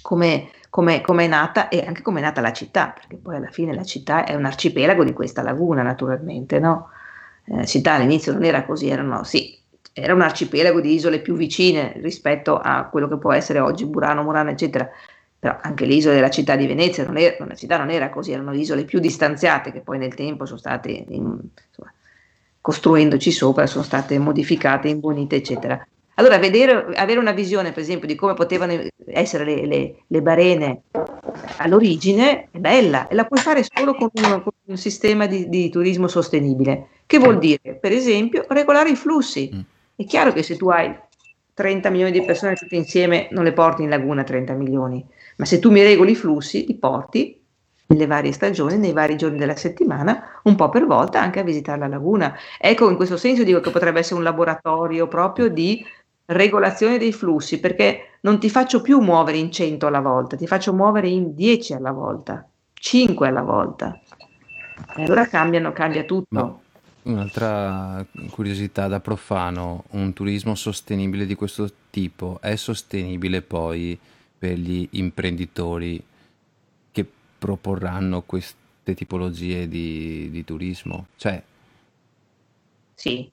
come 0.02 0.52
come 0.70 1.02
è 1.02 1.28
nata 1.28 1.70
e 1.70 1.84
anche 1.88 2.02
come 2.04 2.20
è 2.20 2.22
nata 2.22 2.40
la 2.40 2.54
città, 2.54 2.94
perché 2.94 3.16
poi 3.18 3.36
alla 3.36 3.50
fine 3.50 3.74
la 3.74 3.84
città 3.84 4.26
è 4.26 4.36
un 4.36 4.46
arcipelago 4.46 5.04
di 5.04 5.13
questa 5.13 5.42
laguna, 5.42 5.82
naturalmente, 5.82 6.60
no? 6.60 6.90
Eh, 7.46 7.56
la 7.56 7.66
città 7.66 7.94
all'inizio 7.94 8.32
non 8.34 8.44
era 8.44 8.63
così, 8.63 8.88
erano, 8.90 9.24
sì, 9.24 9.58
era 9.94 10.13
un 10.13 10.22
arcipelago 10.22 10.80
di 10.80 10.94
isole 10.94 11.20
più 11.20 11.36
vicine 11.36 11.94
rispetto 12.02 12.60
a 12.60 12.86
quello 12.91 13.08
che 13.08 13.18
può 13.18 13.34
essere 13.34 13.60
oggi 13.60 13.86
Burano, 13.86 14.22
Murano, 14.24 14.51
eccetera. 14.51 14.88
Però 15.39 15.58
anche 15.62 15.86
le 15.86 15.93
isole 15.93 16.16
della 16.16 16.30
città 16.30 16.56
di 16.56 16.68
Venezia, 16.68 17.06
non 17.06 17.18
era, 17.18 17.36
la 17.45 17.56
città 17.56 17.78
non 17.78 17.89
era 17.89 18.10
così, 18.10 18.32
erano 18.32 18.54
isole 18.54 18.86
più 18.86 18.99
distanziate 18.99 19.72
che 19.72 19.82
poi 19.82 19.97
nel 19.97 20.14
tempo 20.14 20.45
sono 20.45 20.60
state, 20.60 20.89
in, 20.91 21.39
insomma, 21.70 21.93
costruendoci 22.62 23.32
sopra, 23.32 23.66
sono 23.66 23.84
state 23.84 24.18
modificate, 24.20 24.89
imbonite, 24.89 25.36
eccetera. 25.38 25.88
Allora, 26.20 26.39
vedere, 26.39 26.93
avere 26.95 27.20
una 27.20 27.32
visione, 27.32 27.72
per 27.72 27.84
esempio, 27.84 28.07
di 28.07 28.15
come 28.15 28.34
potevano 28.34 28.74
essere 29.05 29.45
le, 29.45 29.65
le, 29.65 29.95
le 30.07 30.22
barene 30.22 30.82
all'origine 31.57 32.49
è 32.51 32.57
bella 32.57 33.07
e 33.07 33.15
la 33.15 33.26
puoi 33.26 33.39
fare 33.39 33.63
solo 33.63 33.93
con 33.93 34.09
un, 34.13 34.41
con 34.41 34.53
un 34.63 34.78
sistema 34.78 35.28
di, 35.28 35.47
di, 35.47 35.70
turismo 35.70 36.07
sostenibile. 36.07 36.88
Che 37.05 37.20
vuol 37.20 37.38
dire, 37.38 37.76
per 37.80 37.91
esempio, 37.91 38.45
regolare 38.49 38.89
i 38.89 38.95
flussi. 38.95 39.51
Mm. 39.53 39.59
È 39.95 40.05
chiaro 40.05 40.34
che 40.34 40.41
se 40.41 40.57
tu 40.57 40.70
hai 40.70 40.93
30 41.53 41.89
milioni 41.89 42.11
di 42.11 42.24
persone 42.24 42.55
tutte 42.55 42.76
insieme, 42.76 43.28
non 43.32 43.43
le 43.43 43.53
porti 43.53 43.84
in 43.84 43.89
laguna 43.89 44.24
30 44.24 44.53
milioni, 44.53 45.03
ma 45.38 45.45
se 45.45 45.59
tu 45.59 45.72
mi 45.72 45.84
regoli 45.84 46.11
i 46.11 46.15
flussi, 46.15 46.65
li 46.65 46.76
porti 46.76 47.39
nelle 47.88 48.05
varie 48.05 48.32
stagioni, 48.32 48.78
nei 48.78 48.91
vari 48.91 49.15
giorni 49.15 49.38
della 49.38 49.55
settimana, 49.55 50.41
un 50.43 50.55
po' 50.55 50.70
per 50.70 50.86
volta 50.86 51.22
anche 51.22 51.39
a 51.39 51.43
visitare 51.43 51.80
la 51.80 51.88
laguna. 51.88 52.36
Ecco, 52.59 52.89
in 52.89 52.95
questo 52.95 53.18
senso 53.18 53.43
dico 53.43 53.59
che 53.59 53.72
potrebbe 53.72 53.99
essere 53.99 54.15
un 54.15 54.24
laboratorio 54.24 55.07
proprio 55.07 55.47
di 55.47 55.86
regolazione 56.28 56.97
dei 56.97 57.13
flussi, 57.13 57.59
perché 57.59 58.19
non 58.21 58.39
ti 58.39 58.49
faccio 58.49 58.82
più 58.82 58.99
muovere 58.99 59.38
in 59.38 59.51
100 59.51 59.88
alla 59.88 60.01
volta, 60.01 60.36
ti 60.36 60.47
faccio 60.47 60.73
muovere 60.73 61.07
in 61.07 61.34
10 61.34 61.73
alla 61.73 61.91
volta, 61.91 62.47
5 62.73 63.28
alla 63.28 63.41
volta. 63.41 63.99
E 64.95 65.03
allora 65.03 65.28
cambiano, 65.28 65.71
cambia 65.71 66.03
tutto. 66.03 66.36
Ma 66.36 66.59
un'altra 67.03 68.05
curiosità 68.30 68.88
da 68.88 68.99
profano, 68.99 69.86
un 69.91 70.13
turismo 70.13 70.55
sostenibile 70.55 71.25
di 71.25 71.36
questo 71.36 71.69
tipo 71.89 72.39
è 72.41 72.55
sostenibile 72.55 73.41
poi 73.41 73.97
per 74.38 74.57
gli 74.57 74.88
imprenditori 74.91 76.03
che 76.91 77.05
proporranno 77.39 78.21
queste 78.23 78.93
tipologie 78.93 79.67
di, 79.67 80.30
di 80.30 80.43
turismo? 80.43 81.07
Cioè, 81.15 81.41
sì, 82.93 83.32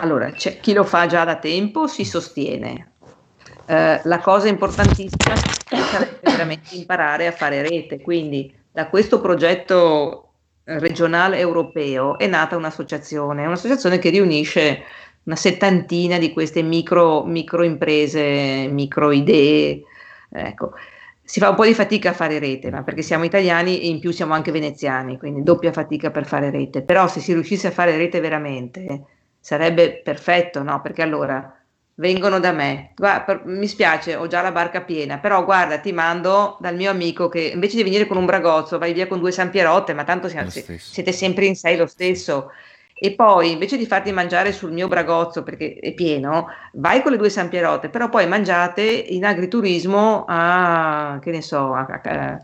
allora, 0.00 0.30
c'è 0.30 0.60
chi 0.60 0.72
lo 0.72 0.84
fa 0.84 1.06
già 1.06 1.24
da 1.24 1.36
tempo, 1.36 1.86
si 1.86 2.04
sostiene. 2.04 2.92
Eh, 3.66 4.00
la 4.04 4.18
cosa 4.20 4.48
importantissima 4.48 5.34
è 5.68 6.30
veramente 6.30 6.74
imparare 6.74 7.26
a 7.26 7.32
fare 7.32 7.62
rete, 7.62 8.00
quindi 8.00 8.52
da 8.70 8.88
questo 8.88 9.20
progetto 9.20 10.24
regionale 10.64 11.38
europeo 11.38 12.18
è 12.18 12.26
nata 12.26 12.56
un'associazione, 12.56 13.46
un'associazione 13.46 13.98
che 13.98 14.10
riunisce 14.10 14.82
una 15.24 15.36
settantina 15.36 16.18
di 16.18 16.32
queste 16.32 16.62
micro, 16.62 17.24
micro 17.24 17.62
imprese, 17.62 18.68
micro 18.70 19.10
idee. 19.10 19.82
Ecco. 20.30 20.72
Si 21.22 21.40
fa 21.40 21.50
un 21.50 21.56
po' 21.56 21.66
di 21.66 21.74
fatica 21.74 22.10
a 22.10 22.14
fare 22.14 22.38
rete, 22.38 22.70
ma 22.70 22.82
perché 22.82 23.02
siamo 23.02 23.24
italiani 23.24 23.80
e 23.80 23.88
in 23.88 23.98
più 24.00 24.12
siamo 24.12 24.32
anche 24.32 24.50
veneziani, 24.50 25.18
quindi 25.18 25.42
doppia 25.42 25.72
fatica 25.72 26.10
per 26.10 26.24
fare 26.24 26.50
rete. 26.50 26.80
Però 26.80 27.06
se 27.06 27.20
si 27.20 27.34
riuscisse 27.34 27.66
a 27.66 27.70
fare 27.70 27.98
rete 27.98 28.20
veramente, 28.20 29.04
sarebbe 29.48 30.02
perfetto, 30.04 30.62
no? 30.62 30.82
Perché 30.82 31.00
allora 31.00 31.50
vengono 31.94 32.38
da 32.38 32.52
me, 32.52 32.92
guarda, 32.94 33.22
per, 33.22 33.42
mi 33.46 33.66
spiace, 33.66 34.14
ho 34.14 34.26
già 34.26 34.42
la 34.42 34.52
barca 34.52 34.82
piena, 34.82 35.18
però 35.18 35.42
guarda, 35.42 35.78
ti 35.78 35.90
mando 35.90 36.58
dal 36.60 36.76
mio 36.76 36.90
amico 36.90 37.30
che 37.30 37.40
invece 37.54 37.76
di 37.76 37.82
venire 37.82 38.06
con 38.06 38.18
un 38.18 38.26
bragozzo 38.26 38.76
vai 38.76 38.92
via 38.92 39.06
con 39.06 39.20
due 39.20 39.32
sampierotte, 39.32 39.94
ma 39.94 40.04
tanto 40.04 40.28
siamo, 40.28 40.50
siete 40.50 41.12
sempre 41.12 41.46
in 41.46 41.56
sei 41.56 41.78
lo 41.78 41.86
stesso. 41.86 42.50
E 42.92 43.14
poi 43.14 43.52
invece 43.52 43.78
di 43.78 43.86
farti 43.86 44.12
mangiare 44.12 44.52
sul 44.52 44.72
mio 44.72 44.86
bragozzo 44.86 45.42
perché 45.42 45.76
è 45.80 45.94
pieno, 45.94 46.48
vai 46.74 47.00
con 47.00 47.12
le 47.12 47.16
due 47.16 47.30
sampierotte, 47.30 47.88
però 47.88 48.10
poi 48.10 48.26
mangiate 48.26 48.82
in 48.82 49.24
agriturismo 49.24 50.26
a, 50.28 51.18
che 51.22 51.30
ne 51.30 51.40
so, 51.40 51.72
a, 51.72 51.86
a, 51.86 52.00
a, 52.02 52.38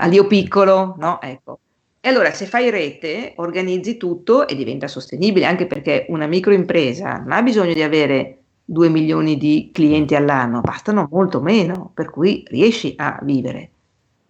a 0.00 0.06
Lio 0.06 0.26
Piccolo, 0.26 0.96
no? 0.98 1.20
Ecco. 1.20 1.60
E 2.06 2.10
allora 2.10 2.34
se 2.34 2.44
fai 2.44 2.68
rete, 2.68 3.32
organizzi 3.36 3.96
tutto 3.96 4.46
e 4.46 4.54
diventa 4.54 4.88
sostenibile, 4.88 5.46
anche 5.46 5.66
perché 5.66 6.04
una 6.10 6.26
microimpresa 6.26 7.14
non 7.20 7.32
ha 7.32 7.40
bisogno 7.42 7.72
di 7.72 7.80
avere 7.80 8.40
2 8.62 8.90
milioni 8.90 9.38
di 9.38 9.70
clienti 9.72 10.14
all'anno, 10.14 10.60
bastano 10.60 11.08
molto 11.10 11.40
meno, 11.40 11.92
per 11.94 12.10
cui 12.10 12.44
riesci 12.48 12.92
a 12.98 13.18
vivere. 13.22 13.70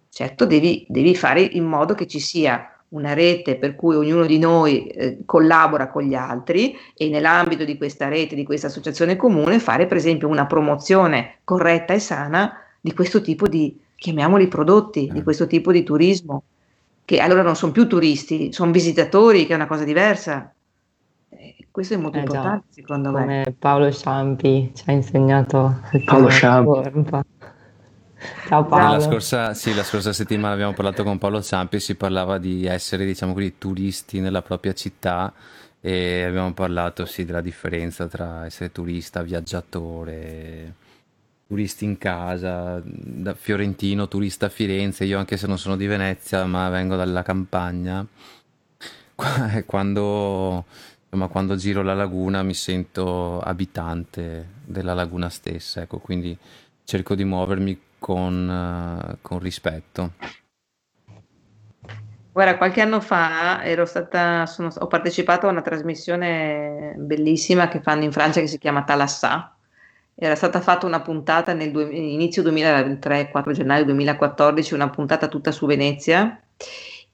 Certo, 0.07 0.45
devi, 0.45 0.85
devi 0.87 1.17
fare 1.17 1.41
in 1.41 1.65
modo 1.65 1.95
che 1.95 2.07
ci 2.07 2.21
sia 2.21 2.79
una 2.91 3.13
rete 3.13 3.57
per 3.57 3.75
cui 3.75 3.97
ognuno 3.97 4.25
di 4.25 4.39
noi 4.39 4.87
eh, 4.87 5.17
collabora 5.25 5.89
con 5.89 6.03
gli 6.03 6.15
altri 6.15 6.77
e 6.95 7.09
nell'ambito 7.09 7.65
di 7.65 7.75
questa 7.75 8.07
rete, 8.07 8.35
di 8.35 8.45
questa 8.45 8.67
associazione 8.67 9.17
comune, 9.17 9.59
fare 9.59 9.85
per 9.85 9.97
esempio 9.97 10.29
una 10.29 10.45
promozione 10.45 11.39
corretta 11.43 11.91
e 11.93 11.99
sana 11.99 12.53
di 12.79 12.93
questo 12.93 13.19
tipo 13.19 13.49
di, 13.49 13.77
chiamiamoli 13.97 14.47
prodotti, 14.47 15.09
di 15.11 15.19
eh. 15.19 15.23
questo 15.23 15.45
tipo 15.45 15.73
di 15.73 15.83
turismo 15.83 16.43
che 17.05 17.19
allora 17.19 17.43
non 17.43 17.55
sono 17.55 17.71
più 17.71 17.87
turisti, 17.87 18.51
sono 18.51 18.71
visitatori, 18.71 19.45
che 19.45 19.53
è 19.53 19.55
una 19.55 19.67
cosa 19.67 19.83
diversa. 19.83 20.51
Eh, 21.29 21.67
questo 21.69 21.93
è 21.93 21.97
molto 21.97 22.17
eh 22.17 22.21
importante, 22.21 22.65
già, 22.67 22.73
secondo 22.81 23.11
come 23.11 23.25
me. 23.25 23.43
Come 23.43 23.55
Paolo 23.57 23.91
Ciampi 23.91 24.71
ci 24.73 24.83
ha 24.87 24.91
insegnato. 24.91 25.81
Paolo 26.03 26.29
Ciampi. 26.31 27.19
Ciao 28.47 28.65
Paolo. 28.65 28.93
La 28.93 28.99
scorsa, 28.99 29.53
sì, 29.53 29.75
la 29.75 29.83
scorsa 29.83 30.11
settimana 30.11 30.55
abbiamo 30.55 30.73
parlato 30.73 31.03
con 31.03 31.19
Paolo 31.19 31.43
Ciampi 31.43 31.75
e 31.75 31.79
si 31.79 31.93
parlava 31.93 32.39
di 32.39 32.65
essere, 32.65 33.05
diciamo 33.05 33.33
così, 33.33 33.59
turisti 33.59 34.19
nella 34.19 34.41
propria 34.41 34.73
città 34.73 35.31
e 35.79 36.23
abbiamo 36.23 36.53
parlato, 36.53 37.05
sì, 37.05 37.23
della 37.23 37.41
differenza 37.41 38.07
tra 38.07 38.45
essere 38.45 38.71
turista, 38.71 39.21
viaggiatore 39.21 40.73
turisti 41.47 41.85
in 41.85 41.97
casa, 41.97 42.81
da 42.83 43.33
fiorentino, 43.33 44.07
turista 44.07 44.47
a 44.47 44.49
Firenze, 44.49 45.05
io 45.05 45.19
anche 45.19 45.37
se 45.37 45.47
non 45.47 45.57
sono 45.57 45.75
di 45.75 45.85
Venezia, 45.85 46.45
ma 46.45 46.69
vengo 46.69 46.95
dalla 46.95 47.21
campagna, 47.21 48.05
quando, 49.65 50.65
insomma, 51.03 51.27
quando 51.27 51.55
giro 51.55 51.83
la 51.83 51.93
laguna 51.93 52.43
mi 52.43 52.53
sento 52.53 53.39
abitante 53.39 54.53
della 54.65 54.93
laguna 54.93 55.29
stessa, 55.29 55.81
ecco, 55.81 55.99
quindi 55.99 56.37
cerco 56.83 57.15
di 57.15 57.23
muovermi 57.23 57.81
con, 57.99 59.17
con 59.21 59.39
rispetto. 59.39 60.13
Guarda, 62.31 62.57
qualche 62.57 62.81
anno 62.81 62.99
fa 62.99 63.61
stata, 63.85 64.45
sono, 64.45 64.69
ho 64.77 64.87
partecipato 64.87 65.47
a 65.47 65.51
una 65.51 65.61
trasmissione 65.61 66.93
bellissima 66.97 67.69
che 67.69 67.81
fanno 67.81 68.03
in 68.03 68.11
Francia 68.11 68.41
che 68.41 68.47
si 68.47 68.57
chiama 68.57 68.83
Talassà, 68.83 69.54
era 70.17 70.35
stata 70.35 70.61
fatta 70.61 70.85
una 70.85 71.01
puntata 71.01 71.53
nel 71.53 71.71
due, 71.71 71.83
inizio 71.93 72.41
2003, 72.41 73.29
4 73.29 73.51
gennaio 73.51 73.83
2014, 73.85 74.73
una 74.73 74.89
puntata 74.89 75.27
tutta 75.27 75.51
su 75.51 75.65
Venezia 75.65 76.41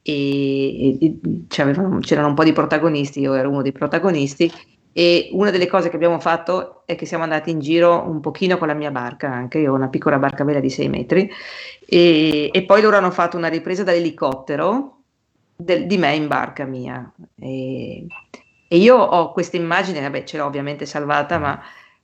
e, 0.03 0.97
e 0.99 1.19
c'erano 1.47 2.27
un 2.27 2.33
po' 2.35 2.43
di 2.43 2.53
protagonisti, 2.53 3.19
io 3.19 3.33
ero 3.33 3.49
uno 3.49 3.63
dei 3.63 3.71
protagonisti 3.71 4.51
e 4.93 5.29
una 5.31 5.49
delle 5.49 5.67
cose 5.67 5.89
che 5.89 5.95
abbiamo 5.95 6.19
fatto 6.19 6.83
è 6.85 6.95
che 6.95 7.05
siamo 7.05 7.23
andati 7.23 7.49
in 7.49 7.59
giro 7.59 8.03
un 8.07 8.19
pochino 8.19 8.57
con 8.57 8.67
la 8.67 8.73
mia 8.73 8.91
barca, 8.91 9.31
anche 9.31 9.57
io 9.57 9.71
ho 9.71 9.75
una 9.75 9.89
piccola 9.89 10.19
barca 10.19 10.43
vela 10.43 10.59
di 10.59 10.69
6 10.69 10.89
metri 10.89 11.29
e, 11.87 12.49
e 12.51 12.63
poi 12.65 12.81
loro 12.81 12.97
hanno 12.97 13.11
fatto 13.11 13.35
una 13.35 13.47
ripresa 13.47 13.83
dall'elicottero 13.83 14.97
del, 15.55 15.87
di 15.87 15.97
me 15.97 16.13
in 16.13 16.27
barca 16.27 16.65
mia 16.65 17.11
e, 17.39 18.05
e 18.67 18.77
io 18.77 18.95
ho 18.95 19.31
questa 19.31 19.57
immagine, 19.57 20.01
vabbè 20.01 20.23
ce 20.23 20.37
l'ho 20.37 20.45
ovviamente 20.45 20.85
salvata, 20.85 21.39
ma 21.39 21.59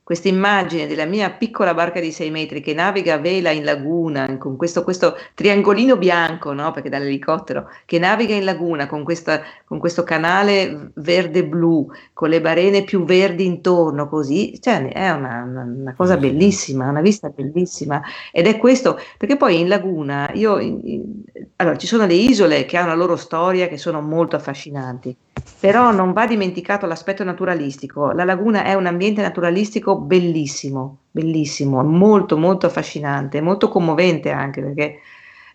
questa 0.08 0.30
immagine 0.30 0.88
della 0.88 1.04
mia 1.04 1.32
piccola 1.32 1.74
barca 1.74 2.00
di 2.00 2.14
6 2.14 2.32
metri 2.32 2.62
che 2.62 2.74
naviga 2.74 3.16
a 3.16 3.18
vela 3.18 3.50
in 3.50 3.66
laguna 3.66 4.38
con 4.38 4.56
questo, 4.56 4.86
questo 4.86 5.18
triangolino 5.34 5.98
bianco, 5.98 6.54
no? 6.54 6.72
perché 6.72 6.88
dall'elicottero, 6.88 7.68
che 7.84 8.00
naviga 8.00 8.34
in 8.34 8.46
laguna 8.46 8.88
con, 8.88 9.04
questa, 9.04 9.42
con 9.66 9.80
questo 9.80 10.04
canale 10.04 10.92
verde-blu, 10.94 11.92
con 12.14 12.30
le 12.30 12.40
barene 12.40 12.86
più 12.86 13.04
verdi 13.04 13.46
intorno, 13.46 14.08
così, 14.08 14.58
cioè 14.62 14.88
è 14.88 15.10
una, 15.10 15.44
una, 15.44 15.94
cosa 15.94 16.16
bellissima, 16.16 16.88
una 16.88 17.02
vista 17.02 17.28
bellissima. 17.28 18.02
Ed 18.32 18.48
è 18.48 18.58
questo, 18.58 18.98
perché 19.18 19.36
poi 19.36 19.60
in 19.60 19.68
laguna, 19.68 20.32
io, 20.36 20.58
in, 20.60 20.80
in, 20.84 21.22
allora 21.58 21.76
ci 21.76 21.86
sono 21.86 22.06
le 22.06 22.14
isole 22.14 22.64
che 22.64 22.78
hanno 22.78 22.88
la 22.88 22.96
loro 22.96 23.18
storia, 23.18 23.68
che 23.68 23.78
sono 23.78 24.00
molto 24.00 24.38
affascinanti 24.38 25.14
però 25.60 25.92
non 25.92 26.14
va 26.14 26.28
dimenticato 26.28 26.86
l'aspetto 26.86 27.24
naturalistico. 27.24 28.12
La 28.12 28.24
laguna 28.24 28.64
è 28.64 28.74
un 28.74 28.86
ambiente 28.86 29.22
naturalistico 29.22 29.98
bellissimo, 29.98 31.00
bellissimo, 31.12 31.84
molto 31.84 32.38
molto 32.38 32.66
affascinante, 32.68 33.42
molto 33.42 33.70
commovente 33.70 34.32
anche 34.32 34.62
perché 34.62 35.00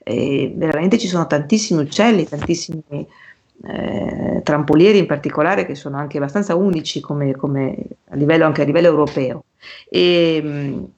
eh, 0.05 0.53
veramente 0.55 0.99
ci 0.99 1.07
sono 1.07 1.26
tantissimi 1.26 1.83
uccelli, 1.83 2.28
tantissimi 2.28 2.83
eh, 3.64 4.41
trampolieri 4.43 4.99
in 4.99 5.07
particolare 5.07 5.64
che 5.64 5.74
sono 5.74 5.97
anche 5.97 6.18
abbastanza 6.18 6.55
unici 6.57 7.01
come, 7.01 7.37
come 7.37 7.76
a 8.09 8.16
livello, 8.16 8.45
anche 8.45 8.62
a 8.62 8.64
livello 8.64 8.89
europeo. 8.89 9.45
E, 9.89 10.89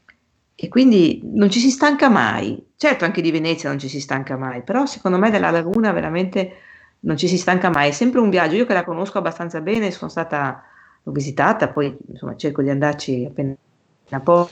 e 0.54 0.68
quindi 0.68 1.20
non 1.24 1.50
ci 1.50 1.58
si 1.58 1.70
stanca 1.70 2.08
mai. 2.08 2.72
Certo, 2.76 3.04
anche 3.04 3.20
di 3.20 3.30
Venezia 3.30 3.68
non 3.68 3.78
ci 3.78 3.88
si 3.88 4.00
stanca 4.00 4.36
mai, 4.36 4.62
però 4.62 4.86
secondo 4.86 5.18
me 5.18 5.30
della 5.30 5.50
laguna 5.50 5.92
veramente 5.92 6.52
non 7.04 7.16
ci 7.16 7.28
si 7.28 7.38
stanca 7.38 7.70
mai, 7.70 7.88
è 7.88 7.92
sempre 7.92 8.20
un 8.20 8.30
viaggio. 8.30 8.56
Io 8.56 8.66
che 8.66 8.74
la 8.74 8.84
conosco 8.84 9.18
abbastanza 9.18 9.60
bene, 9.60 9.90
sono 9.90 10.10
stata, 10.10 10.62
l'ho 11.02 11.12
visitata, 11.12 11.68
poi 11.68 11.96
insomma 12.08 12.36
cerco 12.36 12.62
di 12.62 12.70
andarci 12.70 13.26
appena 13.28 13.54
po'. 14.22 14.48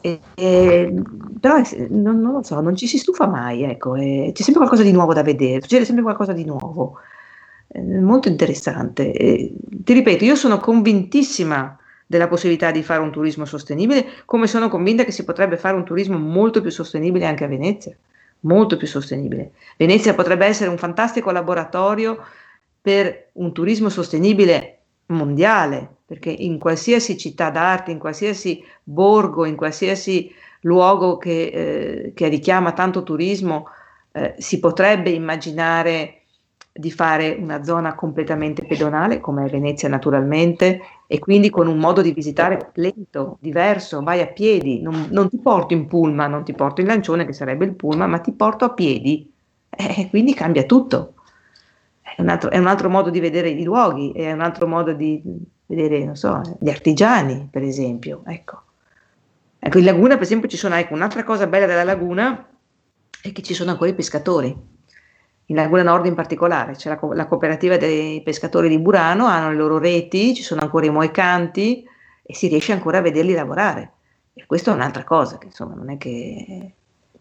E, 0.00 0.20
e, 0.34 0.94
però 1.38 1.60
non, 1.88 2.20
non, 2.20 2.32
lo 2.32 2.42
so, 2.42 2.60
non 2.60 2.74
ci 2.74 2.86
si 2.86 2.98
stufa 2.98 3.26
mai, 3.26 3.62
ecco, 3.62 3.94
e, 3.94 4.30
c'è 4.32 4.42
sempre 4.42 4.62
qualcosa 4.62 4.82
di 4.82 4.92
nuovo 4.92 5.12
da 5.12 5.22
vedere, 5.22 5.60
succede 5.60 5.84
sempre 5.84 6.02
qualcosa 6.02 6.32
di 6.32 6.44
nuovo, 6.44 6.98
è 7.68 7.80
molto 7.80 8.28
interessante. 8.28 9.12
Ti 9.12 9.92
ripeto, 9.92 10.24
io 10.24 10.34
sono 10.34 10.58
convintissima 10.58 11.76
della 12.06 12.26
possibilità 12.26 12.72
di 12.72 12.82
fare 12.82 13.00
un 13.00 13.12
turismo 13.12 13.44
sostenibile, 13.44 14.06
come 14.24 14.46
sono 14.48 14.68
convinta 14.68 15.04
che 15.04 15.12
si 15.12 15.24
potrebbe 15.24 15.56
fare 15.56 15.76
un 15.76 15.84
turismo 15.84 16.18
molto 16.18 16.60
più 16.60 16.70
sostenibile 16.70 17.26
anche 17.26 17.44
a 17.44 17.48
Venezia, 17.48 17.96
molto 18.40 18.76
più 18.76 18.86
sostenibile. 18.86 19.52
Venezia 19.76 20.14
potrebbe 20.14 20.46
essere 20.46 20.70
un 20.70 20.78
fantastico 20.78 21.30
laboratorio 21.30 22.24
per 22.80 23.30
un 23.32 23.52
turismo 23.52 23.88
sostenibile 23.88 24.78
mondiale, 25.06 25.96
perché 26.06 26.30
in 26.30 26.58
qualsiasi 26.58 27.18
città 27.18 27.50
d'arte, 27.50 27.90
in 27.90 27.98
qualsiasi 27.98 28.64
borgo, 28.82 29.44
in 29.44 29.56
qualsiasi 29.56 30.32
luogo 30.62 31.18
che, 31.18 31.46
eh, 31.46 32.12
che 32.14 32.28
richiama 32.28 32.72
tanto 32.72 33.02
turismo, 33.02 33.68
eh, 34.12 34.34
si 34.38 34.58
potrebbe 34.58 35.10
immaginare 35.10 36.19
di 36.80 36.90
fare 36.90 37.36
una 37.38 37.62
zona 37.62 37.94
completamente 37.94 38.64
pedonale, 38.64 39.20
come 39.20 39.44
è 39.44 39.50
Venezia 39.50 39.88
naturalmente, 39.88 40.80
e 41.06 41.18
quindi 41.18 41.50
con 41.50 41.68
un 41.68 41.76
modo 41.78 42.00
di 42.00 42.12
visitare 42.12 42.70
lento, 42.74 43.36
diverso, 43.40 44.02
vai 44.02 44.20
a 44.22 44.26
piedi, 44.26 44.80
non, 44.80 45.08
non 45.10 45.28
ti 45.28 45.38
porto 45.38 45.74
in 45.74 45.86
pullman, 45.86 46.30
non 46.30 46.42
ti 46.42 46.54
porto 46.54 46.80
in 46.80 46.86
lancione, 46.86 47.26
che 47.26 47.34
sarebbe 47.34 47.66
il 47.66 47.74
pullman, 47.74 48.10
ma 48.10 48.18
ti 48.18 48.32
porto 48.32 48.64
a 48.64 48.72
piedi, 48.72 49.30
eh, 49.68 50.08
quindi 50.08 50.34
cambia 50.34 50.64
tutto. 50.64 51.14
È 52.00 52.20
un, 52.22 52.28
altro, 52.28 52.50
è 52.50 52.58
un, 52.58 52.66
altro, 52.66 52.88
modo 52.88 53.10
di 53.10 53.20
vedere 53.20 53.50
i 53.50 53.62
luoghi, 53.62 54.10
è 54.12 54.32
un 54.32 54.40
altro 54.40 54.66
modo 54.66 54.92
di 54.92 55.22
vedere, 55.66 56.04
non 56.04 56.16
so, 56.16 56.40
gli 56.58 56.70
artigiani, 56.70 57.46
per 57.50 57.62
esempio. 57.62 58.22
Ecco. 58.24 58.62
ecco, 59.58 59.78
in 59.78 59.84
Laguna, 59.84 60.14
per 60.14 60.22
esempio, 60.22 60.48
ci 60.48 60.56
sono, 60.56 60.74
ecco, 60.76 60.94
un'altra 60.94 61.22
cosa 61.24 61.46
bella 61.46 61.66
della 61.66 61.84
Laguna 61.84 62.48
è 63.22 63.32
che 63.32 63.42
ci 63.42 63.52
sono 63.52 63.70
ancora 63.70 63.90
i 63.90 63.94
pescatori 63.94 64.78
in 65.50 65.56
Laguna 65.56 65.82
Nord 65.82 66.06
in 66.06 66.14
particolare, 66.14 66.74
c'è 66.74 66.88
la, 66.88 66.98
la, 67.12 67.26
cooperativa 67.26 67.76
dei 67.76 68.22
pescatori 68.22 68.68
di 68.68 68.78
Burano, 68.78 69.26
hanno 69.26 69.50
le 69.50 69.56
loro 69.56 69.78
reti, 69.78 70.32
ci 70.32 70.44
sono 70.44 70.60
ancora 70.60 70.86
i 70.86 70.90
moicanti 70.90 71.84
e 72.22 72.34
si 72.34 72.46
riesce 72.46 72.72
ancora 72.72 72.98
a 72.98 73.02
vederli 73.02 73.34
lavorare. 73.34 73.92
E 74.32 74.46
questa 74.46 74.70
è 74.70 74.74
un'altra 74.74 75.02
cosa, 75.02 75.38
che 75.38 75.46
insomma 75.46 75.74
non 75.74 75.90
è 75.90 75.98
che 75.98 76.74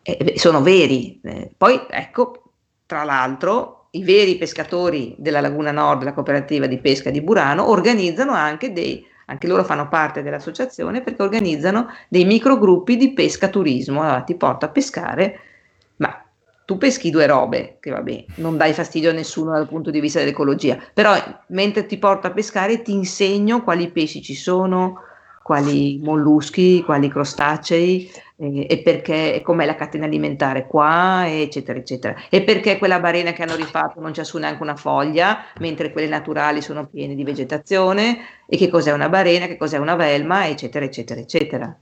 eh, 0.04 0.34
sono 0.38 0.62
veri. 0.62 1.20
Eh, 1.24 1.50
poi 1.58 1.82
ecco, 1.90 2.52
tra 2.86 3.04
l'altro, 3.04 3.88
i 3.92 4.04
veri 4.04 4.38
pescatori 4.38 5.16
della 5.18 5.42
Laguna 5.42 5.72
Nord, 5.72 6.04
la 6.04 6.14
cooperativa 6.14 6.68
di 6.68 6.78
pesca 6.78 7.10
di 7.10 7.22
Burano, 7.22 7.68
organizzano 7.68 8.34
anche 8.34 8.72
dei, 8.72 9.04
anche 9.26 9.48
loro 9.48 9.64
fanno 9.64 9.88
parte 9.88 10.22
dell'associazione 10.22 11.02
perché 11.02 11.24
organizzano 11.24 11.88
dei 12.08 12.26
microgruppi 12.26 12.96
di 12.96 13.12
pesca 13.12 13.48
turismo, 13.48 14.04
allora 14.04 14.22
ti 14.22 14.36
porta 14.36 14.68
a 14.68 14.70
pescare, 14.70 15.40
tu 16.70 16.78
peschi 16.78 17.10
due 17.10 17.26
robe, 17.26 17.78
che 17.80 17.90
vabbè, 17.90 18.26
non 18.36 18.56
dai 18.56 18.74
fastidio 18.74 19.10
a 19.10 19.14
nessuno 19.14 19.54
dal 19.54 19.68
punto 19.68 19.90
di 19.90 20.00
vista 20.00 20.20
dell'ecologia, 20.20 20.78
però 20.94 21.16
mentre 21.48 21.88
ti 21.88 21.98
porto 21.98 22.28
a 22.28 22.30
pescare 22.30 22.84
ti 22.84 22.92
insegno 22.94 23.64
quali 23.64 23.90
pesci 23.90 24.22
ci 24.22 24.36
sono, 24.36 25.02
quali 25.42 25.98
molluschi, 26.00 26.84
quali 26.84 27.10
crostacei 27.10 28.08
eh, 28.36 28.68
e 28.70 28.78
perché 28.84 29.34
e 29.34 29.42
com'è 29.42 29.66
la 29.66 29.74
catena 29.74 30.06
alimentare 30.06 30.68
qua, 30.68 31.24
eccetera, 31.28 31.80
eccetera. 31.80 32.16
E 32.30 32.44
perché 32.44 32.78
quella 32.78 33.00
barena 33.00 33.32
che 33.32 33.42
hanno 33.42 33.56
rifatto 33.56 34.00
non 34.00 34.12
c'è 34.12 34.24
su 34.24 34.38
neanche 34.38 34.62
una 34.62 34.76
foglia, 34.76 35.46
mentre 35.62 35.92
quelle 35.92 36.08
naturali 36.08 36.62
sono 36.62 36.86
piene 36.86 37.16
di 37.16 37.24
vegetazione, 37.24 38.20
e 38.48 38.58
che 38.58 38.70
cos'è 38.70 38.92
una 38.92 39.10
barena, 39.10 39.48
che 39.48 39.58
cos'è 39.58 39.80
una 39.80 39.96
velma, 39.96 40.48
eccetera, 40.48 40.86
eccetera, 40.86 41.20
eccetera. 41.20 41.76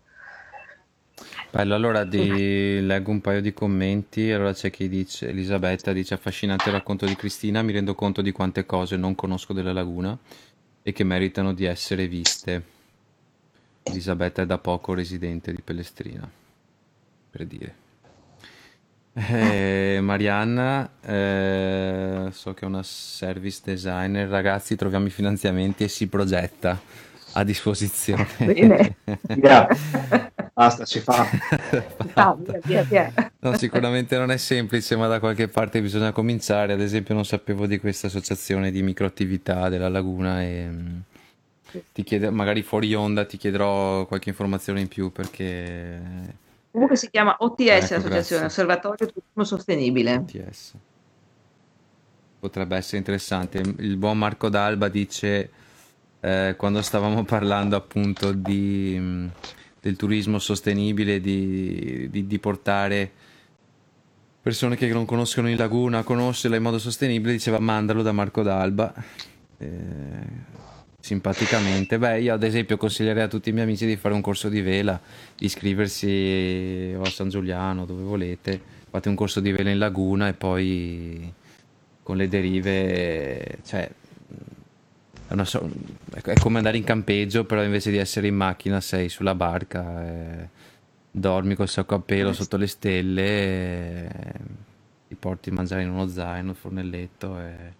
Bello, 1.57 1.73
allora 1.73 2.03
di... 2.03 2.85
leggo 2.85 3.09
un 3.09 3.19
paio 3.19 3.41
di 3.41 3.51
commenti. 3.51 4.31
Allora 4.31 4.53
c'è 4.53 4.69
chi 4.69 4.87
dice, 4.87 5.29
Elisabetta 5.29 5.91
dice 5.91 6.13
affascinante 6.13 6.69
il 6.69 6.75
racconto 6.75 7.07
di 7.07 7.15
Cristina, 7.15 7.63
mi 7.63 7.71
rendo 7.71 7.95
conto 7.95 8.21
di 8.21 8.31
quante 8.31 8.67
cose 8.67 8.95
non 8.95 9.15
conosco 9.15 9.53
della 9.53 9.73
laguna 9.73 10.15
e 10.83 10.91
che 10.93 11.03
meritano 11.03 11.55
di 11.55 11.65
essere 11.65 12.07
viste. 12.07 12.63
Elisabetta 13.81 14.43
è 14.43 14.45
da 14.45 14.59
poco 14.59 14.93
residente 14.93 15.51
di 15.51 15.63
Pellestrina, 15.63 16.29
per 17.31 17.45
dire. 17.47 17.75
Eh, 19.13 19.97
Marianna, 19.99 20.91
eh, 21.01 22.27
so 22.33 22.53
che 22.53 22.65
è 22.65 22.67
una 22.67 22.83
service 22.83 23.61
designer, 23.63 24.29
ragazzi 24.29 24.75
troviamo 24.75 25.07
i 25.07 25.09
finanziamenti 25.09 25.85
e 25.85 25.87
si 25.87 26.05
progetta 26.05 26.79
a 27.31 27.43
disposizione. 27.43 28.27
Bene. 28.37 28.95
yeah. 29.41 30.35
Basta, 30.57 30.87
si 30.87 31.01
fa. 31.01 31.23
ah, 32.15 32.35
via, 32.35 32.59
via, 32.63 32.81
via. 32.81 33.31
No, 33.41 33.55
sicuramente 33.55 34.17
non 34.17 34.31
è 34.31 34.37
semplice, 34.37 34.95
ma 34.95 35.05
da 35.05 35.19
qualche 35.19 35.47
parte 35.47 35.79
bisogna 35.79 36.11
cominciare. 36.11 36.73
Ad 36.73 36.81
esempio, 36.81 37.13
non 37.13 37.25
sapevo 37.25 37.67
di 37.67 37.79
questa 37.79 38.07
associazione 38.07 38.71
di 38.71 38.81
microattività 38.81 39.69
della 39.69 39.87
laguna 39.87 40.41
e 40.41 40.67
mm, 40.67 40.97
ti 41.93 42.01
chiede, 42.01 42.31
magari 42.31 42.63
fuori 42.63 42.91
onda 42.95 43.23
ti 43.25 43.37
chiederò 43.37 44.07
qualche 44.07 44.29
informazione 44.29 44.81
in 44.81 44.87
più 44.87 45.11
perché... 45.11 46.01
Comunque 46.71 46.95
si 46.95 47.11
chiama 47.11 47.35
OTS 47.37 47.59
ecco, 47.59 47.69
l'associazione, 47.69 48.09
grazie. 48.09 48.43
Osservatorio 48.43 49.05
Turismo 49.05 49.43
Sostenibile. 49.43 50.15
OTS. 50.15 50.73
Potrebbe 52.39 52.75
essere 52.77 52.97
interessante. 52.97 53.59
Il 53.59 53.97
buon 53.97 54.17
Marco 54.17 54.49
D'Alba 54.49 54.87
dice, 54.87 55.51
eh, 56.19 56.55
quando 56.57 56.81
stavamo 56.81 57.23
parlando 57.25 57.75
appunto 57.75 58.31
di 58.31 58.97
mm, 58.99 59.27
del 59.87 59.95
turismo 59.95 60.37
sostenibile, 60.37 61.21
di, 61.21 62.09
di, 62.11 62.27
di, 62.27 62.39
portare 62.39 63.09
persone 64.41 64.75
che 64.75 64.87
non 64.89 65.05
conoscono 65.05 65.49
il 65.49 65.55
laguna 65.55 65.99
a 65.99 66.03
conoscerla 66.03 66.57
in 66.57 66.63
modo 66.63 66.77
sostenibile, 66.77 67.31
diceva 67.31 67.59
mandalo 67.59 68.01
da 68.01 68.11
Marco 68.11 68.43
D'Alba. 68.43 68.93
Eh, 69.57 70.55
simpaticamente. 70.99 71.97
Beh, 71.97 72.19
io 72.19 72.33
ad 72.33 72.43
esempio 72.43 72.75
consiglierei 72.75 73.23
a 73.23 73.27
tutti 73.29 73.47
i 73.47 73.51
miei 73.53 73.63
amici 73.63 73.85
di 73.85 73.95
fare 73.95 74.13
un 74.13 74.19
corso 74.19 74.49
di 74.49 74.59
vela, 74.59 74.99
di 75.37 75.45
iscriversi 75.45 76.93
a 77.01 77.09
San 77.09 77.29
Giuliano, 77.29 77.85
dove 77.85 78.03
volete, 78.03 78.59
fate 78.89 79.07
un 79.07 79.15
corso 79.15 79.39
di 79.39 79.53
vela 79.53 79.69
in 79.69 79.77
laguna 79.77 80.27
e 80.27 80.33
poi 80.33 81.33
con 82.03 82.17
le 82.17 82.27
derive, 82.27 83.59
cioè 83.65 83.89
so- 85.43 85.69
è 86.13 86.33
come 86.39 86.57
andare 86.57 86.77
in 86.77 86.83
campeggio, 86.83 87.45
però 87.45 87.63
invece 87.63 87.91
di 87.91 87.97
essere 87.97 88.27
in 88.27 88.35
macchina 88.35 88.79
sei 88.81 89.09
sulla 89.09 89.35
barca, 89.35 90.05
e 90.05 90.49
dormi 91.11 91.55
col 91.55 91.67
sacco 91.67 91.95
a 91.95 91.99
pelo 91.99 92.33
sotto 92.33 92.57
le 92.57 92.67
stelle, 92.67 93.23
e 93.23 94.09
ti 95.07 95.15
porti 95.15 95.49
a 95.49 95.53
mangiare 95.53 95.83
in 95.83 95.89
uno 95.89 96.07
zaino, 96.07 96.51
il 96.51 96.55
fornelletto. 96.55 97.39
E... 97.39 97.73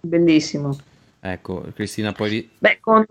Bellissimo. 0.00 0.78
Ecco, 1.20 1.66
Cristina, 1.74 2.12
poi... 2.12 2.48
Beh, 2.58 2.78
con, 2.80 3.04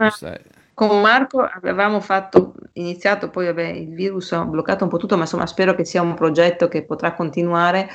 con 0.73 1.01
Marco 1.01 1.41
avevamo 1.41 1.99
fatto, 1.99 2.53
iniziato, 2.73 3.29
poi 3.29 3.45
vabbè, 3.47 3.67
il 3.67 3.93
virus 3.93 4.31
ha 4.31 4.45
bloccato 4.45 4.85
un 4.85 4.89
po' 4.89 4.97
tutto, 4.97 5.15
ma 5.15 5.23
insomma 5.23 5.45
spero 5.45 5.75
che 5.75 5.83
sia 5.83 6.01
un 6.01 6.13
progetto 6.13 6.67
che 6.67 6.83
potrà 6.83 7.13
continuare 7.13 7.89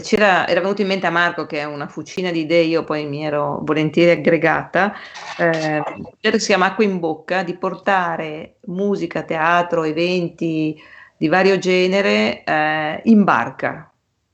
c'era, 0.00 0.46
era 0.46 0.60
venuto 0.60 0.82
in 0.82 0.88
mente 0.88 1.06
a 1.06 1.10
Marco 1.10 1.46
che 1.46 1.60
è 1.60 1.64
una 1.64 1.88
fucina 1.88 2.30
di 2.30 2.40
idee, 2.40 2.64
io 2.64 2.84
poi 2.84 3.06
mi 3.06 3.24
ero 3.24 3.60
volentieri 3.62 4.10
aggregata, 4.10 4.94
eh, 5.38 5.82
che 6.20 6.38
si 6.38 6.46
chiama 6.46 6.66
Acqua 6.66 6.84
in 6.84 6.98
Bocca, 6.98 7.42
di 7.42 7.56
portare 7.56 8.56
musica, 8.66 9.22
teatro, 9.22 9.84
eventi 9.84 10.76
di 11.16 11.28
vario 11.28 11.58
genere 11.58 12.44
eh, 12.44 13.00
in 13.04 13.24
barca. 13.24 13.90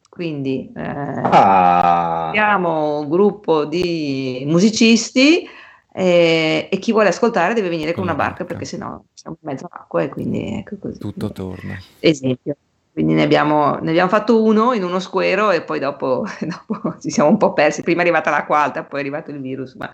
Quindi 0.09 0.71
eh, 0.77 0.83
ah. 0.83 2.29
abbiamo 2.29 2.99
un 2.99 3.09
gruppo 3.09 3.65
di 3.65 4.43
musicisti 4.47 5.49
eh, 5.95 6.69
e 6.71 6.79
chi 6.79 6.93
vuole 6.93 7.09
ascoltare 7.09 7.55
deve 7.55 7.69
venire 7.69 7.93
con 7.93 8.03
una 8.03 8.15
barca 8.15 8.45
perché 8.45 8.65
sennò 8.65 9.03
siamo 9.15 9.39
in 9.41 9.49
mezzo 9.49 9.69
all'acqua 9.71 10.03
e 10.03 10.09
quindi 10.09 10.59
ecco 10.59 10.77
così. 10.79 10.99
Tutto 10.99 11.33
torna. 11.33 11.79
Esempio. 11.99 12.57
Quindi 12.93 13.15
ne 13.15 13.23
abbiamo, 13.23 13.79
ne 13.79 13.91
abbiamo, 13.91 14.11
fatto 14.11 14.43
uno 14.43 14.75
in 14.75 14.85
uno 14.85 14.99
squero 14.99 15.51
e 15.51 15.63
poi 15.63 15.79
dopo, 15.79 16.27
dopo, 16.41 16.97
ci 17.01 17.11
siamo 17.11 17.31
un 17.31 17.39
po' 17.39 17.55
persi. 17.55 17.83
Prima 17.83 18.01
è 18.01 18.03
arrivata 18.03 18.31
l'acqua 18.31 18.59
alta, 18.59 18.85
poi 18.85 18.99
è 18.99 19.03
arrivato 19.03 19.31
il 19.31 19.41
virus, 19.41 19.75
ma 19.75 19.91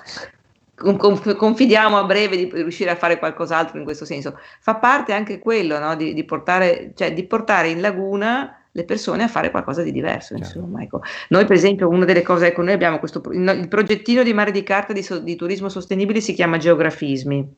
confidiamo 0.75 1.97
a 1.97 2.05
breve 2.05 2.37
di 2.37 2.51
riuscire 2.53 2.91
a 2.91 2.97
fare 2.97 3.19
qualcos'altro 3.19 3.79
in 3.79 3.85
questo 3.85 4.05
senso. 4.05 4.39
Fa 4.61 4.77
parte 4.77 5.13
anche 5.13 5.39
quello 5.39 5.79
no? 5.79 5.95
di, 5.95 6.13
di, 6.13 6.25
portare, 6.25 6.93
cioè, 6.97 7.13
di, 7.13 7.25
portare, 7.25 7.69
in 7.69 7.81
laguna 7.81 8.53
le 8.73 8.85
persone 8.85 9.23
a 9.23 9.29
fare 9.29 9.53
qualcosa 9.53 9.83
di 9.83 9.93
diverso. 9.93 10.35
Insomma, 10.35 10.83
ecco. 10.83 11.01
Noi, 11.29 11.45
per 11.47 11.57
esempio, 11.57 11.89
una 11.89 12.05
delle 12.05 12.23
cose, 12.23 12.49
ecco, 12.49 12.63
noi 12.63 12.73
abbiamo 12.75 12.99
questo 12.99 13.23
il 13.31 13.67
progettino 13.69 14.25
di 14.25 14.33
mare 14.33 14.51
di 14.51 14.65
carta 14.65 14.93
di, 14.93 15.07
di 15.23 15.37
turismo 15.37 15.69
sostenibile 15.69 16.21
si 16.21 16.33
chiama 16.33 16.59
Geografismi 16.59 17.55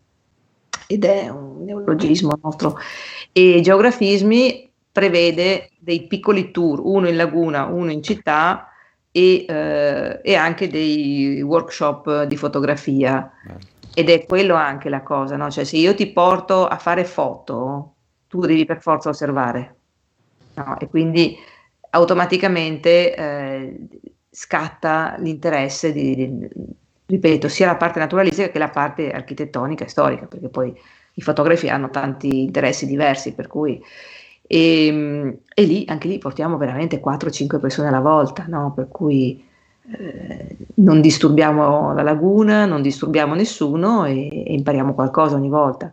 ed 0.86 1.04
è 1.04 1.28
un 1.28 1.64
neologismo 1.64 2.38
nostro. 2.42 2.78
E 3.32 3.60
Geografismi 3.62 4.69
prevede 5.00 5.70
dei 5.78 6.06
piccoli 6.06 6.50
tour, 6.50 6.78
uno 6.84 7.08
in 7.08 7.16
laguna, 7.16 7.64
uno 7.64 7.90
in 7.90 8.02
città 8.02 8.68
e, 9.10 9.46
eh, 9.48 10.20
e 10.22 10.34
anche 10.34 10.68
dei 10.68 11.40
workshop 11.40 12.24
di 12.24 12.36
fotografia. 12.36 13.32
Ed 13.94 14.10
è 14.10 14.26
quello 14.26 14.54
anche 14.54 14.90
la 14.90 15.02
cosa, 15.02 15.36
no? 15.36 15.50
Cioè 15.50 15.64
se 15.64 15.78
io 15.78 15.94
ti 15.94 16.12
porto 16.12 16.66
a 16.66 16.76
fare 16.76 17.04
foto, 17.06 17.94
tu 18.28 18.40
devi 18.40 18.66
per 18.66 18.82
forza 18.82 19.08
osservare. 19.08 19.76
No? 20.54 20.78
E 20.78 20.86
quindi 20.88 21.34
automaticamente 21.90 23.14
eh, 23.14 23.78
scatta 24.30 25.16
l'interesse 25.18 25.92
di, 25.92 26.14
di, 26.14 26.48
ripeto, 27.06 27.48
sia 27.48 27.66
la 27.66 27.76
parte 27.76 27.98
naturalistica 27.98 28.50
che 28.50 28.58
la 28.58 28.68
parte 28.68 29.10
architettonica 29.10 29.86
e 29.86 29.88
storica, 29.88 30.26
perché 30.26 30.48
poi 30.50 30.78
i 31.14 31.22
fotografi 31.22 31.68
hanno 31.68 31.88
tanti 31.88 32.42
interessi 32.42 32.86
diversi, 32.86 33.32
per 33.32 33.46
cui 33.48 33.82
e, 34.52 34.86
ehm, 34.86 35.38
e 35.54 35.62
lì, 35.62 35.84
anche 35.86 36.08
lì 36.08 36.18
portiamo 36.18 36.56
veramente 36.56 37.00
4-5 37.00 37.60
persone 37.60 37.86
alla 37.86 38.00
volta, 38.00 38.46
no? 38.48 38.72
per 38.74 38.88
cui 38.88 39.44
eh, 39.92 40.56
non 40.74 41.00
disturbiamo 41.00 41.94
la 41.94 42.02
laguna, 42.02 42.66
non 42.66 42.82
disturbiamo 42.82 43.34
nessuno 43.34 44.04
e, 44.06 44.44
e 44.44 44.52
impariamo 44.54 44.92
qualcosa 44.92 45.36
ogni 45.36 45.48
volta. 45.48 45.92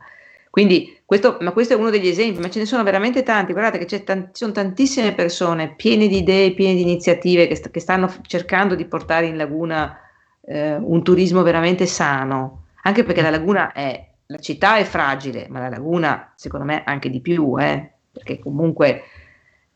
Quindi 0.50 0.98
questo, 1.06 1.38
ma 1.42 1.52
questo 1.52 1.76
è 1.76 1.78
uno 1.78 1.92
degli 1.92 2.08
esempi, 2.08 2.40
ma 2.40 2.50
ce 2.50 2.58
ne 2.58 2.66
sono 2.66 2.82
veramente 2.82 3.22
tanti. 3.22 3.52
Guardate 3.52 3.78
che 3.78 3.86
ci 3.86 4.04
sono 4.32 4.52
tantissime 4.52 5.14
persone 5.14 5.76
piene 5.76 6.08
di 6.08 6.18
idee, 6.18 6.56
piene 6.56 6.74
di 6.74 6.82
iniziative 6.82 7.46
che, 7.48 7.56
st- 7.56 7.70
che 7.70 7.80
stanno 7.80 8.12
cercando 8.24 8.74
di 8.74 8.86
portare 8.86 9.28
in 9.28 9.38
laguna 9.38 10.00
eh, 10.42 10.76
un 10.78 11.04
turismo 11.04 11.44
veramente 11.44 11.86
sano, 11.86 12.64
anche 12.84 13.04
perché 13.04 13.22
la 13.22 13.30
laguna 13.30 13.72
è, 13.72 14.04
la 14.26 14.40
città 14.40 14.78
è 14.78 14.84
fragile, 14.84 15.46
ma 15.48 15.60
la 15.60 15.70
laguna 15.70 16.34
secondo 16.36 16.66
me 16.66 16.82
anche 16.84 17.12
di 17.12 17.20
più, 17.20 17.56
eh, 17.60 17.92
perché 18.18 18.40
comunque 18.40 19.04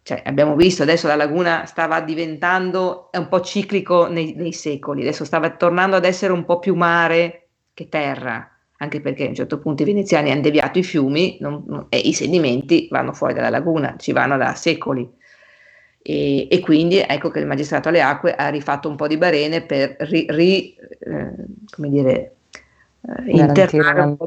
cioè, 0.04 0.22
abbiamo 0.26 0.56
visto 0.56 0.82
adesso 0.82 1.08
la 1.08 1.16
laguna 1.16 1.66
stava 1.66 2.02
diventando 2.02 3.10
un 3.14 3.28
po' 3.28 3.42
ciclico 3.42 4.08
nei, 4.08 4.34
nei, 4.36 4.52
secoli, 4.52 5.02
adesso 5.02 5.26
stava 5.26 5.52
tornando 5.52 5.96
ad 5.96 6.06
essere 6.06 6.34
un 6.34 6.44
po' 6.44 6.60
più 6.60 6.76
mare 6.76 7.50
che 7.74 7.88
terra, 7.88 8.50
anche 8.78 9.00
perché 9.00 9.26
a 9.26 9.30
un 9.30 9.36
certo 9.36 9.60
punto 9.60 9.84
i 9.84 9.86
veneziani 9.86 10.32
hanno 10.32 10.42
deviato 10.42 10.80
i 10.80 10.84
fiumi 10.84 11.38
non, 11.40 11.64
non, 11.68 11.86
e 11.90 12.00
i 12.00 12.14
sedimenti 12.14 12.88
vanno 12.90 13.14
fuori 13.14 13.34
dalla 13.36 13.50
laguna, 13.50 13.96
ci 13.98 14.12
vanno 14.12 14.38
da 14.38 14.56
secoli. 14.56 15.08
E, 16.04 16.48
e, 16.50 16.60
quindi 16.62 16.98
ecco 16.98 17.30
che 17.30 17.38
il 17.38 17.46
magistrato 17.46 17.90
alle 17.90 18.02
acque 18.02 18.34
ha 18.34 18.50
rifatto 18.50 18.90
un 18.90 18.96
po' 18.96 19.06
di 19.06 19.18
barene 19.18 19.62
per 19.62 19.98
ri, 20.00 20.26
ri, 20.30 20.76
eh, 20.76 21.36
dire, 21.78 22.36
eh, 23.02 23.32
internare 23.32 24.02
un 24.02 24.18
po' 24.18 24.26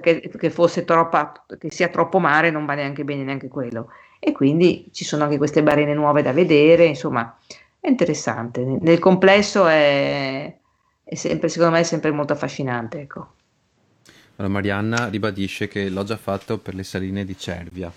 che, 0.00 0.20
che, 0.20 0.50
fosse 0.50 0.84
troppa, 0.84 1.44
che 1.58 1.70
sia 1.70 1.88
troppo 1.88 2.18
mare 2.18 2.50
non 2.50 2.66
va 2.66 2.74
neanche 2.74 3.04
bene 3.04 3.22
neanche 3.22 3.48
quello 3.48 3.88
e 4.18 4.32
quindi 4.32 4.88
ci 4.92 5.04
sono 5.04 5.24
anche 5.24 5.38
queste 5.38 5.62
barene 5.62 5.94
nuove 5.94 6.22
da 6.22 6.32
vedere, 6.32 6.84
insomma 6.84 7.36
è 7.80 7.88
interessante, 7.88 8.62
nel 8.62 8.98
complesso 8.98 9.66
è, 9.66 10.54
è 11.02 11.14
sempre, 11.14 11.48
secondo 11.48 11.72
me 11.74 11.80
è 11.80 11.84
sempre 11.84 12.10
molto 12.10 12.34
affascinante. 12.34 13.00
Ecco. 13.00 13.32
Allora, 14.36 14.52
Marianna 14.52 15.08
ribadisce 15.08 15.66
che 15.66 15.88
l'ho 15.88 16.04
già 16.04 16.18
fatto 16.18 16.58
per 16.58 16.74
le 16.74 16.82
saline 16.82 17.24
di 17.24 17.38
Cervia, 17.38 17.90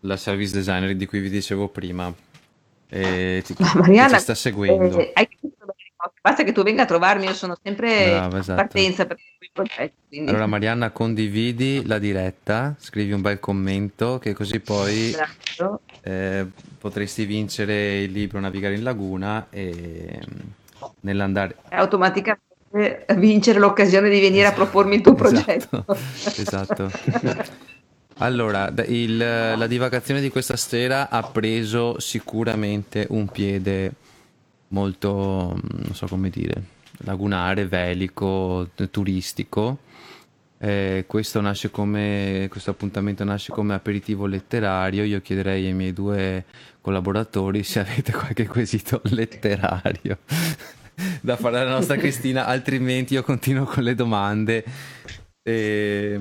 la 0.00 0.16
service 0.16 0.52
designer 0.52 0.94
di 0.94 1.06
cui 1.06 1.18
vi 1.18 1.28
dicevo 1.28 1.68
prima. 1.68 2.12
E 2.88 3.42
ti, 3.44 3.56
Marianna, 3.74 4.16
ti 4.16 4.22
sta 4.22 4.34
seguendo. 4.34 4.98
Eh, 4.98 5.10
hai 5.14 5.28
Basta 6.22 6.44
che 6.44 6.52
tu 6.52 6.62
venga 6.62 6.82
a 6.82 6.86
trovarmi, 6.86 7.24
io 7.24 7.34
sono 7.34 7.56
sempre 7.60 8.10
Brava, 8.10 8.38
esatto. 8.38 8.62
partenza 8.62 9.06
per 9.06 9.16
progetti. 9.52 9.92
Quindi. 10.08 10.30
Allora 10.30 10.46
Marianna, 10.46 10.90
condividi 10.90 11.84
la 11.84 11.98
diretta, 11.98 12.76
scrivi 12.78 13.10
un 13.10 13.20
bel 13.20 13.40
commento 13.40 14.20
che 14.20 14.32
così 14.32 14.60
poi 14.60 15.12
eh, 16.02 16.46
potresti 16.78 17.24
vincere 17.24 18.02
il 18.02 18.12
libro 18.12 18.38
Navigare 18.38 18.76
in 18.76 18.84
Laguna 18.84 19.48
e 19.50 20.20
mm, 20.24 20.48
nell'andare... 21.00 21.56
Automaticamente 21.70 23.04
vincere 23.16 23.58
l'occasione 23.58 24.08
di 24.08 24.20
venire 24.20 24.46
esatto, 24.46 24.60
a 24.60 24.64
propormi 24.64 24.94
il 24.94 25.00
tuo 25.00 25.14
progetto. 25.14 25.84
Esatto. 26.24 26.86
esatto. 27.04 27.70
Allora, 28.18 28.72
il, 28.86 29.16
la 29.16 29.66
divagazione 29.66 30.20
di 30.20 30.30
questa 30.30 30.56
sera 30.56 31.10
ha 31.10 31.24
preso 31.24 31.98
sicuramente 31.98 33.06
un 33.10 33.26
piede 33.26 33.94
molto, 34.72 35.58
non 35.60 35.94
so 35.94 36.06
come 36.06 36.28
dire, 36.28 36.62
lagunare, 36.98 37.66
velico, 37.66 38.68
turistico. 38.90 39.78
Eh, 40.58 41.04
questo, 41.08 41.40
nasce 41.40 41.70
come, 41.70 42.46
questo 42.50 42.70
appuntamento 42.70 43.24
nasce 43.24 43.52
come 43.52 43.74
aperitivo 43.74 44.26
letterario. 44.26 45.04
Io 45.04 45.20
chiederei 45.20 45.66
ai 45.66 45.72
miei 45.72 45.92
due 45.92 46.44
collaboratori 46.80 47.62
se 47.62 47.80
avete 47.80 48.12
qualche 48.12 48.46
quesito 48.46 49.00
letterario 49.04 50.18
da 51.20 51.36
fare 51.36 51.60
alla 51.60 51.70
nostra 51.72 51.96
Cristina, 51.96 52.46
altrimenti 52.46 53.14
io 53.14 53.22
continuo 53.22 53.64
con 53.64 53.82
le 53.82 53.94
domande. 53.94 54.64
E... 55.42 56.20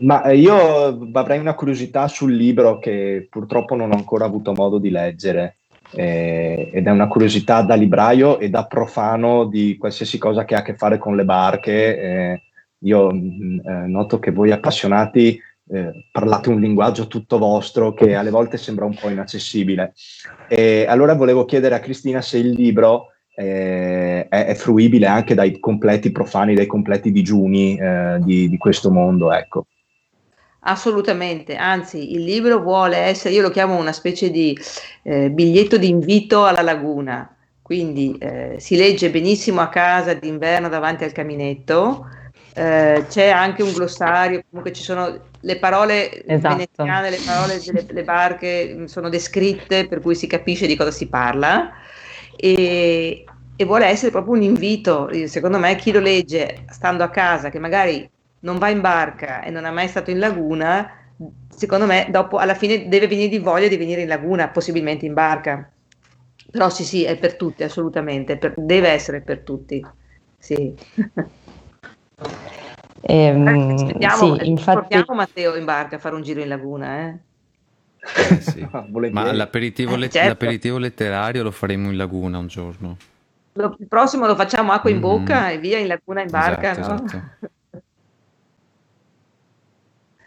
Ma 0.00 0.30
io 0.32 1.08
avrei 1.12 1.38
una 1.38 1.54
curiosità 1.54 2.06
sul 2.08 2.34
libro 2.34 2.78
che 2.78 3.26
purtroppo 3.30 3.76
non 3.76 3.92
ho 3.92 3.96
ancora 3.96 4.24
avuto 4.24 4.52
modo 4.52 4.78
di 4.78 4.90
leggere 4.90 5.56
eh, 5.96 6.70
ed 6.72 6.86
è 6.86 6.90
una 6.90 7.08
curiosità 7.08 7.62
da 7.62 7.74
libraio 7.74 8.38
e 8.38 8.50
da 8.50 8.66
profano 8.66 9.46
di 9.46 9.76
qualsiasi 9.78 10.18
cosa 10.18 10.44
che 10.44 10.54
ha 10.54 10.58
a 10.58 10.62
che 10.62 10.76
fare 10.76 10.98
con 10.98 11.16
le 11.16 11.24
barche. 11.24 11.98
Eh, 11.98 12.42
io 12.80 13.10
mh, 13.10 13.18
mm, 13.18 13.58
eh, 13.64 13.86
noto 13.86 14.18
che 14.18 14.30
voi 14.30 14.52
appassionati 14.52 15.40
eh, 15.68 16.06
parlate 16.12 16.50
un 16.50 16.60
linguaggio 16.60 17.06
tutto 17.06 17.38
vostro 17.38 17.92
che 17.94 18.14
alle 18.14 18.30
volte 18.30 18.58
sembra 18.58 18.84
un 18.84 18.94
po' 18.94 19.08
inaccessibile. 19.08 19.94
E 20.48 20.84
allora 20.86 21.14
volevo 21.14 21.44
chiedere 21.46 21.74
a 21.74 21.80
Cristina 21.80 22.20
se 22.20 22.38
il 22.38 22.50
libro 22.50 23.12
eh, 23.34 24.28
è, 24.28 24.46
è, 24.46 24.54
fruibile 24.54 25.06
anche 25.06 25.34
dai 25.34 25.58
completi 25.58 26.12
profani, 26.12 26.54
dai 26.54 26.66
completi 26.66 27.10
digiuni 27.10 27.78
eh, 27.78 28.18
di, 28.20 28.48
di 28.48 28.56
questo 28.58 28.90
mondo. 28.90 29.32
Ecco. 29.32 29.66
Assolutamente, 30.68 31.54
anzi 31.54 32.14
il 32.14 32.24
libro 32.24 32.60
vuole 32.60 32.96
essere, 32.96 33.34
io 33.34 33.42
lo 33.42 33.50
chiamo 33.50 33.76
una 33.76 33.92
specie 33.92 34.32
di 34.32 34.58
eh, 35.04 35.30
biglietto 35.30 35.78
di 35.78 35.88
invito 35.88 36.44
alla 36.44 36.60
laguna, 36.60 37.36
quindi 37.62 38.18
eh, 38.18 38.56
si 38.58 38.74
legge 38.74 39.10
benissimo 39.10 39.60
a 39.60 39.68
casa 39.68 40.14
d'inverno 40.14 40.68
davanti 40.68 41.04
al 41.04 41.12
caminetto, 41.12 42.08
eh, 42.52 43.04
c'è 43.08 43.28
anche 43.28 43.62
un 43.62 43.72
glossario, 43.74 44.42
comunque 44.50 44.72
ci 44.72 44.82
sono 44.82 45.16
le 45.38 45.56
parole 45.58 46.24
esatto. 46.24 46.56
veneziane, 46.56 47.10
le 47.10 47.20
parole 47.24 47.60
delle 47.86 48.02
barche 48.02 48.74
mm, 48.74 48.84
sono 48.86 49.08
descritte 49.08 49.86
per 49.86 50.00
cui 50.00 50.16
si 50.16 50.26
capisce 50.26 50.66
di 50.66 50.74
cosa 50.74 50.90
si 50.90 51.06
parla. 51.06 51.70
E, 52.34 53.24
e 53.54 53.64
vuole 53.64 53.86
essere 53.86 54.10
proprio 54.10 54.34
un 54.34 54.42
invito, 54.42 55.08
secondo 55.26 55.58
me 55.58 55.76
chi 55.76 55.92
lo 55.92 56.00
legge 56.00 56.64
stando 56.70 57.04
a 57.04 57.08
casa, 57.08 57.50
che 57.50 57.60
magari 57.60 58.10
non 58.46 58.58
va 58.58 58.68
in 58.68 58.80
barca 58.80 59.42
e 59.42 59.50
non 59.50 59.66
è 59.66 59.70
mai 59.70 59.88
stato 59.88 60.12
in 60.12 60.20
laguna, 60.20 60.88
secondo 61.48 61.84
me 61.84 62.06
dopo 62.10 62.38
alla 62.38 62.54
fine 62.54 62.86
deve 62.86 63.08
venire 63.08 63.28
di 63.28 63.38
voglia 63.40 63.66
di 63.66 63.76
venire 63.76 64.02
in 64.02 64.08
laguna, 64.08 64.48
possibilmente 64.48 65.04
in 65.04 65.14
barca. 65.14 65.68
Però 66.48 66.70
sì, 66.70 66.84
sì, 66.84 67.02
è 67.02 67.18
per 67.18 67.34
tutti, 67.34 67.64
assolutamente, 67.64 68.36
per, 68.36 68.54
deve 68.56 68.88
essere 68.90 69.20
per 69.20 69.40
tutti. 69.40 69.84
Sì. 70.38 70.74
Ehm, 73.08 73.46
aspettiamo, 73.46 74.36
sì, 74.36 74.48
infatti... 74.48 74.78
portiamo 74.78 75.14
Matteo 75.14 75.54
in 75.54 75.64
barca 75.64 75.94
a 75.94 75.98
fare 76.00 76.16
un 76.16 76.22
giro 76.22 76.40
in 76.40 76.48
laguna, 76.48 77.02
eh? 77.02 77.18
Eh 78.30 78.40
sì. 78.40 78.66
Ma 79.12 79.30
l'aperitivo, 79.32 79.94
let- 79.94 80.10
certo. 80.10 80.28
l'aperitivo, 80.28 80.78
letterario 80.78 81.44
lo 81.44 81.52
faremo 81.52 81.88
in 81.88 81.96
laguna 81.96 82.38
un 82.38 82.48
giorno. 82.48 82.96
il 83.52 83.86
prossimo 83.86 84.26
lo 84.26 84.34
facciamo 84.34 84.72
acqua 84.72 84.90
in 84.90 84.98
bocca 84.98 85.42
mm. 85.42 85.50
e 85.50 85.58
via 85.58 85.78
in 85.78 85.86
laguna 85.86 86.22
in 86.22 86.30
barca. 86.30 86.72
Esatto, 86.72 86.94
no? 86.94 87.04
esatto. 87.04 87.46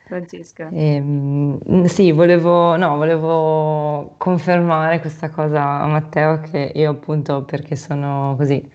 Francesca. 0.10 0.70
Ehm, 0.72 1.84
sì, 1.86 2.12
volevo, 2.12 2.76
no, 2.76 2.96
volevo 2.98 4.16
confermare 4.18 5.00
questa 5.00 5.30
cosa 5.30 5.82
a 5.82 5.88
Matteo 5.88 6.40
che 6.40 6.72
io 6.74 6.90
appunto 6.92 7.44
perché 7.46 7.76
sono 7.76 8.36
così 8.36 8.68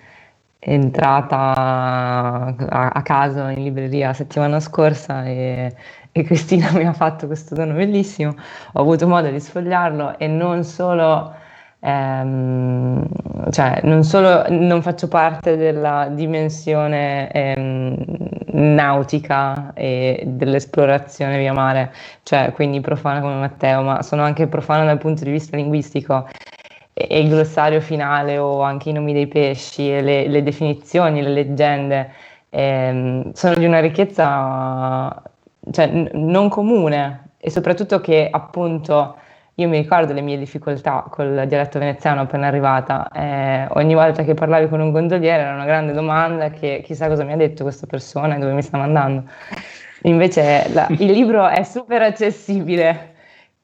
entrata 0.59 1.35
a, 1.37 2.89
a 2.89 3.01
caso 3.03 3.47
in 3.49 3.63
libreria 3.63 4.13
settimana 4.13 4.59
scorsa 4.61 5.25
e, 5.25 5.75
e 6.11 6.23
Cristina 6.23 6.71
mi 6.73 6.85
ha 6.85 6.93
fatto 6.93 7.27
questo 7.27 7.53
dono 7.53 7.73
bellissimo, 7.73 8.31
ho 8.73 8.79
avuto 8.81 9.05
modo 9.07 9.29
di 9.29 9.39
sfogliarlo 9.39 10.17
e 10.17 10.27
non 10.27 10.63
solo 10.63 11.35
ehm, 11.79 13.05
cioè 13.51 13.79
non 13.83 14.03
solo 14.03 14.43
non 14.49 14.81
faccio 14.81 15.07
parte 15.07 15.55
della 15.57 16.09
dimensione 16.11 17.31
ehm, 17.31 17.95
nautica 18.51 19.73
e 19.73 20.23
dell'esplorazione 20.25 21.37
via 21.37 21.53
mare, 21.53 21.93
cioè 22.23 22.51
quindi 22.53 22.79
profana 22.81 23.19
come 23.21 23.35
Matteo, 23.35 23.81
ma 23.81 24.01
sono 24.01 24.23
anche 24.23 24.47
profana 24.47 24.85
dal 24.85 24.97
punto 24.97 25.23
di 25.23 25.31
vista 25.31 25.55
linguistico 25.57 26.27
e, 26.93 27.19
il 27.19 27.29
glossario 27.29 27.81
finale 27.81 28.37
o 28.37 28.61
anche 28.61 28.89
i 28.89 28.93
nomi 28.93 29.13
dei 29.13 29.27
pesci 29.27 29.91
e 29.91 30.01
le, 30.01 30.27
le 30.27 30.43
definizioni, 30.43 31.21
le 31.21 31.29
leggende 31.29 32.11
ehm, 32.49 33.31
sono 33.33 33.55
di 33.55 33.65
una 33.65 33.79
ricchezza 33.79 35.21
cioè, 35.71 35.87
n- 35.87 36.09
non 36.13 36.49
comune 36.49 37.31
e 37.37 37.49
soprattutto 37.49 37.99
che 38.01 38.27
appunto 38.31 39.17
io 39.57 39.69
mi 39.69 39.77
ricordo 39.77 40.11
le 40.11 40.21
mie 40.21 40.37
difficoltà 40.37 41.05
col 41.09 41.45
dialetto 41.47 41.79
veneziano 41.79 42.21
appena 42.21 42.47
arrivata. 42.47 43.07
Eh, 43.13 43.67
ogni 43.71 43.93
volta 43.93 44.23
che 44.23 44.33
parlavi 44.33 44.67
con 44.67 44.81
un 44.81 44.91
gondoliere 44.91 45.43
era 45.43 45.53
una 45.53 45.65
grande 45.65 45.93
domanda 45.93 46.49
che 46.49 46.81
chissà 46.83 47.07
cosa 47.07 47.23
mi 47.23 47.31
ha 47.31 47.37
detto 47.37 47.63
questa 47.63 47.87
persona 47.87 48.35
e 48.35 48.39
dove 48.39 48.51
mi 48.53 48.61
sta 48.61 48.77
mandando. 48.77 49.23
Invece 50.03 50.67
la, 50.73 50.87
il 50.89 51.11
libro 51.11 51.47
è 51.47 51.63
super 51.63 52.01
accessibile, 52.01 53.13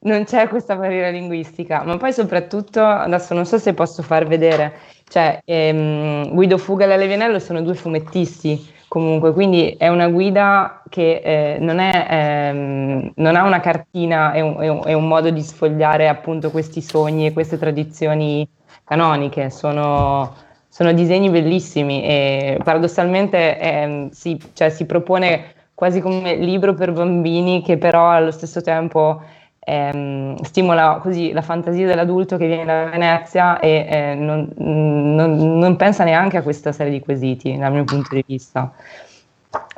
non 0.00 0.24
c'è 0.24 0.48
questa 0.48 0.76
barriera 0.76 1.10
linguistica, 1.10 1.82
ma 1.84 1.96
poi 1.98 2.12
soprattutto, 2.12 2.82
adesso 2.82 3.34
non 3.34 3.44
so 3.44 3.58
se 3.58 3.74
posso 3.74 4.02
far 4.02 4.26
vedere, 4.26 4.72
Cioè, 5.08 5.40
ehm, 5.44 6.32
Guido 6.32 6.56
Fuga 6.56 6.86
e 6.86 6.96
Levianello 6.96 7.38
sono 7.38 7.60
due 7.60 7.74
fumettisti 7.74 8.66
comunque, 8.92 9.32
quindi 9.32 9.74
è 9.78 9.88
una 9.88 10.08
guida 10.08 10.82
che 10.90 11.22
eh, 11.24 11.56
non, 11.58 11.78
è, 11.78 12.06
ehm, 12.10 13.12
non, 13.14 13.36
ha 13.36 13.44
una 13.44 13.60
cartina, 13.60 14.32
è 14.32 14.40
un, 14.42 14.60
è, 14.60 14.68
un, 14.68 14.82
è 14.84 14.92
un, 14.92 15.08
modo 15.08 15.30
di 15.30 15.40
sfogliare 15.40 16.08
appunto 16.08 16.50
questi 16.50 16.82
sogni 16.82 17.24
e 17.24 17.32
queste 17.32 17.56
tradizioni 17.56 18.46
canoniche, 18.84 19.48
sono, 19.48 20.34
sono 20.68 20.92
disegni 20.92 21.30
bellissimi 21.30 22.04
e 22.04 22.60
paradossalmente 22.62 23.58
eh, 23.58 24.08
si, 24.12 24.38
cioè, 24.52 24.68
si 24.68 24.84
propone 24.84 25.54
quasi 25.72 26.02
come 26.02 26.36
libro 26.36 26.74
per 26.74 26.92
bambini 26.92 27.62
che 27.62 27.78
però 27.78 28.10
allo 28.10 28.30
stesso 28.30 28.60
tempo 28.60 29.22
ehm, 29.64 30.40
stimola 30.42 30.98
così 31.00 31.32
la 31.32 31.42
fantasia 31.42 31.86
dell'adulto 31.86 32.36
che 32.36 32.46
viene 32.46 32.64
da 32.64 32.84
Venezia 32.84 33.58
e 33.60 33.86
eh, 33.88 34.14
non, 34.14 34.52
non, 34.56 35.58
non, 35.58 35.76
pensa 35.76 36.04
neanche 36.04 36.36
a 36.36 36.42
questa 36.42 36.72
serie 36.72 36.92
di 36.92 37.00
quesiti 37.00 37.56
dal 37.56 37.72
mio 37.72 37.84
punto 37.84 38.14
di 38.14 38.24
vista. 38.26 38.72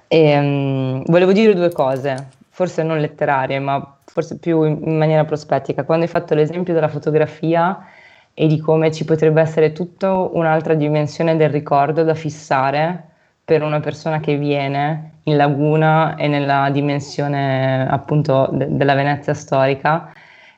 E, 0.08 0.18
ehm, 0.18 1.04
volevo 1.06 1.32
dire 1.32 1.54
due 1.54 1.70
cose, 1.70 2.28
forse 2.48 2.82
non 2.82 2.98
letterarie, 2.98 3.58
ma 3.58 3.96
forse 4.04 4.38
più 4.38 4.62
in, 4.62 4.80
in 4.84 4.96
maniera 4.96 5.24
prospettica. 5.24 5.84
Quando 5.84 6.04
hai 6.04 6.10
fatto 6.10 6.34
l'esempio 6.34 6.72
della 6.72 6.88
fotografia 6.88 7.86
e 8.32 8.46
di 8.46 8.58
come 8.58 8.90
ci 8.90 9.04
potrebbe 9.04 9.40
essere 9.40 9.72
tutta 9.72 10.12
un'altra 10.12 10.74
dimensione 10.74 11.36
del 11.36 11.50
ricordo 11.50 12.02
da 12.02 12.14
fissare 12.14 13.12
per 13.44 13.62
una 13.62 13.80
persona 13.80 14.20
che 14.20 14.36
viene 14.36 15.18
in 15.24 15.36
laguna 15.36 16.16
e 16.16 16.28
nella 16.28 16.70
dimensione 16.70 17.86
appunto 17.88 18.48
de- 18.52 18.68
della 18.76 18.94
Venezia 18.94 19.34
storica, 19.34 20.12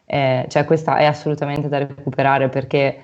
eh, 0.05 0.47
cioè 0.49 0.65
questa 0.65 0.97
è 0.99 1.05
assolutamente 1.05 1.69
da 1.69 1.79
recuperare 1.79 2.49
perché, 2.49 2.99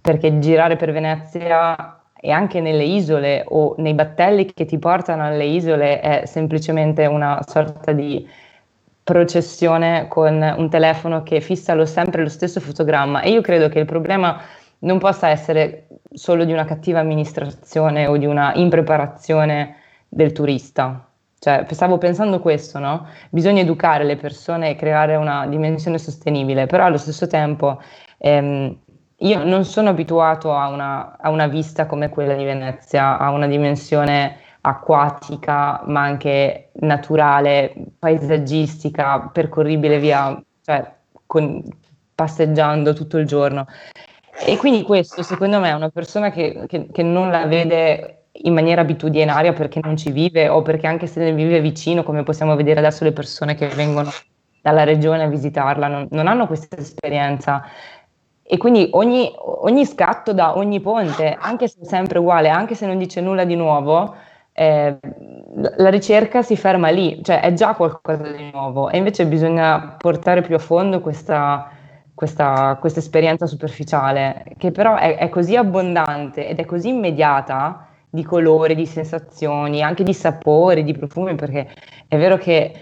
perché 0.00 0.38
girare 0.38 0.76
per 0.76 0.92
Venezia 0.92 2.00
e 2.18 2.30
anche 2.30 2.60
nelle 2.60 2.84
isole 2.84 3.44
o 3.46 3.74
nei 3.78 3.94
battelli 3.94 4.52
che 4.52 4.64
ti 4.64 4.78
portano 4.78 5.24
alle 5.24 5.44
isole 5.44 6.00
è 6.00 6.24
semplicemente 6.26 7.04
una 7.06 7.38
sorta 7.46 7.92
di 7.92 8.26
processione 9.04 10.06
con 10.08 10.42
un 10.56 10.68
telefono 10.68 11.22
che 11.22 11.40
fissa 11.40 11.74
lo, 11.74 11.84
sempre 11.84 12.22
lo 12.22 12.28
stesso 12.28 12.58
fotogramma. 12.58 13.20
E 13.20 13.30
io 13.30 13.40
credo 13.40 13.68
che 13.68 13.78
il 13.78 13.84
problema 13.84 14.40
non 14.80 14.98
possa 14.98 15.28
essere 15.28 15.88
solo 16.12 16.44
di 16.44 16.52
una 16.52 16.64
cattiva 16.64 17.00
amministrazione 17.00 18.06
o 18.06 18.16
di 18.16 18.26
una 18.26 18.54
impreparazione 18.54 19.76
del 20.08 20.32
turista. 20.32 21.08
Cioè, 21.38 21.66
stavo 21.70 21.98
pensando 21.98 22.40
questo, 22.40 22.78
no? 22.78 23.06
Bisogna 23.30 23.60
educare 23.60 24.04
le 24.04 24.16
persone 24.16 24.70
e 24.70 24.74
creare 24.74 25.16
una 25.16 25.46
dimensione 25.46 25.98
sostenibile, 25.98 26.66
però 26.66 26.86
allo 26.86 26.96
stesso 26.96 27.26
tempo 27.26 27.80
ehm, 28.18 28.76
io 29.20 29.44
non 29.44 29.64
sono 29.64 29.90
abituato 29.90 30.54
a 30.54 30.68
una, 30.68 31.16
a 31.18 31.30
una 31.30 31.46
vista 31.46 31.86
come 31.86 32.08
quella 32.08 32.34
di 32.34 32.44
Venezia, 32.44 33.18
a 33.18 33.30
una 33.30 33.46
dimensione 33.46 34.38
acquatica, 34.62 35.82
ma 35.86 36.02
anche 36.02 36.70
naturale, 36.80 37.72
paesaggistica, 37.98 39.30
percorribile 39.32 39.98
via, 39.98 40.42
cioè 40.62 40.92
con, 41.24 41.62
passeggiando 42.14 42.92
tutto 42.92 43.18
il 43.18 43.26
giorno. 43.26 43.66
E 44.44 44.56
quindi 44.56 44.82
questo 44.82 45.22
secondo 45.22 45.60
me 45.60 45.70
è 45.70 45.72
una 45.72 45.88
persona 45.88 46.30
che, 46.30 46.64
che, 46.66 46.88
che, 46.92 47.02
non 47.02 47.30
la 47.30 47.46
vede 47.46 48.24
in 48.32 48.52
maniera 48.52 48.82
abitudinaria 48.82 49.52
perché 49.52 49.80
non 49.82 49.96
ci 49.96 50.10
vive 50.10 50.48
o 50.48 50.62
perché 50.62 50.86
anche 50.86 51.06
se 51.06 51.20
ne 51.20 51.32
vive 51.32 51.60
vicino, 51.60 52.02
come 52.02 52.22
possiamo 52.22 52.54
vedere 52.54 52.80
adesso 52.80 53.04
le 53.04 53.12
persone 53.12 53.54
che 53.54 53.68
vengono 53.68 54.10
dalla 54.60 54.84
regione 54.84 55.22
a 55.22 55.28
visitarla, 55.28 55.86
non, 55.86 56.08
non 56.10 56.26
hanno 56.26 56.46
questa 56.46 56.76
esperienza. 56.76 57.64
E 58.42 58.56
quindi 58.58 58.88
ogni, 58.92 59.32
ogni, 59.36 59.84
scatto 59.86 60.32
da 60.32 60.56
ogni 60.56 60.80
ponte, 60.80 61.36
anche 61.38 61.66
se 61.68 61.78
è 61.82 61.84
sempre 61.84 62.18
uguale, 62.18 62.48
anche 62.48 62.74
se 62.74 62.86
non 62.86 62.98
dice 62.98 63.20
nulla 63.20 63.44
di 63.44 63.56
nuovo, 63.56 64.14
eh, 64.52 64.98
la 65.76 65.88
ricerca 65.90 66.42
si 66.42 66.56
ferma 66.56 66.88
lì, 66.90 67.22
cioè 67.22 67.40
è 67.40 67.52
già 67.52 67.74
qualcosa 67.74 68.28
di 68.30 68.50
nuovo 68.52 68.88
e 68.88 68.98
invece 68.98 69.26
bisogna 69.26 69.96
portare 69.98 70.42
più 70.42 70.54
a 70.54 70.58
fondo 70.58 71.00
questa, 71.00 71.70
questa, 72.16 72.80
esperienza 72.82 73.44
superficiale, 73.44 74.42
che 74.56 74.70
però 74.70 74.96
è, 74.96 75.18
è, 75.18 75.28
così 75.28 75.54
abbondante 75.54 76.48
ed 76.48 76.58
è 76.58 76.64
così 76.64 76.88
immediata 76.88 77.88
di 78.08 78.22
colori, 78.24 78.74
di 78.74 78.86
sensazioni, 78.86 79.82
anche 79.82 80.02
di 80.02 80.14
sapori, 80.14 80.82
di 80.82 80.94
profumi, 80.94 81.34
perché 81.34 81.68
è 82.08 82.16
vero 82.16 82.38
che, 82.38 82.72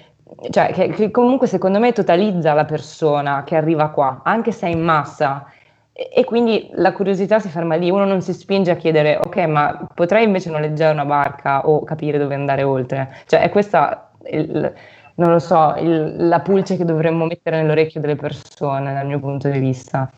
cioè, 0.50 0.72
che, 0.72 0.88
che 0.90 1.10
comunque 1.10 1.48
secondo 1.48 1.80
me 1.80 1.90
totalizza 1.90 2.54
la 2.54 2.64
persona 2.64 3.42
che 3.42 3.56
arriva 3.56 3.88
qua, 3.88 4.20
anche 4.22 4.52
se 4.52 4.68
è 4.68 4.70
in 4.70 4.82
massa. 4.82 5.44
E, 5.92 6.10
e 6.14 6.24
quindi 6.24 6.70
la 6.74 6.92
curiosità 6.92 7.40
si 7.40 7.48
ferma 7.48 7.74
lì, 7.74 7.90
uno 7.90 8.04
non 8.04 8.22
si 8.22 8.32
spinge 8.32 8.70
a 8.70 8.76
chiedere, 8.76 9.18
ok, 9.20 9.36
ma 9.46 9.88
potrei 9.92 10.22
invece 10.22 10.50
noleggiare 10.50 10.92
una 10.92 11.04
barca 11.04 11.66
o 11.66 11.82
capire 11.82 12.18
dove 12.18 12.36
andare 12.36 12.62
oltre. 12.62 13.16
Cioè, 13.26 13.40
è 13.40 13.48
questa 13.48 14.10
il, 14.30 14.72
non 15.16 15.30
lo 15.30 15.38
so, 15.38 15.74
il, 15.78 16.28
la 16.28 16.40
pulce 16.40 16.76
che 16.76 16.84
dovremmo 16.84 17.26
mettere 17.26 17.60
nell'orecchio 17.60 18.00
delle 18.00 18.16
persone 18.16 18.92
dal 18.92 19.06
mio 19.06 19.20
punto 19.20 19.48
di 19.48 19.58
vista. 19.58 20.10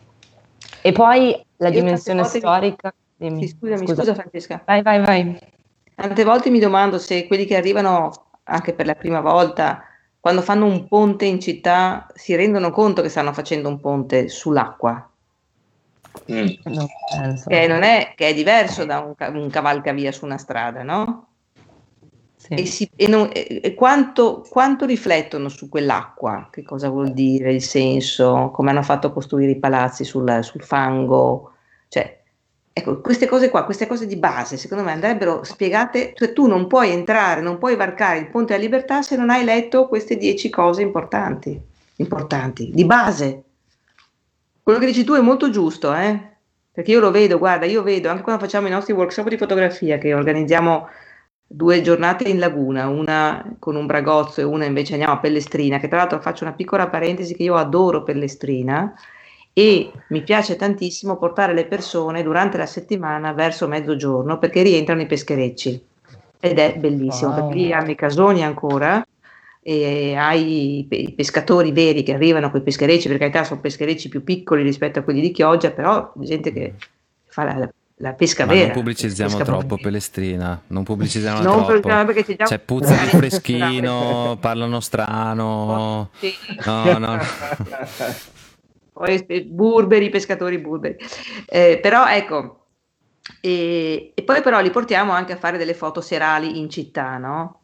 E 0.81 0.93
poi 0.93 1.39
la 1.57 1.69
Io 1.69 1.81
dimensione 1.81 2.25
storica. 2.25 2.95
Sì, 3.19 3.49
scusami, 3.49 3.87
scusa. 3.87 3.95
scusa 3.95 4.15
Francesca. 4.15 4.63
Vai, 4.65 4.83
vai, 4.83 5.01
vai. 5.01 5.39
Tante 5.95 6.25
volte 6.25 6.51
mi 6.51 6.61
domando 6.61 6.99
se 6.99 7.27
quelli 7.27 7.45
che 7.45 7.57
arrivano 7.57 8.11
anche 8.45 8.75
per 8.75 8.87
la 8.87 8.95
prima 8.95 9.21
volta, 9.21 9.83
quando 10.21 10.43
fanno 10.43 10.67
un 10.67 10.87
ponte 10.87 11.25
in 11.25 11.41
città, 11.41 12.07
si 12.15 12.35
rendono 12.35 12.71
conto 12.71 13.03
che 13.03 13.09
stanno 13.09 13.33
facendo 13.33 13.69
un 13.69 13.81
ponte 13.81 14.29
sull'acqua. 14.29 15.11
Mm. 16.31 16.47
Che, 17.47 17.67
non 17.67 17.83
è, 17.83 18.13
che 18.15 18.29
è 18.29 18.35
diverso 18.35 18.85
da 18.85 19.01
un, 19.01 19.15
un 19.35 19.51
cavalcavia 19.51 20.13
su 20.13 20.25
una 20.25 20.39
strada, 20.39 20.83
no? 20.83 21.26
Sì. 22.47 22.55
E, 22.55 22.65
si, 22.65 22.91
e, 22.95 23.09
non, 23.09 23.29
e 23.33 23.75
quanto, 23.75 24.47
quanto, 24.49 24.87
riflettono 24.87 25.49
su 25.49 25.69
quell'acqua, 25.69 26.49
che 26.53 26.63
cosa 26.63 26.89
vuol 26.89 27.13
dire, 27.13 27.53
il 27.53 27.63
senso, 27.63 28.53
come 28.55 28.71
hanno 28.71 28.85
fatto 28.85 29.09
a 29.09 29.13
costruire 29.13 29.51
i 29.51 29.59
palazzi 29.59 30.05
sul, 30.05 30.39
sul 30.43 30.63
fango, 30.63 31.55
cioè, 31.89 32.23
ecco, 32.73 33.01
queste 33.01 33.27
cose 33.27 33.51
qua, 33.51 33.65
queste 33.65 33.89
cose 33.89 34.07
di 34.07 34.15
base, 34.15 34.57
secondo 34.59 34.85
me 34.85 34.93
andrebbero 34.93 35.43
spiegate, 35.43 36.13
cioè 36.15 36.33
tu 36.33 36.47
non 36.47 36.69
puoi 36.69 36.93
entrare, 36.93 37.41
non 37.41 37.59
puoi 37.59 37.75
varcare 37.75 38.19
il 38.19 38.29
ponte 38.29 38.53
della 38.53 38.65
libertà 38.65 39.03
se 39.03 39.17
non 39.17 39.29
hai 39.31 39.43
letto 39.43 39.89
queste 39.89 40.17
dieci 40.17 40.49
cose 40.49 40.83
importanti, 40.83 41.61
importanti, 41.97 42.71
di 42.73 42.85
base. 42.85 43.43
Quello 44.63 44.79
che 44.79 44.87
dici 44.87 45.03
tu 45.03 45.15
è 45.15 45.21
molto 45.21 45.51
giusto, 45.51 45.93
eh? 45.93 46.35
perché 46.71 46.93
io 46.93 47.01
lo 47.01 47.11
vedo, 47.11 47.39
guarda, 47.39 47.67
io 47.67 47.83
vedo 47.83 48.09
anche 48.09 48.23
quando 48.23 48.45
facciamo 48.45 48.69
i 48.69 48.71
nostri 48.71 48.93
workshop 48.93 49.29
di 49.29 49.37
fotografia 49.37 49.99
che 49.99 50.15
organizziamo 50.15 50.87
due 51.47 51.81
giornate 51.81 52.29
in 52.29 52.39
laguna, 52.39 52.89
una 52.89 53.57
con 53.59 53.77
un 53.77 53.87
bragozzo 53.87 54.41
e 54.41 54.45
una 54.45 54.65
invece 54.65 54.93
andiamo 54.93 55.15
a 55.15 55.19
Pellestrina, 55.19 55.79
che 55.79 55.89
tra 55.89 55.99
l'altro 55.99 56.21
faccio 56.21 56.45
una 56.45 56.55
piccola 56.55 56.89
parentesi 56.89 57.35
che 57.35 57.45
io 57.45 57.55
adoro 57.55 58.03
Pellestrina 58.03 58.95
e 59.53 59.91
mi 60.09 60.23
piace 60.23 60.57
tantissimo 60.57 61.17
portare 61.17 61.55
le 61.55 61.67
persone 61.67 62.23
durante 62.23 62.59
la 62.59 62.67
settimana 62.67 63.33
verso 63.33 63.67
mezzogiorno 63.69 64.39
perché 64.39 64.63
rientrano 64.63 65.01
i 65.01 65.07
pescherecci 65.07 65.83
ed 66.41 66.59
è 66.59 66.77
bellissimo 66.77 67.31
wow. 67.31 67.41
perché 67.41 67.55
lì 67.55 67.73
hanno 67.73 67.91
i 67.91 67.95
casoni 67.95 68.45
ancora 68.45 69.07
e 69.63 70.15
hai 70.15 70.87
i 70.89 71.13
pescatori 71.13 71.73
veri 71.73 72.03
che 72.03 72.13
arrivano 72.13 72.51
con 72.51 72.61
i 72.61 72.63
pescherecci, 72.63 73.09
per 73.09 73.19
carità 73.19 73.45
sono 73.45 73.61
pescherecci 73.61 74.09
più 74.09 74.23
piccoli 74.23 74.63
rispetto 74.63 74.99
a 74.99 75.03
quelli 75.03 75.21
di 75.21 75.33
Chioggia, 75.33 75.73
però 75.73 76.13
gente 76.19 76.53
che 76.53 76.75
fa 77.25 77.43
la, 77.43 77.69
la 78.01 78.13
pesca 78.13 78.45
Ma 78.45 78.53
vera. 78.53 78.67
Non 78.67 78.75
pubblicizziamo 78.75 79.39
troppo. 79.39 79.77
Pelestrina, 79.77 80.61
non 80.69 80.85
pubblicizziamo 80.85 81.41
non 81.41 81.65
troppo. 81.65 81.89
Perché 81.89 82.25
c'è, 82.25 82.37
c'è 82.37 82.59
puzza 82.59 82.95
di 82.95 83.09
freschino, 83.09 84.37
parlano 84.41 84.81
strano. 84.81 86.11
Sì. 86.19 86.33
No, 86.65 86.99
no. 86.99 87.19
Poi 88.93 89.45
burberi, 89.45 90.09
pescatori 90.09 90.59
burberi. 90.59 90.97
Eh, 91.47 91.79
però 91.83 92.07
ecco, 92.07 92.67
e, 93.41 94.13
e, 94.15 94.23
poi 94.23 94.41
però 94.41 94.61
li 94.61 94.71
portiamo 94.71 95.13
anche 95.13 95.35
a 95.35 95.37
fare 95.37 95.59
delle 95.59 95.75
foto 95.75 96.01
serali 96.01 96.59
in 96.59 96.71
città, 96.71 97.19
no? 97.19 97.61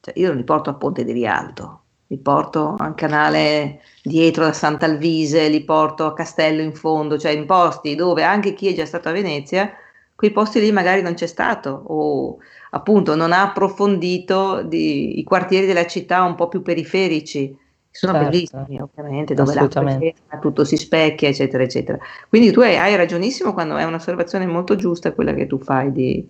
Cioè, 0.00 0.18
io 0.18 0.28
non 0.28 0.36
li 0.36 0.44
porto 0.44 0.68
a 0.68 0.74
Ponte 0.74 1.04
di 1.04 1.12
Rialto, 1.12 1.84
li 2.08 2.18
porto 2.18 2.74
a 2.78 2.86
un 2.86 2.94
canale 2.94 3.80
dietro 4.02 4.44
da 4.44 4.52
Sant'Alvise, 4.52 5.48
li 5.48 5.62
porto 5.64 6.06
a 6.06 6.14
Castello 6.14 6.62
in 6.62 6.74
fondo, 6.74 7.18
cioè 7.18 7.32
in 7.32 7.46
posti 7.46 7.94
dove 7.94 8.22
anche 8.22 8.54
chi 8.54 8.68
è 8.68 8.74
già 8.74 8.86
stato 8.86 9.08
a 9.08 9.12
Venezia, 9.12 9.70
quei 10.14 10.30
posti 10.30 10.60
lì 10.60 10.72
magari 10.72 11.02
non 11.02 11.14
c'è 11.14 11.26
stato 11.26 11.70
o 11.70 12.38
appunto 12.70 13.14
non 13.14 13.32
ha 13.32 13.42
approfondito 13.42 14.62
di, 14.62 15.18
i 15.18 15.24
quartieri 15.24 15.66
della 15.66 15.86
città 15.86 16.22
un 16.24 16.34
po' 16.34 16.48
più 16.48 16.62
periferici, 16.62 17.56
sono 17.90 18.12
certo. 18.12 18.28
bellissimi 18.28 18.80
ovviamente, 18.80 19.34
dove 19.34 19.54
l'acqua 19.54 19.98
tutto 20.40 20.64
si 20.64 20.76
specchia, 20.76 21.28
eccetera, 21.28 21.62
eccetera. 21.62 21.98
Quindi 22.28 22.52
tu 22.52 22.60
hai, 22.60 22.76
hai, 22.76 22.96
ragionissimo 22.96 23.52
quando 23.52 23.76
è 23.76 23.84
un'osservazione 23.84 24.46
molto 24.46 24.76
giusta 24.76 25.12
quella 25.12 25.34
che 25.34 25.46
tu 25.46 25.58
fai 25.58 25.92
di, 25.92 26.28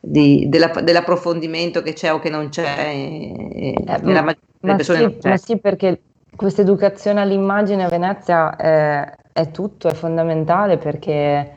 di, 0.00 0.48
della, 0.48 0.68
dell'approfondimento 0.82 1.82
che 1.82 1.92
c'è 1.92 2.12
o 2.12 2.18
che 2.18 2.30
non 2.30 2.48
c'è. 2.48 2.88
Eh, 2.88 3.74
ma, 4.02 4.34
ma, 4.60 4.78
sì, 4.78 5.18
ma 5.22 5.36
sì, 5.36 5.58
perché 5.58 6.00
questa 6.34 6.62
educazione 6.62 7.20
all'immagine 7.20 7.84
a 7.84 7.88
Venezia 7.88 8.56
è, 8.56 9.12
è 9.32 9.50
tutto, 9.50 9.88
è 9.88 9.94
fondamentale 9.94 10.78
perché, 10.78 11.50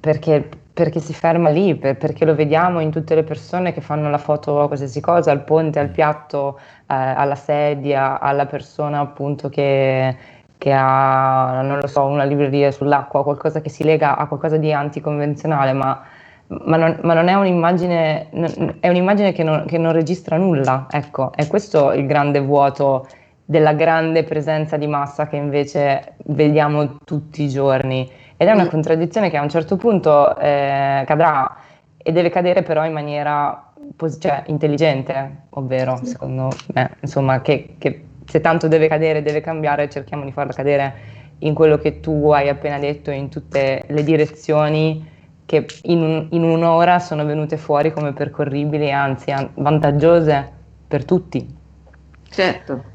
perché 0.00 0.48
perché 0.72 1.00
si 1.00 1.12
ferma 1.12 1.50
lì, 1.50 1.74
per, 1.76 1.96
perché 1.98 2.24
lo 2.24 2.34
vediamo 2.34 2.80
in 2.80 2.90
tutte 2.90 3.14
le 3.14 3.24
persone 3.24 3.72
che 3.72 3.80
fanno 3.82 4.08
la 4.08 4.18
foto 4.18 4.60
a 4.60 4.66
qualsiasi 4.66 5.00
cosa, 5.00 5.30
al 5.30 5.44
ponte, 5.44 5.78
al 5.78 5.90
piatto, 5.90 6.58
eh, 6.58 6.94
alla 6.94 7.34
sedia, 7.34 8.18
alla 8.18 8.46
persona 8.46 9.00
appunto 9.00 9.48
che, 9.50 10.16
che 10.56 10.72
ha, 10.72 11.60
non 11.62 11.78
lo 11.78 11.86
so, 11.86 12.04
una 12.04 12.24
libreria 12.24 12.70
sull'acqua, 12.70 13.22
qualcosa 13.22 13.60
che 13.60 13.68
si 13.68 13.84
lega 13.84 14.16
a 14.16 14.26
qualcosa 14.26 14.56
di 14.56 14.72
anticonvenzionale, 14.72 15.72
ma, 15.74 16.02
ma, 16.64 16.76
non, 16.76 16.98
ma 17.02 17.14
non, 17.14 17.28
è 17.28 17.34
un'immagine, 17.34 18.28
è 18.80 18.88
un'immagine 18.88 19.32
che 19.32 19.42
non, 19.42 19.64
che 19.66 19.78
non 19.78 19.92
registra 19.92 20.36
nulla, 20.36 20.86
ecco, 20.90 21.32
è 21.32 21.46
questo 21.46 21.92
il 21.92 22.06
grande 22.06 22.40
vuoto 22.40 23.06
della 23.44 23.72
grande 23.72 24.24
presenza 24.24 24.76
di 24.76 24.86
massa 24.86 25.28
che 25.28 25.36
invece 25.36 26.14
vediamo 26.26 26.98
tutti 27.04 27.42
i 27.42 27.48
giorni. 27.48 28.10
Ed 28.36 28.48
è 28.48 28.52
una 28.52 28.66
contraddizione 28.68 29.30
che 29.30 29.36
a 29.36 29.42
un 29.42 29.48
certo 29.48 29.76
punto 29.76 30.36
eh, 30.38 31.04
cadrà 31.06 31.56
e 31.96 32.12
deve 32.12 32.30
cadere 32.30 32.62
però 32.62 32.84
in 32.84 32.92
maniera 32.92 33.72
pos- 33.94 34.18
cioè, 34.20 34.42
intelligente, 34.46 35.44
ovvero 35.50 35.98
secondo 36.02 36.48
me, 36.74 36.96
insomma, 37.00 37.40
che, 37.40 37.74
che, 37.78 38.04
se 38.26 38.40
tanto 38.40 38.68
deve 38.68 38.88
cadere, 38.88 39.22
deve 39.22 39.40
cambiare, 39.40 39.88
cerchiamo 39.88 40.24
di 40.24 40.32
farla 40.32 40.52
cadere 40.52 40.94
in 41.38 41.54
quello 41.54 41.76
che 41.78 42.00
tu 42.00 42.30
hai 42.30 42.48
appena 42.48 42.78
detto, 42.78 43.10
in 43.10 43.28
tutte 43.28 43.84
le 43.86 44.02
direzioni 44.04 45.10
che 45.46 45.66
in, 45.82 46.02
un, 46.02 46.26
in 46.30 46.42
un'ora 46.42 46.98
sono 46.98 47.24
venute 47.24 47.56
fuori 47.56 47.92
come 47.92 48.12
percorribili, 48.12 48.90
anzi 48.90 49.32
vantaggiose 49.54 50.50
per 50.86 51.04
tutti. 51.04 51.60
Certo. 52.28 52.90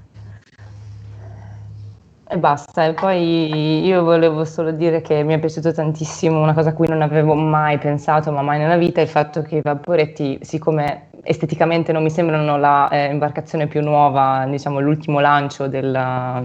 E 2.29 2.37
basta, 2.37 2.85
e 2.85 2.93
poi 2.93 3.85
io 3.85 4.03
volevo 4.03 4.43
solo 4.43 4.71
dire 4.71 4.99
che 4.99 5.23
mi 5.23 5.33
è 5.33 5.39
piaciuto 5.39 5.71
tantissimo 5.71 6.41
una 6.41 6.53
cosa 6.53 6.71
a 6.71 6.73
cui 6.73 6.87
non 6.87 7.01
avevo 7.01 7.35
mai 7.35 7.77
pensato, 7.77 8.33
ma 8.33 8.41
mai 8.41 8.59
nella 8.59 8.75
vita, 8.75 8.99
il 8.99 9.07
fatto 9.07 9.41
che 9.43 9.57
i 9.57 9.61
vaporetti, 9.61 10.37
siccome 10.41 11.07
esteticamente 11.23 11.93
non 11.93 12.03
mi 12.03 12.09
sembrano 12.09 12.57
la 12.57 12.89
eh, 12.89 13.05
imbarcazione 13.05 13.67
più 13.67 13.81
nuova, 13.81 14.45
diciamo 14.49 14.81
l'ultimo 14.81 15.21
lancio 15.21 15.67
della, 15.67 16.43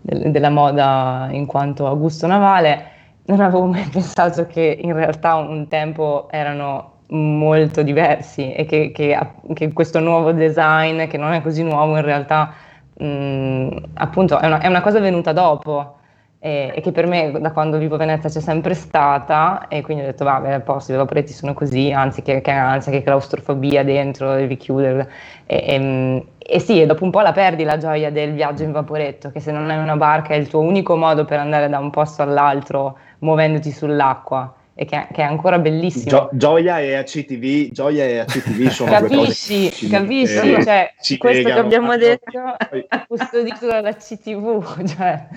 del, 0.00 0.30
della 0.30 0.50
moda 0.50 1.26
in 1.32 1.46
quanto 1.46 1.88
a 1.88 1.94
gusto 1.94 2.28
navale, 2.28 2.98
non 3.26 3.40
avevo 3.40 3.66
mai 3.66 3.88
pensato 3.92 4.46
che 4.46 4.78
in 4.80 4.92
realtà 4.92 5.34
un 5.34 5.68
tempo 5.68 6.28
erano 6.30 6.98
molto 7.10 7.82
diversi 7.82 8.52
e 8.52 8.64
che, 8.64 8.92
che, 8.92 9.18
che 9.54 9.72
questo 9.72 9.98
nuovo 10.00 10.32
design, 10.32 11.06
che 11.06 11.16
non 11.16 11.32
è 11.32 11.42
così 11.42 11.62
nuovo 11.62 11.96
in 11.96 12.02
realtà, 12.02 12.52
mh, 12.94 13.04
mm, 13.04 13.68
appunto 13.94 14.38
è 14.38 14.46
una, 14.46 14.60
è 14.60 14.66
una, 14.68 14.80
cosa 14.80 15.00
venuta 15.00 15.32
dopo 15.32 15.96
e, 16.38 16.72
e, 16.74 16.80
che 16.80 16.92
per 16.92 17.06
me 17.06 17.32
da 17.40 17.52
quando 17.52 17.78
vivo 17.78 17.96
a 17.96 17.98
Venezia 17.98 18.30
c'è 18.30 18.40
sempre 18.40 18.74
stata 18.74 19.66
e 19.68 19.82
quindi 19.82 20.04
ho 20.04 20.06
detto 20.06 20.24
vabbè 20.24 20.52
a 20.52 20.60
posto, 20.60 20.92
i 20.92 20.96
vaporetti 20.96 21.32
sono 21.32 21.52
così, 21.52 21.90
anzi 21.92 22.22
che, 22.22 22.40
che 22.40 22.50
ansia, 22.50 22.92
che 22.92 23.02
claustrofobia 23.02 23.82
dentro, 23.84 24.34
devi 24.34 24.56
chiudere 24.56 25.10
e, 25.46 25.56
e, 25.66 26.26
e, 26.38 26.58
sì, 26.60 26.80
e 26.80 26.86
dopo 26.86 27.04
un 27.04 27.10
po' 27.10 27.20
la 27.20 27.32
perdi 27.32 27.64
la 27.64 27.76
gioia 27.76 28.10
del 28.12 28.32
viaggio 28.32 28.62
in 28.62 28.72
vaporetto, 28.72 29.30
che 29.32 29.40
se 29.40 29.50
non 29.50 29.68
hai 29.68 29.78
una 29.78 29.96
barca 29.96 30.34
è 30.34 30.36
il 30.36 30.48
tuo 30.48 30.60
unico 30.60 30.96
modo 30.96 31.24
per 31.24 31.40
andare 31.40 31.68
da 31.68 31.78
un 31.78 31.90
posto 31.90 32.22
all'altro 32.22 32.96
muovendoti 33.20 33.70
sull'acqua 33.70 34.54
e 34.80 34.86
che, 34.86 35.08
che, 35.12 35.20
è 35.20 35.24
ancora 35.24 35.58
bellissimo. 35.58 36.06
Gio- 36.06 36.30
gioia 36.32 36.80
e 36.80 36.94
ACTV, 36.94 37.70
Gioia 37.70 38.04
e 38.06 38.18
ACTV 38.20 38.68
sono 38.68 38.90
capisci, 38.90 39.58
due 39.58 39.68
cose 39.68 39.88
capisci, 39.88 40.52
eh, 40.54 40.64
cioè, 40.64 40.94
questo 41.18 41.48
che 41.48 41.52
abbiamo 41.52 41.96
detto 41.98 42.58
è 42.58 42.86
custodito 43.06 43.66
dalla 43.66 43.94
CTV. 43.94 44.68
Cioè, 44.90 45.28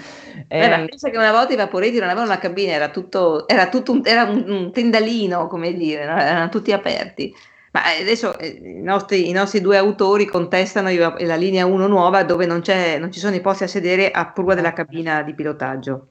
eh, 0.47 0.69
ma 0.69 0.86
pensa 0.86 1.09
che 1.09 1.17
una 1.17 1.34
volta 1.34 1.51
i 1.51 1.57
vaporetti 1.57 1.99
non 1.99 2.05
avevano 2.05 2.27
una 2.27 2.39
cabina, 2.39 2.71
era 2.71 2.88
tutto, 2.88 3.45
era 3.47 3.67
tutto 3.67 3.91
un, 3.91 4.01
era 4.05 4.23
un, 4.23 4.45
un 4.47 4.71
tendalino, 4.71 5.47
come 5.47 5.73
dire, 5.73 6.05
no? 6.05 6.17
erano 6.17 6.47
tutti 6.47 6.71
aperti. 6.71 7.36
Ma 7.71 7.81
adesso 7.99 8.38
eh, 8.39 8.61
i, 8.63 8.81
nostri, 8.81 9.27
i, 9.27 9.34
nostri, 9.34 9.59
due 9.59 9.75
autori 9.75 10.25
contestano 10.25 10.89
la 10.89 11.36
linea 11.36 11.65
1 11.65 11.88
nuova 11.88 12.23
dove 12.23 12.45
non, 12.45 12.61
non 12.99 13.11
ci 13.11 13.19
sono 13.19 13.36
i 13.36 13.41
posti 13.41 13.63
a 13.63 13.67
sedere 13.67 14.09
a 14.09 14.31
prua 14.31 14.53
della 14.53 14.71
cabina 14.71 15.21
di 15.21 15.34
pilotaggio 15.34 16.07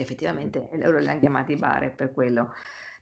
effettivamente 0.00 0.68
loro 0.72 0.98
li 0.98 1.08
hanno 1.08 1.20
chiamati 1.20 1.56
bare 1.56 1.90
per 1.90 2.12
quello 2.12 2.52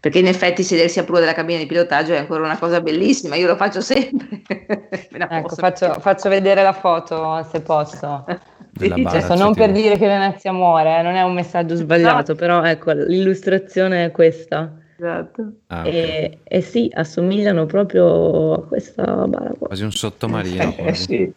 perché 0.04 0.18
in 0.18 0.26
effetti 0.26 0.62
sedersi 0.62 0.98
a 0.98 1.04
prua 1.04 1.18
della 1.18 1.32
cabina 1.32 1.58
di 1.58 1.64
pilotaggio 1.64 2.12
è 2.12 2.18
ancora 2.18 2.44
una 2.44 2.58
cosa 2.58 2.82
bellissima, 2.82 3.36
io 3.36 3.46
lo 3.46 3.56
faccio 3.56 3.80
sempre. 3.80 4.42
ecco, 5.08 5.54
faccio, 5.54 5.94
faccio, 5.94 6.28
vedere 6.28 6.62
la 6.62 6.74
foto 6.74 7.42
se 7.50 7.62
posso. 7.62 8.22
Adesso, 8.78 9.34
non 9.34 9.54
per 9.54 9.72
dire 9.72 9.96
che 9.96 10.06
Venezia 10.06 10.52
muore, 10.52 10.98
eh, 10.98 11.02
non 11.02 11.14
è 11.14 11.22
un 11.22 11.32
messaggio 11.32 11.74
sbagliato, 11.74 12.32
no. 12.32 12.38
però 12.38 12.62
ecco, 12.62 12.92
l'illustrazione 12.92 14.04
è 14.04 14.10
questa. 14.10 14.76
Esatto. 14.98 15.52
Ah, 15.68 15.80
okay. 15.80 15.92
e, 15.92 16.38
e, 16.44 16.60
sì, 16.60 16.90
assomigliano 16.92 17.64
proprio 17.64 18.52
a 18.52 18.62
questa 18.66 19.04
bara 19.26 19.54
qua. 19.56 19.68
Quasi 19.68 19.84
un 19.84 19.92
sottomarino. 19.92 20.74
Eh, 20.76 20.92
sì. 20.92 21.32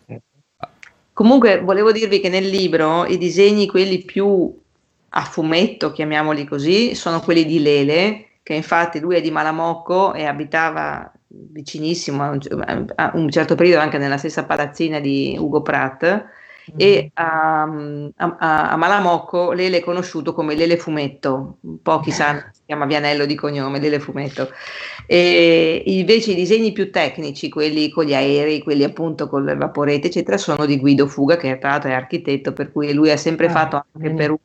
Comunque 1.13 1.61
volevo 1.61 1.93
dirvi 1.93 2.19
che 2.19 2.27
nel 2.27 2.47
libro 2.47 3.05
i 3.05 3.17
disegni, 3.17 3.65
quelli 3.65 4.03
più 4.03 4.53
a 5.09 5.21
fumetto, 5.23 5.91
chiamiamoli 5.91 6.45
così, 6.45 6.95
sono 6.95 7.19
quelli 7.21 7.45
di 7.45 7.61
Lele, 7.61 8.27
che 8.43 8.53
infatti 8.53 8.99
lui 8.99 9.15
è 9.15 9.21
di 9.21 9.31
Malamocco 9.31 10.13
e 10.13 10.25
abitava 10.25 11.11
vicinissimo 11.27 12.23
a 12.23 12.29
un, 12.29 12.85
a 12.95 13.11
un 13.13 13.29
certo 13.29 13.55
periodo 13.55 13.81
anche 13.81 13.97
nella 13.97 14.17
stessa 14.17 14.45
palazzina 14.45 14.99
di 14.99 15.35
Ugo 15.37 15.61
Pratt 15.61 16.25
e 16.75 17.11
a, 17.13 17.63
a, 18.15 18.69
a, 18.71 18.75
Malamocco 18.75 19.51
Lele 19.53 19.77
è 19.77 19.81
conosciuto 19.81 20.33
come 20.33 20.55
Lele 20.55 20.77
Fumetto, 20.77 21.57
pochi 21.81 22.11
sanno, 22.11 22.49
si 22.51 22.61
chiama 22.65 22.85
Vianello 22.85 23.25
di 23.25 23.35
cognome, 23.35 23.79
Lele 23.79 23.99
Fumetto. 23.99 24.49
E 25.05 25.83
invece 25.85 26.31
i 26.31 26.35
disegni 26.35 26.73
più 26.73 26.91
tecnici, 26.91 27.49
quelli 27.49 27.89
con 27.89 28.05
gli 28.05 28.13
aerei, 28.13 28.61
quelli 28.61 28.83
appunto 28.83 29.29
con 29.29 29.45
le 29.45 29.55
vaporette, 29.55 30.07
eccetera, 30.07 30.37
sono 30.37 30.65
di 30.65 30.77
Guido 30.77 31.07
Fuga, 31.07 31.37
che 31.37 31.57
tra 31.57 31.69
l'altro 31.69 31.89
è 31.89 31.93
architetto, 31.93 32.51
per 32.51 32.71
cui 32.71 32.91
lui 32.93 33.11
ha 33.11 33.17
sempre 33.17 33.47
ah, 33.47 33.51
fatto 33.51 33.85
anche 33.93 34.11
per 34.11 34.31
un 34.31 34.37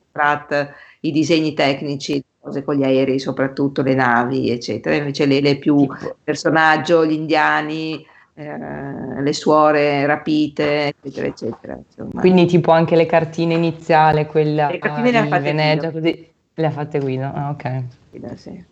i 1.05 1.11
disegni 1.11 1.55
tecnici, 1.55 2.23
cose 2.39 2.63
con 2.63 2.77
gli 2.77 2.85
aerei, 2.85 3.19
soprattutto 3.19 3.83
le 3.83 3.95
navi, 3.95 4.51
eccetera. 4.51 4.95
Invece 4.95 5.27
Lele 5.27 5.51
è 5.51 5.59
più 5.59 5.89
personaggio, 6.23 7.05
gli 7.05 7.13
indiani, 7.13 8.07
eh, 8.35 9.23
le 9.23 9.33
suore 9.33 10.07
rapite, 10.07 10.95
eccetera, 11.01 11.27
eccetera. 11.27 11.79
Insomma. 11.87 12.21
Quindi 12.21 12.47
tipo 12.47 12.71
anche 12.71 12.97
le 12.97 13.07
cartine 13.07 13.55
iniziali, 13.55 14.27
quella 14.27 14.69
le 14.69 14.79
cartine 14.79 15.11
le 15.11 15.19
ha 15.19 15.27
fatte 15.27 15.43
Venezia, 15.43 15.91
così 15.91 16.33
le 16.55 16.67
ha 16.67 16.71
fatte 16.71 16.99
Guido. 16.99 17.31
Ah, 17.33 17.51
ok. 17.51 17.83
Guido, 18.11 18.37
sì. 18.37 18.65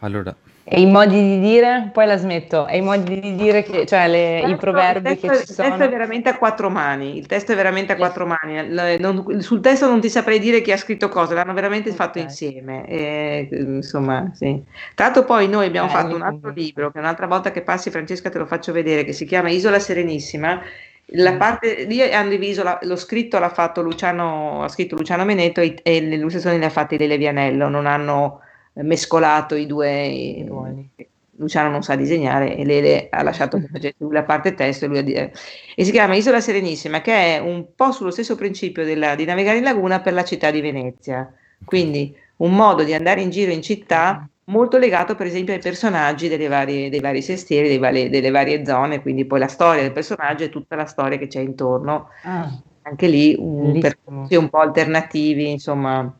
Allora, 0.00 0.34
e 0.70 0.82
i 0.82 0.86
modi 0.86 1.18
di 1.18 1.40
dire, 1.40 1.88
poi 1.94 2.04
la 2.04 2.18
smetto, 2.18 2.66
e 2.66 2.76
i 2.76 2.82
modi 2.82 3.18
di 3.20 3.34
dire, 3.34 3.62
che, 3.62 3.86
cioè 3.86 4.06
le, 4.06 4.40
i 4.40 4.56
proverbi 4.56 5.18
testo, 5.18 5.28
che 5.28 5.38
ci 5.46 5.52
sono. 5.54 5.68
Il 5.68 5.74
testo 5.74 5.84
è 5.84 5.88
veramente 5.88 6.28
a 6.28 6.36
quattro 6.36 6.68
mani, 6.68 7.16
il 7.16 7.26
testo 7.26 7.52
è 7.52 7.54
veramente 7.54 7.92
a 7.92 7.96
quattro 7.96 8.26
mani, 8.26 8.68
non, 8.98 9.40
sul 9.40 9.60
testo 9.62 9.86
non 9.86 10.00
ti 10.00 10.10
saprei 10.10 10.38
dire 10.38 10.60
chi 10.60 10.70
ha 10.70 10.76
scritto 10.76 11.08
cosa, 11.08 11.32
l'hanno 11.32 11.54
veramente 11.54 11.88
okay. 11.88 12.06
fatto 12.06 12.18
insieme, 12.18 12.86
e, 12.86 13.48
insomma 13.50 14.30
sì. 14.34 14.62
Tra 14.94 15.06
l'altro 15.06 15.24
poi 15.24 15.48
noi 15.48 15.64
abbiamo 15.64 15.88
eh, 15.88 15.90
fatto 15.90 16.14
un 16.14 16.22
altro 16.22 16.50
libro, 16.50 16.90
che 16.90 16.98
un'altra 16.98 17.26
volta 17.26 17.50
che 17.50 17.62
passi 17.62 17.88
Francesca 17.88 18.28
te 18.28 18.36
lo 18.36 18.46
faccio 18.46 18.70
vedere, 18.70 19.04
che 19.04 19.14
si 19.14 19.24
chiama 19.24 19.48
Isola 19.48 19.78
Serenissima, 19.78 20.60
la 21.12 21.32
mm. 21.32 21.38
parte 21.38 21.84
lì 21.84 22.02
hanno 22.02 22.28
diviso 22.28 22.62
la, 22.62 22.78
lo 22.82 22.96
scritto 22.96 23.38
l'ha 23.38 23.48
fatto 23.48 23.80
Luciano, 23.80 24.64
ha 24.64 24.68
scritto 24.68 24.96
Luciano 24.96 25.24
Menetto 25.24 25.62
e, 25.62 25.76
e 25.82 26.02
le 26.02 26.16
illustrazioni 26.16 26.58
le 26.58 26.66
ha 26.66 26.70
fatte 26.70 26.98
Lele 26.98 27.16
Vianello, 27.16 27.70
non 27.70 27.86
hanno 27.86 28.42
mescolato 28.82 29.54
i 29.54 29.66
due. 29.66 30.06
I 30.06 30.44
ruoli. 30.46 30.90
Luciano 31.38 31.70
non 31.70 31.82
sa 31.82 31.94
disegnare 31.94 32.56
e 32.56 32.64
Lele 32.64 33.08
ha 33.10 33.22
lasciato 33.22 33.60
lui 33.98 34.12
la 34.12 34.24
parte 34.24 34.54
testo 34.54 34.84
e 34.84 34.88
lui 34.88 34.98
ha, 34.98 35.30
e 35.74 35.84
si 35.84 35.90
chiama 35.90 36.14
Isola 36.14 36.40
Serenissima 36.40 37.00
che 37.00 37.36
è 37.36 37.38
un 37.38 37.74
po' 37.74 37.92
sullo 37.92 38.10
stesso 38.10 38.34
principio 38.34 38.84
della, 38.84 39.14
di 39.14 39.24
navigare 39.24 39.58
in 39.58 39.64
laguna 39.64 40.00
per 40.00 40.12
la 40.12 40.24
città 40.24 40.50
di 40.50 40.60
Venezia 40.60 41.32
quindi 41.64 42.14
un 42.38 42.54
modo 42.54 42.82
di 42.82 42.92
andare 42.92 43.20
in 43.20 43.30
giro 43.30 43.52
in 43.52 43.62
città 43.62 44.28
molto 44.44 44.78
legato 44.78 45.14
per 45.14 45.26
esempio 45.26 45.54
ai 45.54 45.60
personaggi 45.60 46.28
varie, 46.46 46.90
dei 46.90 47.00
vari 47.00 47.22
sestieri 47.22 47.78
vari, 47.78 48.08
delle 48.08 48.30
varie 48.30 48.64
zone 48.64 49.00
quindi 49.00 49.24
poi 49.24 49.38
la 49.38 49.48
storia 49.48 49.82
del 49.82 49.92
personaggio 49.92 50.44
e 50.44 50.50
tutta 50.50 50.74
la 50.74 50.86
storia 50.86 51.18
che 51.18 51.28
c'è 51.28 51.40
intorno 51.40 52.08
ah, 52.24 52.50
anche 52.82 53.06
lì 53.06 53.36
un 53.38 53.78
percorsi 53.78 54.34
un 54.34 54.48
po' 54.48 54.58
alternativi 54.58 55.50
insomma 55.50 56.17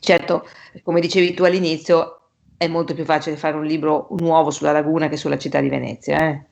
Certo, 0.00 0.46
come 0.82 1.00
dicevi 1.00 1.34
tu 1.34 1.44
all'inizio, 1.44 2.20
è 2.56 2.66
molto 2.68 2.94
più 2.94 3.04
facile 3.04 3.36
fare 3.36 3.56
un 3.56 3.64
libro 3.64 4.08
nuovo 4.18 4.50
sulla 4.50 4.72
laguna 4.72 5.08
che 5.08 5.16
sulla 5.16 5.38
città 5.38 5.60
di 5.60 5.68
Venezia, 5.68 6.28
eh? 6.28 6.42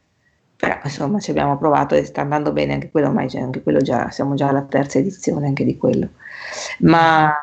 però 0.56 0.78
insomma 0.84 1.20
ci 1.20 1.30
abbiamo 1.30 1.58
provato 1.58 1.94
e 1.94 2.04
sta 2.04 2.22
andando 2.22 2.52
bene 2.52 2.74
anche 2.74 2.90
quello, 2.90 3.08
ormai 3.08 3.28
anche 3.36 3.62
quello 3.62 3.80
già, 3.80 4.10
siamo 4.10 4.34
già 4.34 4.48
alla 4.48 4.62
terza 4.62 4.98
edizione 4.98 5.46
anche 5.46 5.64
di 5.64 5.76
quello. 5.76 6.10
Ma 6.80 7.34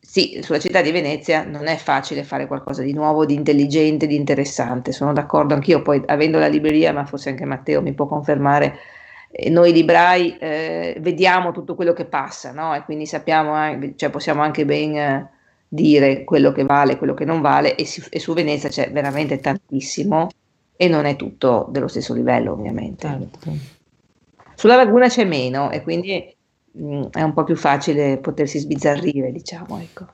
sì, 0.00 0.40
sulla 0.42 0.58
città 0.58 0.80
di 0.80 0.90
Venezia 0.90 1.44
non 1.44 1.66
è 1.66 1.76
facile 1.76 2.24
fare 2.24 2.46
qualcosa 2.46 2.82
di 2.82 2.92
nuovo, 2.94 3.26
di 3.26 3.34
intelligente, 3.34 4.06
di 4.06 4.16
interessante, 4.16 4.92
sono 4.92 5.12
d'accordo 5.12 5.54
anch'io, 5.54 5.82
poi 5.82 6.02
avendo 6.06 6.38
la 6.38 6.46
libreria, 6.46 6.92
ma 6.92 7.04
forse 7.04 7.28
anche 7.30 7.44
Matteo 7.44 7.82
mi 7.82 7.92
può 7.92 8.06
confermare, 8.06 8.78
noi 9.46 9.72
librai 9.72 10.36
eh, 10.36 10.96
vediamo 11.00 11.52
tutto 11.52 11.74
quello 11.76 11.92
che 11.92 12.04
passa, 12.04 12.50
no? 12.50 12.74
E 12.74 12.82
quindi 12.82 13.06
sappiamo, 13.06 13.52
anche, 13.52 13.94
cioè 13.96 14.10
possiamo 14.10 14.42
anche 14.42 14.64
ben 14.64 14.96
eh, 14.96 15.30
dire 15.68 16.24
quello 16.24 16.50
che 16.50 16.64
vale, 16.64 16.96
quello 16.96 17.14
che 17.14 17.24
non 17.24 17.40
vale 17.40 17.76
e, 17.76 17.84
si, 17.84 18.02
e 18.10 18.18
su 18.18 18.32
Venezia 18.34 18.68
c'è 18.68 18.90
veramente 18.90 19.38
tantissimo 19.38 20.28
e 20.76 20.88
non 20.88 21.04
è 21.04 21.14
tutto 21.14 21.66
dello 21.70 21.86
stesso 21.86 22.14
livello 22.14 22.52
ovviamente. 22.52 23.06
Certo. 23.06 23.76
Sulla 24.54 24.76
laguna 24.76 25.06
c'è 25.06 25.24
meno 25.24 25.70
e 25.70 25.82
quindi 25.82 26.34
mh, 26.72 26.96
mm, 26.96 27.02
è 27.12 27.22
un 27.22 27.32
po' 27.32 27.44
più 27.44 27.56
facile 27.56 28.18
potersi 28.18 28.58
sbizzarrire, 28.58 29.30
diciamo, 29.30 29.78
ecco, 29.78 30.06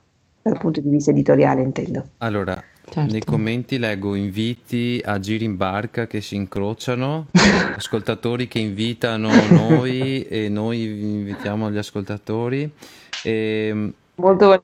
dal 0.43 0.59
punto 0.59 0.81
di 0.81 0.89
vista 0.89 1.09
editoriale 1.09 1.63
intendo. 1.63 2.09
Allora, 2.17 2.63
Certo. 2.87 3.11
Nei 3.11 3.23
commenti 3.23 3.79
leggo 3.79 4.13
inviti 4.13 5.01
a 5.03 5.19
giri 5.19 5.43
in 5.43 5.57
barca 5.57 6.05
che 6.05 6.21
si 6.21 6.35
incrociano, 6.35 7.27
ascoltatori 7.75 8.47
che 8.47 8.59
invitano 8.59 9.29
noi 9.49 10.23
e 10.23 10.49
noi 10.49 10.83
invitiamo 10.83 11.71
gli 11.71 11.77
ascoltatori. 11.77 12.71
E 13.23 13.67
ehm, 13.69 13.93
Molto 14.15 14.63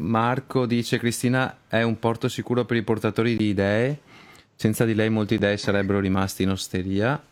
Marco 0.00 0.64
dice 0.64 0.98
Cristina 0.98 1.58
è 1.68 1.82
un 1.82 1.98
porto 1.98 2.28
sicuro 2.28 2.64
per 2.64 2.78
i 2.78 2.82
portatori 2.82 3.36
di 3.36 3.48
idee, 3.48 3.98
senza 4.56 4.86
di 4.86 4.94
lei 4.94 5.10
molte 5.10 5.34
idee 5.34 5.58
sarebbero 5.58 6.00
rimaste 6.00 6.42
in 6.42 6.50
osteria. 6.50 7.22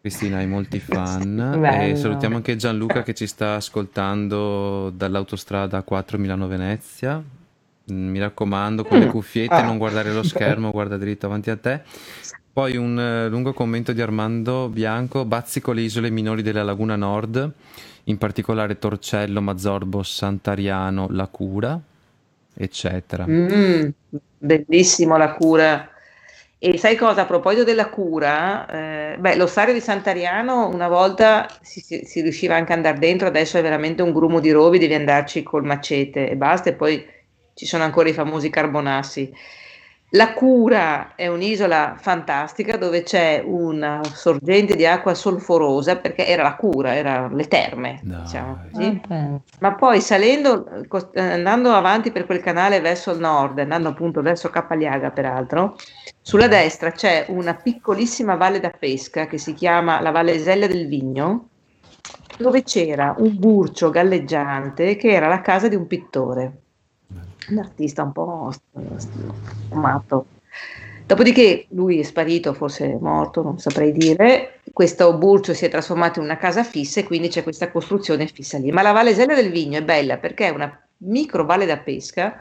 Cristina 0.00 0.38
hai 0.38 0.46
molti 0.46 0.78
fan 0.80 1.60
e 1.64 1.96
salutiamo 1.96 2.36
anche 2.36 2.56
Gianluca 2.56 3.02
che 3.02 3.14
ci 3.14 3.26
sta 3.26 3.56
ascoltando 3.56 4.90
dall'autostrada 4.90 5.82
4 5.82 6.18
Milano-Venezia 6.18 7.22
mi 7.86 8.18
raccomando, 8.18 8.84
con 8.84 8.98
le 8.98 9.06
mm. 9.06 9.10
cuffiette, 9.10 9.54
ah. 9.54 9.64
non 9.64 9.78
guardare 9.78 10.12
lo 10.12 10.22
schermo, 10.24 10.70
guarda 10.70 10.96
dritto 10.96 11.26
avanti 11.26 11.50
a 11.50 11.56
te. 11.56 11.80
Poi 12.52 12.76
un 12.76 12.96
uh, 12.96 13.30
lungo 13.30 13.52
commento 13.54 13.92
di 13.92 14.02
Armando 14.02 14.68
Bianco, 14.68 15.24
bazzico 15.24 15.72
le 15.72 15.80
isole 15.80 16.10
minori 16.10 16.42
della 16.42 16.62
Laguna 16.62 16.96
Nord, 16.96 17.50
in 18.04 18.18
particolare 18.18 18.78
Torcello, 18.78 19.40
Mazzorbo, 19.40 20.02
Sant'Ariano, 20.02 21.06
La 21.10 21.28
Cura, 21.28 21.80
eccetera. 22.54 23.24
Mm, 23.26 23.88
bellissimo 24.38 25.16
La 25.16 25.32
Cura. 25.32 25.88
E 26.64 26.78
sai 26.78 26.94
cosa? 26.94 27.22
A 27.22 27.26
proposito 27.26 27.64
della 27.64 27.88
cura, 27.88 28.68
eh, 28.68 29.16
beh, 29.18 29.34
lo 29.34 29.48
stadio 29.48 29.74
di 29.74 29.80
Sant'Ariano 29.80 30.68
una 30.68 30.86
volta 30.86 31.48
si, 31.60 31.80
si, 31.80 32.02
si, 32.04 32.20
riusciva 32.20 32.54
anche 32.54 32.70
ad 32.70 32.78
andare 32.78 33.00
dentro, 33.00 33.26
adesso 33.26 33.58
è 33.58 33.62
veramente 33.62 34.00
un 34.02 34.12
grumo 34.12 34.38
di 34.38 34.52
rovi, 34.52 34.78
devi 34.78 34.94
andarci 34.94 35.42
col 35.42 35.64
macete 35.64 36.30
e 36.30 36.36
basta, 36.36 36.70
e 36.70 36.74
poi 36.74 37.04
ci 37.54 37.66
sono 37.66 37.84
ancora 37.84 38.08
i 38.08 38.12
famosi 38.12 38.50
carbonassi. 38.50 39.32
La 40.14 40.34
Cura 40.34 41.14
è 41.14 41.26
un'isola 41.26 41.94
fantastica 41.98 42.76
dove 42.76 43.02
c'è 43.02 43.42
una 43.42 44.02
sorgente 44.04 44.76
di 44.76 44.84
acqua 44.84 45.14
solforosa 45.14 45.96
perché 45.96 46.26
era 46.26 46.42
la 46.42 46.54
cura, 46.54 46.94
erano 46.94 47.34
le 47.34 47.48
terme, 47.48 47.98
diciamo 48.02 48.58
così. 48.70 49.00
Ah, 49.08 49.40
Ma 49.60 49.74
poi 49.74 50.02
salendo, 50.02 50.66
andando 51.14 51.72
avanti 51.72 52.10
per 52.10 52.26
quel 52.26 52.42
canale 52.42 52.80
verso 52.80 53.10
il 53.12 53.20
nord, 53.20 53.60
andando 53.60 53.88
appunto 53.88 54.20
verso 54.20 54.50
Capagliaga 54.50 55.12
peraltro, 55.12 55.76
sulla 56.20 56.46
destra 56.46 56.90
c'è 56.90 57.24
una 57.28 57.54
piccolissima 57.54 58.34
valle 58.34 58.60
da 58.60 58.70
pesca 58.70 59.26
che 59.26 59.38
si 59.38 59.54
chiama 59.54 60.02
la 60.02 60.10
Valle 60.10 60.34
Esella 60.34 60.66
del 60.66 60.88
Vigno, 60.88 61.48
dove 62.36 62.62
c'era 62.64 63.14
un 63.16 63.34
burcio 63.38 63.88
galleggiante 63.88 64.96
che 64.96 65.10
era 65.10 65.28
la 65.28 65.40
casa 65.40 65.68
di 65.68 65.74
un 65.74 65.86
pittore 65.86 66.61
un 67.50 67.58
artista 67.58 68.02
un 68.02 68.12
po' 68.12 68.52
matto. 69.72 70.26
Dopodiché 71.06 71.66
lui 71.70 71.98
è 71.98 72.02
sparito, 72.04 72.54
forse 72.54 72.92
è 72.92 72.96
morto, 72.98 73.42
non 73.42 73.58
saprei 73.58 73.92
dire. 73.92 74.60
Questo 74.72 75.16
burcio 75.18 75.52
si 75.52 75.64
è 75.64 75.68
trasformato 75.68 76.20
in 76.20 76.24
una 76.24 76.36
casa 76.36 76.64
fissa 76.64 77.00
e 77.00 77.04
quindi 77.04 77.28
c'è 77.28 77.42
questa 77.42 77.70
costruzione 77.70 78.26
fissa 78.26 78.58
lì. 78.58 78.70
Ma 78.70 78.82
la 78.82 78.92
Valle 78.92 79.14
Sella 79.14 79.34
del 79.34 79.50
Vigno 79.50 79.78
è 79.78 79.82
bella 79.82 80.16
perché 80.16 80.46
è 80.46 80.50
una 80.50 80.74
micro 81.04 81.44
valle 81.44 81.66
da 81.66 81.78
pesca 81.78 82.40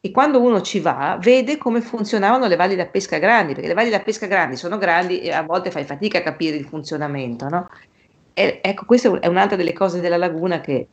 e 0.00 0.10
quando 0.12 0.40
uno 0.40 0.60
ci 0.60 0.78
va 0.78 1.18
vede 1.20 1.58
come 1.58 1.80
funzionavano 1.80 2.46
le 2.46 2.56
valli 2.56 2.76
da 2.76 2.86
pesca 2.86 3.18
grandi, 3.18 3.52
perché 3.52 3.68
le 3.68 3.74
valli 3.74 3.90
da 3.90 4.00
pesca 4.00 4.26
grandi 4.26 4.56
sono 4.56 4.78
grandi 4.78 5.20
e 5.20 5.32
a 5.32 5.42
volte 5.42 5.70
fai 5.70 5.84
fatica 5.84 6.18
a 6.18 6.22
capire 6.22 6.56
il 6.56 6.64
funzionamento. 6.64 7.48
No? 7.48 7.68
E, 8.32 8.60
ecco, 8.62 8.84
questa 8.84 9.18
è 9.18 9.26
un'altra 9.26 9.56
delle 9.56 9.72
cose 9.72 10.00
della 10.00 10.16
laguna 10.16 10.60
che 10.60 10.88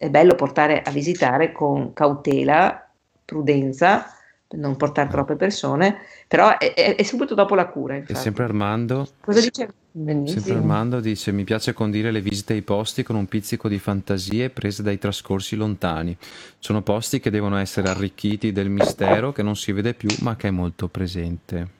è 0.00 0.08
bello 0.08 0.34
portare 0.34 0.80
a 0.80 0.90
visitare 0.90 1.52
con 1.52 1.92
cautela 1.92 2.88
prudenza, 3.22 4.06
non 4.52 4.74
portare 4.76 5.10
troppe 5.10 5.36
persone, 5.36 5.98
però 6.26 6.56
è, 6.56 6.72
è, 6.72 6.94
è 6.94 7.02
subito 7.02 7.34
dopo 7.34 7.54
la 7.54 7.66
cura. 7.66 7.96
Infatti. 7.96 8.12
E 8.12 8.14
sempre 8.14 8.44
Armando. 8.44 9.06
Cosa 9.20 9.40
dice? 9.40 9.70
Benissimo. 9.90 10.40
Sempre 10.40 10.58
Armando 10.58 11.00
dice: 11.00 11.32
Mi 11.32 11.44
piace 11.44 11.74
condire 11.74 12.10
le 12.10 12.22
visite 12.22 12.54
ai 12.54 12.62
posti 12.62 13.02
con 13.02 13.14
un 13.14 13.26
pizzico 13.26 13.68
di 13.68 13.78
fantasie 13.78 14.48
prese 14.48 14.82
dai 14.82 14.96
trascorsi 14.96 15.54
lontani. 15.54 16.16
Sono 16.58 16.80
posti 16.80 17.20
che 17.20 17.28
devono 17.28 17.58
essere 17.58 17.90
arricchiti 17.90 18.52
del 18.52 18.70
mistero 18.70 19.32
che 19.32 19.42
non 19.42 19.54
si 19.54 19.70
vede 19.72 19.92
più, 19.92 20.08
ma 20.20 20.34
che 20.34 20.48
è 20.48 20.50
molto 20.50 20.88
presente. 20.88 21.78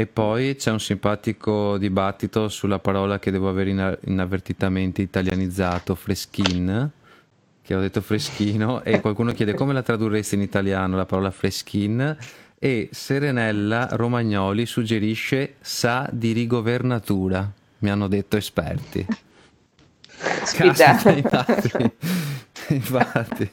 E 0.00 0.06
poi 0.06 0.56
c'è 0.56 0.70
un 0.70 0.80
simpatico 0.80 1.76
dibattito 1.76 2.48
sulla 2.48 2.78
parola 2.78 3.18
che 3.18 3.30
devo 3.30 3.50
aver 3.50 3.98
inavvertitamente 4.00 5.02
italianizzato, 5.02 5.94
freschin 5.94 6.90
che 7.60 7.74
ho 7.74 7.80
detto 7.80 8.00
freschino 8.00 8.82
e 8.82 8.98
qualcuno 9.02 9.32
chiede 9.32 9.52
come 9.52 9.74
la 9.74 9.82
tradurresti 9.82 10.36
in 10.36 10.40
italiano 10.40 10.96
la 10.96 11.04
parola 11.04 11.30
freschin 11.30 12.16
e 12.58 12.88
Serenella 12.90 13.88
Romagnoli 13.90 14.64
suggerisce 14.64 15.56
sa 15.60 16.08
di 16.10 16.32
rigovernatura, 16.32 17.52
mi 17.80 17.90
hanno 17.90 18.08
detto 18.08 18.38
esperti. 18.38 19.06
Caspita, 20.16 21.12
infatti, 21.12 21.92
infatti. 22.72 23.50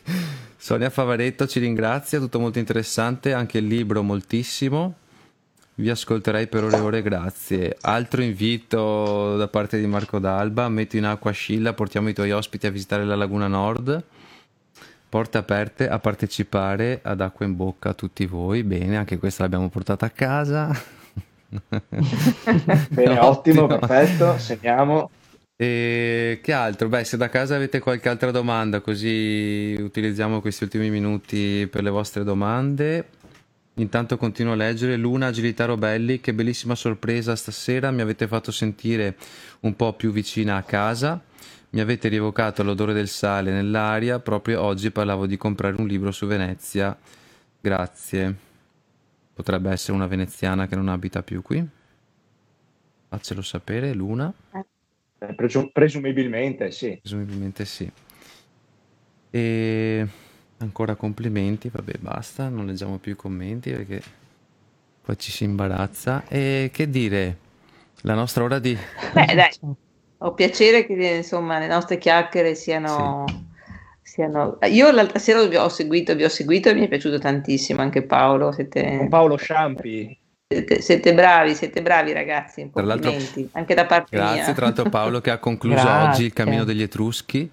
Sonia 0.56 0.90
Favaretto 0.90 1.46
ci 1.46 1.60
ringrazia, 1.60 2.20
tutto 2.20 2.40
molto 2.40 2.58
interessante, 2.58 3.34
anche 3.34 3.58
il 3.58 3.68
libro 3.68 4.02
moltissimo. 4.02 4.96
Vi 5.80 5.92
ascolterei 5.92 6.48
per 6.48 6.64
ore 6.64 6.78
e 6.78 6.80
ore, 6.80 7.02
grazie. 7.04 7.78
Altro 7.82 8.24
invito 8.24 9.38
da 9.38 9.48
parte 9.48 9.80
di 9.80 9.86
Marco 9.86 10.18
D'Alba, 10.18 10.68
metti 10.70 10.98
in 10.98 11.06
acqua 11.06 11.30
Scilla, 11.30 11.74
portiamo 11.74 12.10
i 12.10 12.14
tuoi 12.14 12.32
ospiti 12.32 12.66
a 12.66 12.72
visitare 12.72 13.06
la 13.06 13.14
Laguna 13.14 13.46
Nord. 13.46 14.04
Porte 15.08 15.38
aperte 15.38 15.88
a 15.88 16.00
partecipare 16.00 17.00
ad 17.04 17.22
Acqua 17.22 17.46
in 17.46 17.56
Bocca 17.56 17.90
a 17.90 17.94
tutti 17.94 18.26
voi. 18.26 18.64
Bene, 18.64 18.98
anche 18.98 19.20
questa 19.20 19.44
l'abbiamo 19.44 19.70
portata 19.70 20.08
a 20.08 20.10
casa. 20.10 20.76
Bene, 22.90 23.20
ottimo, 23.20 23.66
ottimo, 23.66 23.68
perfetto, 23.68 24.36
segniamo. 24.40 25.12
E 25.56 26.40
che 26.42 26.54
altro? 26.54 26.88
Beh, 26.88 27.04
se 27.04 27.18
da 27.18 27.30
casa 27.30 27.56
avete 27.56 27.78
qualche 27.78 28.10
altra 28.10 28.32
domanda, 28.32 28.80
così 28.82 29.76
utilizziamo 29.80 30.42
questi 30.42 30.64
ultimi 30.64 30.90
minuti 30.90 31.68
per 31.70 31.84
le 31.84 31.92
vostre 31.92 32.24
domande. 32.24 33.10
Intanto 33.80 34.18
continuo 34.18 34.54
a 34.54 34.56
leggere. 34.56 34.96
Luna 34.96 35.28
Agilità 35.28 35.66
Robelli, 35.66 36.20
che 36.20 36.34
bellissima 36.34 36.74
sorpresa 36.74 37.36
stasera, 37.36 37.92
mi 37.92 38.02
avete 38.02 38.28
fatto 38.28 38.52
sentire 38.52 39.16
un 39.62 39.76
po' 39.76 39.94
più 39.94 40.12
vicina 40.12 40.56
a 40.56 40.64
casa. 40.64 41.22
Mi 41.70 41.80
avete 41.80 42.08
rievocato 42.08 42.64
l'odore 42.64 42.94
del 42.94 43.08
sale 43.08 43.52
nell'aria. 43.52 44.20
Proprio 44.20 44.64
oggi 44.64 44.90
parlavo 44.90 45.28
di 45.28 45.38
comprare 45.38 45.76
un 45.80 45.86
libro 45.86 46.12
su 46.12 46.26
Venezia. 46.26 46.98
Grazie. 47.60 48.36
Potrebbe 49.34 49.70
essere 49.70 49.94
una 49.94 50.08
veneziana 50.08 50.66
che 50.66 50.76
non 50.76 50.88
abita 50.88 51.22
più 51.22 51.44
qui. 51.44 51.64
Faccelo 53.10 53.44
sapere, 53.44 53.94
Luna. 53.94 54.34
Eh, 55.20 55.36
presum- 55.36 55.72
presumibilmente 55.72 56.72
sì. 56.72 56.98
Presumibilmente 57.00 57.64
sì. 57.64 57.92
E 59.30 60.08
Ancora 60.60 60.96
complimenti, 60.96 61.70
vabbè 61.70 61.94
basta, 62.00 62.50
non 62.50 62.66
leggiamo 62.66 62.98
più 62.98 63.12
i 63.12 63.16
commenti 63.16 63.70
perché 63.70 64.02
poi 65.04 65.18
ci 65.18 65.32
si 65.32 65.44
imbarazza. 65.44 66.24
E 66.28 66.72
che 66.74 66.90
dire, 66.90 67.38
la 68.02 68.16
nostra 68.16 68.44
ora 68.44 68.58
di... 68.58 68.76
Beh 69.14 69.36
dai, 69.36 69.76
ho 70.18 70.34
piacere 70.34 70.86
che 70.86 70.94
insomma 70.94 71.60
le 71.60 71.68
nostre 71.68 71.98
chiacchiere 71.98 72.56
siano... 72.56 73.26
Sì. 74.02 74.14
siano... 74.14 74.58
Io 74.64 74.90
l'altra 74.92 75.20
sera 75.20 75.46
vi 75.46 75.58
ho 75.58 75.70
seguito, 75.70 76.16
vi 76.16 76.24
ho 76.24 76.30
seguito 76.30 76.70
e 76.70 76.74
mi 76.74 76.86
è 76.86 76.88
piaciuto 76.88 77.20
tantissimo 77.20 77.82
anche 77.82 78.02
Paolo. 78.02 78.52
Siete... 78.52 79.06
Paolo 79.10 79.38
Sciampi. 79.38 80.20
Siete, 80.50 80.82
siete, 80.82 81.14
bravi, 81.14 81.54
siete 81.56 81.82
bravi 81.82 82.14
ragazzi, 82.14 82.70
complimenti, 82.72 83.50
anche 83.52 83.74
da 83.76 83.86
parte 83.86 84.16
grazie, 84.16 84.26
mia. 84.28 84.36
Grazie 84.36 84.54
tra 84.54 84.66
l'altro 84.66 84.90
Paolo 84.90 85.20
che 85.20 85.30
ha 85.30 85.40
concluso 85.40 85.88
oggi 85.88 86.24
il 86.24 86.32
cammino 86.34 86.64
degli 86.64 86.82
Etruschi 86.82 87.52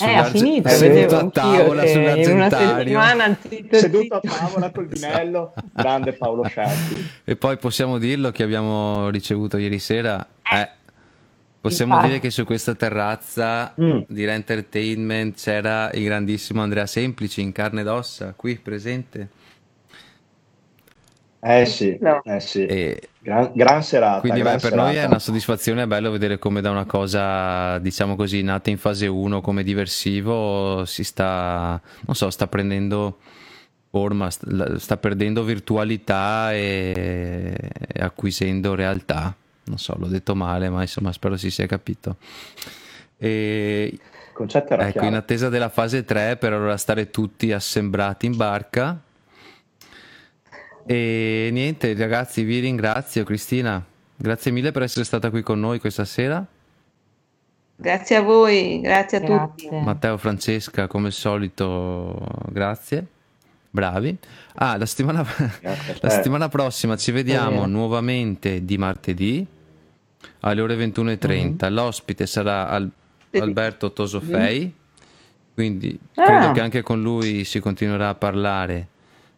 eh, 0.00 0.14
ha 0.14 0.24
finito, 0.24 0.68
vedevo 0.68 1.18
a 1.18 1.30
tavola 1.30 1.84
in 1.86 2.30
una 2.30 2.50
settimana 2.50 3.38
seduto 3.70 4.14
a 4.16 4.20
tavola 4.20 4.70
col 4.70 4.88
vinello, 4.88 5.54
grande 5.72 6.12
Paolo 6.14 6.44
Sciarpi. 6.44 7.08
E 7.24 7.36
poi 7.36 7.56
possiamo 7.58 7.98
dirlo 7.98 8.32
che 8.32 8.42
abbiamo 8.42 9.08
ricevuto 9.10 9.56
ieri 9.56 9.78
sera, 9.78 10.26
eh, 10.42 10.68
possiamo 11.60 11.92
Infatti. 11.92 12.10
dire 12.10 12.20
che 12.20 12.30
su 12.30 12.44
questa 12.44 12.74
terrazza 12.74 13.72
mm. 13.80 14.00
di 14.08 14.24
Entertainment 14.24 15.36
c'era 15.36 15.92
il 15.92 16.04
grandissimo 16.04 16.62
Andrea 16.62 16.86
Semplici 16.86 17.40
in 17.40 17.52
carne 17.52 17.82
ed 17.82 17.86
ossa, 17.86 18.32
qui 18.34 18.56
presente. 18.56 19.42
Eh 21.46 21.66
sì, 21.66 21.98
eh 22.24 22.40
sì. 22.40 22.64
E 22.64 23.08
gran, 23.18 23.50
gran 23.54 23.82
serata. 23.82 24.20
quindi 24.20 24.40
gran 24.40 24.54
beh, 24.54 24.60
per 24.60 24.70
serata. 24.70 24.88
noi 24.88 24.96
è 24.98 25.04
una 25.04 25.18
soddisfazione, 25.18 25.82
è 25.82 25.86
bello 25.86 26.10
vedere 26.10 26.38
come 26.38 26.62
da 26.62 26.70
una 26.70 26.86
cosa, 26.86 27.78
diciamo 27.80 28.16
così, 28.16 28.40
nata 28.42 28.70
in 28.70 28.78
fase 28.78 29.06
1 29.06 29.42
come 29.42 29.62
diversivo, 29.62 30.86
si 30.86 31.04
sta, 31.04 31.78
non 32.06 32.16
so, 32.16 32.30
sta 32.30 32.46
prendendo 32.46 33.18
forma, 33.90 34.30
sta, 34.30 34.78
sta 34.78 34.96
perdendo 34.96 35.44
virtualità 35.44 36.52
e, 36.54 37.58
e 37.92 38.00
acquisendo 38.02 38.74
realtà. 38.74 39.34
Non 39.64 39.76
so, 39.78 39.94
l'ho 39.98 40.06
detto 40.08 40.34
male, 40.34 40.70
ma 40.70 40.80
insomma 40.80 41.12
spero 41.12 41.36
si 41.36 41.50
sia 41.50 41.66
capito. 41.66 42.16
E 43.18 43.90
Il 43.92 44.00
concetto 44.32 44.72
era 44.72 44.84
Ecco, 44.84 44.92
chiaro. 44.92 45.06
in 45.08 45.14
attesa 45.14 45.48
della 45.50 45.68
fase 45.68 46.04
3, 46.06 46.36
per 46.38 46.54
allora 46.54 46.76
stare 46.78 47.10
tutti 47.10 47.52
assembrati 47.52 48.24
in 48.26 48.36
barca. 48.36 48.98
E 50.86 51.48
niente, 51.52 51.94
ragazzi, 51.94 52.42
vi 52.42 52.58
ringrazio. 52.60 53.24
Cristina, 53.24 53.82
grazie 54.16 54.50
mille 54.50 54.70
per 54.72 54.82
essere 54.82 55.04
stata 55.04 55.30
qui 55.30 55.42
con 55.42 55.58
noi 55.60 55.78
questa 55.80 56.04
sera. 56.04 56.44
Grazie 57.76 58.16
a 58.16 58.22
voi, 58.22 58.80
grazie 58.80 59.18
a 59.18 59.20
tutti. 59.20 59.66
Grazie. 59.66 59.80
Matteo, 59.84 60.16
Francesca, 60.16 60.86
come 60.86 61.06
al 61.08 61.12
solito, 61.12 62.24
grazie. 62.50 63.06
Bravi. 63.70 64.16
Ah, 64.56 64.76
la 64.76 64.86
settimana, 64.86 65.26
la 66.00 66.08
settimana 66.08 66.48
prossima 66.48 66.96
ci 66.96 67.10
vediamo 67.10 67.66
nuovamente 67.66 68.64
di 68.64 68.78
martedì 68.78 69.44
alle 70.40 70.60
ore 70.60 70.76
21.30. 70.76 71.72
L'ospite 71.72 72.26
sarà 72.26 72.68
Al- 72.68 72.88
Alberto 73.32 73.92
Tosofei, 73.92 74.72
quindi 75.52 75.98
credo 76.14 76.46
Ah. 76.46 76.52
che 76.52 76.60
anche 76.60 76.82
con 76.82 77.02
lui 77.02 77.42
si 77.42 77.58
continuerà 77.58 78.10
a 78.10 78.14
parlare 78.14 78.86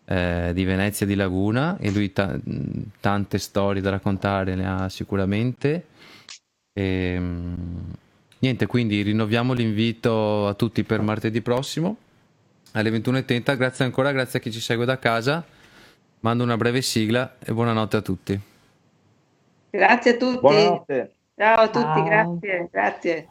eh, 0.06 0.52
di 0.54 0.64
Venezia 0.64 1.04
e 1.04 1.08
di 1.08 1.14
Laguna 1.14 1.76
e 1.78 1.90
lui 1.90 2.12
ta- 2.12 2.38
tante 3.00 3.38
storie 3.38 3.82
da 3.82 3.90
raccontare 3.90 4.54
ne 4.54 4.66
ha 4.68 4.88
sicuramente. 4.88 5.86
Ehm, 6.72 7.92
niente, 8.38 8.66
quindi 8.66 9.02
rinnoviamo 9.02 9.52
l'invito 9.52 10.46
a 10.46 10.54
tutti 10.54 10.84
per 10.84 11.02
martedì 11.02 11.40
prossimo 11.40 11.96
alle 12.72 12.90
21.30. 12.90 13.56
Grazie 13.56 13.84
ancora, 13.84 14.12
grazie 14.12 14.38
a 14.38 14.42
chi 14.42 14.52
ci 14.52 14.60
segue 14.60 14.84
da 14.84 14.98
casa. 14.98 15.44
Mando 16.20 16.44
una 16.44 16.56
breve 16.56 16.82
sigla 16.82 17.36
e 17.38 17.52
buonanotte 17.52 17.96
a 17.96 18.00
tutti. 18.02 18.40
Grazie 19.70 20.12
a 20.12 20.16
tutti. 20.16 20.38
Buonanotte. 20.40 21.12
Ciao 21.36 21.60
a 21.60 21.68
tutti, 21.68 21.80
Ciao. 21.80 22.04
grazie, 22.04 22.68
grazie. 22.70 23.28